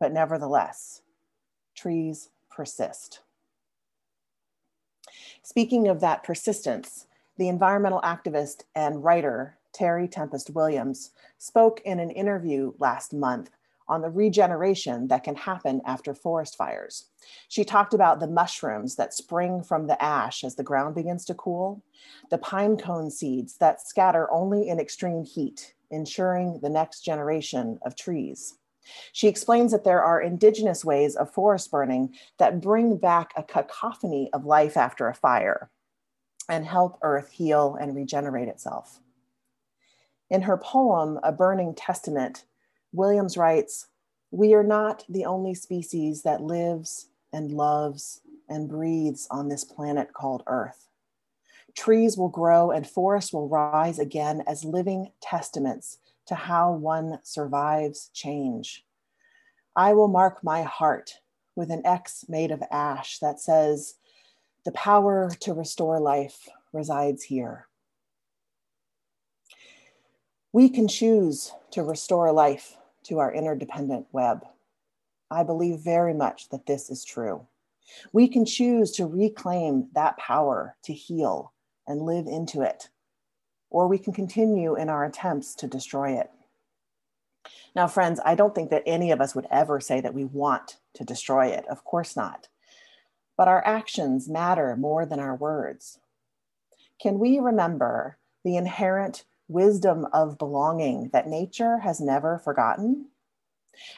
But 0.00 0.14
nevertheless, 0.14 1.02
trees 1.76 2.30
persist. 2.50 3.20
Speaking 5.42 5.86
of 5.86 6.00
that 6.00 6.24
persistence, 6.24 7.06
the 7.36 7.48
environmental 7.48 8.00
activist 8.00 8.62
and 8.74 9.04
writer 9.04 9.58
Terry 9.74 10.08
Tempest 10.08 10.48
Williams 10.48 11.10
spoke 11.36 11.82
in 11.84 12.00
an 12.00 12.10
interview 12.10 12.72
last 12.78 13.12
month 13.12 13.50
on 13.88 14.02
the 14.02 14.10
regeneration 14.10 15.08
that 15.08 15.24
can 15.24 15.36
happen 15.36 15.80
after 15.84 16.14
forest 16.14 16.56
fires. 16.56 17.10
She 17.48 17.64
talked 17.64 17.94
about 17.94 18.20
the 18.20 18.26
mushrooms 18.26 18.96
that 18.96 19.14
spring 19.14 19.62
from 19.62 19.86
the 19.86 20.02
ash 20.02 20.44
as 20.44 20.54
the 20.54 20.62
ground 20.62 20.94
begins 20.94 21.24
to 21.26 21.34
cool, 21.34 21.82
the 22.30 22.38
pine 22.38 22.76
cone 22.76 23.10
seeds 23.10 23.56
that 23.58 23.80
scatter 23.80 24.30
only 24.32 24.68
in 24.68 24.80
extreme 24.80 25.24
heat, 25.24 25.74
ensuring 25.90 26.60
the 26.62 26.70
next 26.70 27.00
generation 27.00 27.78
of 27.84 27.96
trees. 27.96 28.58
She 29.12 29.28
explains 29.28 29.72
that 29.72 29.84
there 29.84 30.02
are 30.02 30.20
indigenous 30.20 30.84
ways 30.84 31.16
of 31.16 31.32
forest 31.32 31.70
burning 31.70 32.14
that 32.38 32.60
bring 32.60 32.96
back 32.96 33.32
a 33.36 33.42
cacophony 33.42 34.30
of 34.32 34.44
life 34.44 34.76
after 34.76 35.08
a 35.08 35.14
fire 35.14 35.70
and 36.48 36.66
help 36.66 36.98
Earth 37.02 37.30
heal 37.30 37.76
and 37.80 37.94
regenerate 37.94 38.48
itself. 38.48 39.00
In 40.30 40.42
her 40.42 40.56
poem, 40.56 41.18
A 41.22 41.32
Burning 41.32 41.74
Testament, 41.74 42.44
Williams 42.94 43.36
writes 43.36 43.88
We 44.30 44.54
are 44.54 44.62
not 44.62 45.04
the 45.08 45.24
only 45.24 45.52
species 45.54 46.22
that 46.22 46.40
lives 46.40 47.08
and 47.32 47.50
loves 47.50 48.20
and 48.48 48.68
breathes 48.68 49.26
on 49.32 49.48
this 49.48 49.64
planet 49.64 50.12
called 50.12 50.44
Earth. 50.46 50.86
Trees 51.76 52.16
will 52.16 52.28
grow 52.28 52.70
and 52.70 52.86
forests 52.86 53.32
will 53.32 53.48
rise 53.48 53.98
again 53.98 54.44
as 54.46 54.64
living 54.64 55.10
testaments 55.20 55.98
to 56.26 56.36
how 56.36 56.72
one 56.72 57.18
survives 57.24 58.10
change. 58.14 58.86
I 59.74 59.92
will 59.92 60.08
mark 60.08 60.44
my 60.44 60.62
heart 60.62 61.18
with 61.56 61.72
an 61.72 61.84
X 61.84 62.26
made 62.28 62.52
of 62.52 62.62
ash 62.70 63.18
that 63.18 63.40
says, 63.40 63.96
The 64.64 64.72
power 64.72 65.30
to 65.40 65.52
restore 65.52 65.98
life 65.98 66.48
resides 66.72 67.24
here. 67.24 67.66
We 70.52 70.68
can 70.68 70.86
choose 70.86 71.52
to 71.72 71.82
restore 71.82 72.30
life 72.30 72.76
to 73.04 73.18
our 73.18 73.32
interdependent 73.32 74.06
web. 74.12 74.44
I 75.30 75.42
believe 75.42 75.80
very 75.80 76.14
much 76.14 76.48
that 76.50 76.66
this 76.66 76.90
is 76.90 77.04
true. 77.04 77.46
We 78.12 78.28
can 78.28 78.44
choose 78.44 78.92
to 78.92 79.06
reclaim 79.06 79.88
that 79.94 80.16
power 80.16 80.76
to 80.84 80.92
heal 80.92 81.52
and 81.86 82.02
live 82.02 82.26
into 82.26 82.62
it, 82.62 82.88
or 83.70 83.88
we 83.88 83.98
can 83.98 84.12
continue 84.12 84.74
in 84.74 84.88
our 84.88 85.04
attempts 85.04 85.54
to 85.56 85.66
destroy 85.66 86.18
it. 86.18 86.30
Now, 87.76 87.88
friends, 87.88 88.20
I 88.24 88.34
don't 88.36 88.54
think 88.54 88.70
that 88.70 88.84
any 88.86 89.10
of 89.10 89.20
us 89.20 89.34
would 89.34 89.46
ever 89.50 89.80
say 89.80 90.00
that 90.00 90.14
we 90.14 90.24
want 90.24 90.78
to 90.94 91.04
destroy 91.04 91.48
it. 91.48 91.66
Of 91.68 91.84
course 91.84 92.16
not. 92.16 92.48
But 93.36 93.48
our 93.48 93.66
actions 93.66 94.28
matter 94.28 94.76
more 94.76 95.04
than 95.04 95.18
our 95.18 95.34
words. 95.34 95.98
Can 97.00 97.18
we 97.18 97.40
remember 97.40 98.16
the 98.44 98.56
inherent 98.56 99.24
wisdom 99.48 100.06
of 100.12 100.38
belonging 100.38 101.10
that 101.12 101.28
nature 101.28 101.78
has 101.78 102.00
never 102.00 102.38
forgotten? 102.38 103.06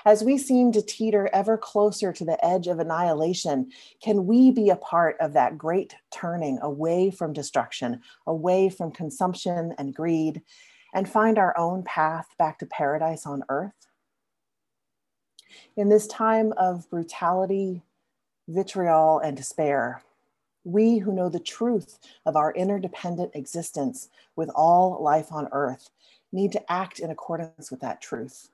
As 0.05 0.25
we 0.25 0.39
seem 0.39 0.73
to 0.73 0.83
teeter 0.83 1.29
ever 1.33 1.59
closer 1.59 2.13
to 2.13 2.25
the 2.25 2.43
edge 2.45 2.67
of 2.67 2.79
annihilation, 2.79 3.71
can 4.03 4.27
we 4.27 4.51
be 4.51 4.71
a 4.71 4.77
part 4.77 5.17
of 5.21 5.35
that 5.35 5.59
great 5.59 5.95
turning 6.11 6.59
away 6.63 7.11
from 7.11 7.33
destruction, 7.33 8.01
away 8.27 8.69
from 8.69 8.91
consumption 8.91 9.75
and 9.79 9.95
greed, 9.95 10.43
and 10.95 11.09
find 11.09 11.39
our 11.39 11.57
own 11.59 11.83
path 11.83 12.27
back 12.39 12.59
to 12.59 12.67
paradise 12.67 13.27
on 13.27 13.43
earth? 13.49 13.87
In 15.77 15.89
this 15.89 16.07
time 16.07 16.53
of 16.57 16.89
brutality, 16.91 17.83
vitriol, 18.49 19.19
and 19.19 19.37
despair, 19.37 20.03
we 20.67 20.99
who 20.99 21.13
know 21.13 21.29
the 21.29 21.39
truth 21.39 22.01
of 22.27 22.35
our 22.35 22.53
interdependent 22.53 23.31
existence 23.35 24.09
with 24.35 24.51
all 24.55 25.01
life 25.01 25.31
on 25.31 25.49
earth 25.53 25.91
need 26.33 26.51
to 26.51 26.73
act 26.73 26.99
in 26.99 27.09
accordance 27.09 27.71
with 27.71 27.81
that 27.81 28.01
truth. 28.01 28.49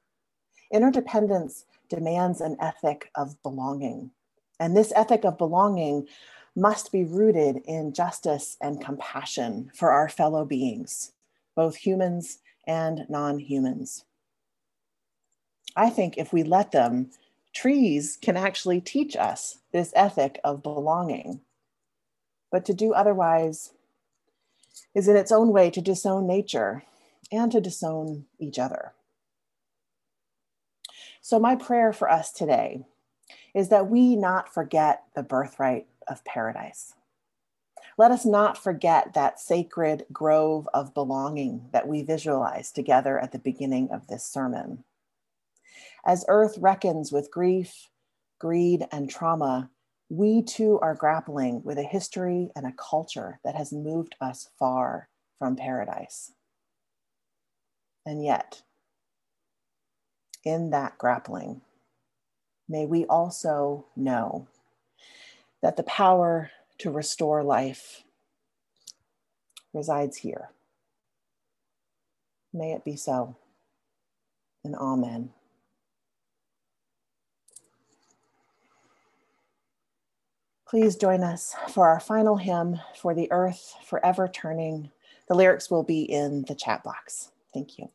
Interdependence 0.71 1.65
demands 1.89 2.43
an 2.43 2.57
ethic 2.61 3.11
of 3.15 3.43
belonging. 3.43 4.11
And 4.61 4.77
this 4.77 4.93
ethic 4.95 5.25
of 5.25 5.39
belonging 5.39 6.07
must 6.55 6.93
be 6.93 7.05
rooted 7.05 7.63
in 7.65 7.95
justice 7.95 8.59
and 8.61 8.85
compassion 8.85 9.71
for 9.75 9.91
our 9.91 10.11
fellow 10.11 10.45
beings, 10.45 11.13
both 11.57 11.77
humans 11.77 12.41
and 12.67 13.07
non 13.09 13.39
humans. 13.39 14.05
I 15.75 15.89
think 15.89 16.19
if 16.19 16.31
we 16.31 16.43
let 16.43 16.73
them, 16.73 17.11
trees 17.55 18.19
can 18.21 18.37
actually 18.37 18.83
teach 18.83 19.17
us 19.17 19.61
this 19.73 19.93
ethic 19.97 20.39
of 20.45 20.63
belonging. 20.63 21.41
But 22.53 22.65
to 22.67 22.75
do 22.75 22.93
otherwise 22.93 23.73
is 24.95 25.09
in 25.09 25.17
its 25.17 25.33
own 25.33 25.49
way 25.49 25.71
to 25.71 25.81
disown 25.81 26.27
nature 26.27 26.85
and 27.33 27.51
to 27.51 27.61
disown 27.61 28.27
each 28.39 28.59
other. 28.59 28.93
So, 31.23 31.39
my 31.39 31.57
prayer 31.57 31.93
for 31.93 32.11
us 32.11 32.31
today 32.31 32.85
is 33.55 33.69
that 33.69 33.89
we 33.89 34.17
not 34.17 34.53
forget 34.53 35.05
the 35.15 35.23
birthright 35.23 35.87
of 36.09 36.25
paradise. 36.25 36.95
Let 37.99 38.11
us 38.11 38.25
not 38.25 38.57
forget 38.57 39.15
that 39.15 39.39
sacred 39.39 40.07
grove 40.13 40.69
of 40.73 40.95
belonging 40.95 41.69
that 41.73 41.87
we 41.87 42.03
visualized 42.03 42.75
together 42.75 43.19
at 43.19 43.33
the 43.33 43.39
beginning 43.39 43.91
of 43.93 44.07
this 44.07 44.25
sermon. 44.25 44.85
As 46.05 46.25
earth 46.29 46.57
reckons 46.59 47.13
with 47.13 47.31
grief, 47.31 47.89
greed, 48.39 48.87
and 48.91 49.09
trauma, 49.09 49.71
we 50.13 50.43
too 50.43 50.79
are 50.83 50.95
grappling 50.95 51.63
with 51.65 51.79
a 51.79 51.83
history 51.83 52.51
and 52.55 52.67
a 52.67 52.75
culture 52.77 53.41
that 53.43 53.55
has 53.55 53.73
moved 53.73 54.15
us 54.21 54.51
far 54.59 55.09
from 55.39 55.57
paradise. 55.57 56.33
And 58.05 58.23
yet, 58.23 58.61
in 60.45 60.69
that 60.69 60.99
grappling, 60.99 61.63
may 62.69 62.85
we 62.85 63.07
also 63.07 63.87
know 63.97 64.49
that 65.63 65.79
the 65.79 65.83
power 65.85 66.51
to 66.77 66.91
restore 66.91 67.43
life 67.43 68.05
resides 69.73 70.19
here. 70.19 70.51
May 72.53 72.73
it 72.73 72.85
be 72.85 72.97
so. 72.97 73.35
And 74.63 74.75
amen. 74.75 75.31
Please 80.73 80.97
join 80.97 81.23
us 81.23 81.55
for 81.69 81.87
our 81.87 82.01
final 82.01 82.39
hymn, 82.39 82.81
For 82.97 83.13
the 83.13 83.31
Earth 83.31 83.75
Forever 83.85 84.27
Turning. 84.27 84.91
The 85.29 85.35
lyrics 85.35 85.71
will 85.71 85.83
be 85.83 86.01
in 86.05 86.47
the 86.49 86.55
chat 86.55 86.83
box. 86.83 87.31
Thank 87.53 87.79
you. 87.79 87.91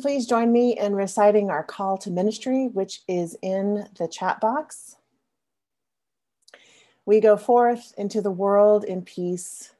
Please 0.00 0.26
join 0.26 0.52
me 0.52 0.78
in 0.78 0.94
reciting 0.94 1.50
our 1.50 1.64
call 1.64 1.98
to 1.98 2.10
ministry, 2.10 2.68
which 2.68 3.02
is 3.08 3.36
in 3.42 3.88
the 3.98 4.06
chat 4.06 4.40
box. 4.40 4.94
We 7.04 7.18
go 7.20 7.36
forth 7.36 7.94
into 7.98 8.22
the 8.22 8.30
world 8.30 8.84
in 8.84 9.02
peace 9.02 9.72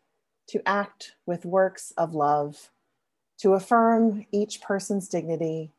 to 0.48 0.66
act 0.66 1.12
with 1.24 1.44
works 1.44 1.92
of 1.96 2.14
love, 2.14 2.70
to 3.38 3.52
affirm 3.52 4.26
each 4.32 4.60
person's 4.60 5.08
dignity, 5.08 5.70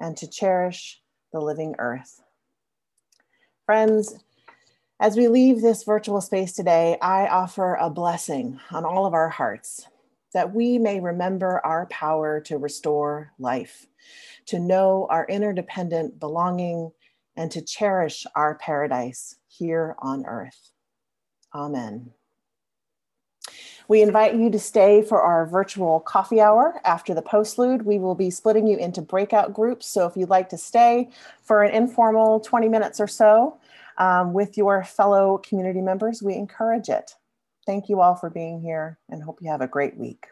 and 0.00 0.16
to 0.16 0.28
cherish 0.28 1.00
the 1.32 1.40
living 1.40 1.76
earth. 1.78 2.20
Friends, 3.64 4.16
as 4.98 5.16
we 5.16 5.28
leave 5.28 5.60
this 5.60 5.84
virtual 5.84 6.20
space 6.20 6.52
today, 6.52 6.98
I 7.00 7.28
offer 7.28 7.76
a 7.76 7.90
blessing 7.90 8.58
on 8.72 8.84
all 8.84 9.06
of 9.06 9.14
our 9.14 9.28
hearts 9.28 9.86
that 10.34 10.54
we 10.54 10.78
may 10.78 11.00
remember 11.00 11.64
our 11.64 11.86
power 11.86 12.40
to 12.42 12.58
restore 12.58 13.32
life, 13.38 13.86
to 14.46 14.58
know 14.58 15.06
our 15.08 15.26
interdependent 15.26 16.20
belonging, 16.20 16.90
and 17.36 17.50
to 17.50 17.62
cherish 17.62 18.26
our 18.36 18.56
paradise 18.56 19.36
here 19.48 19.96
on 20.00 20.26
earth. 20.26 20.70
Amen. 21.54 22.10
We 23.86 24.02
invite 24.02 24.34
you 24.34 24.50
to 24.50 24.58
stay 24.58 25.02
for 25.02 25.20
our 25.20 25.46
virtual 25.46 26.00
coffee 26.00 26.40
hour 26.40 26.80
after 26.84 27.12
the 27.12 27.22
postlude. 27.22 27.82
We 27.82 27.98
will 27.98 28.14
be 28.14 28.30
splitting 28.30 28.66
you 28.66 28.78
into 28.78 29.02
breakout 29.02 29.52
groups. 29.52 29.86
So 29.86 30.06
if 30.06 30.16
you'd 30.16 30.30
like 30.30 30.48
to 30.50 30.58
stay 30.58 31.10
for 31.42 31.62
an 31.62 31.74
informal 31.74 32.40
20 32.40 32.68
minutes 32.68 32.98
or 32.98 33.06
so 33.06 33.58
um, 33.98 34.32
with 34.32 34.56
your 34.56 34.84
fellow 34.84 35.38
community 35.38 35.82
members, 35.82 36.22
we 36.22 36.34
encourage 36.34 36.88
it. 36.88 37.14
Thank 37.66 37.88
you 37.88 38.00
all 38.00 38.14
for 38.14 38.30
being 38.30 38.60
here 38.60 38.98
and 39.08 39.22
hope 39.22 39.38
you 39.40 39.50
have 39.50 39.60
a 39.60 39.68
great 39.68 39.96
week. 39.96 40.26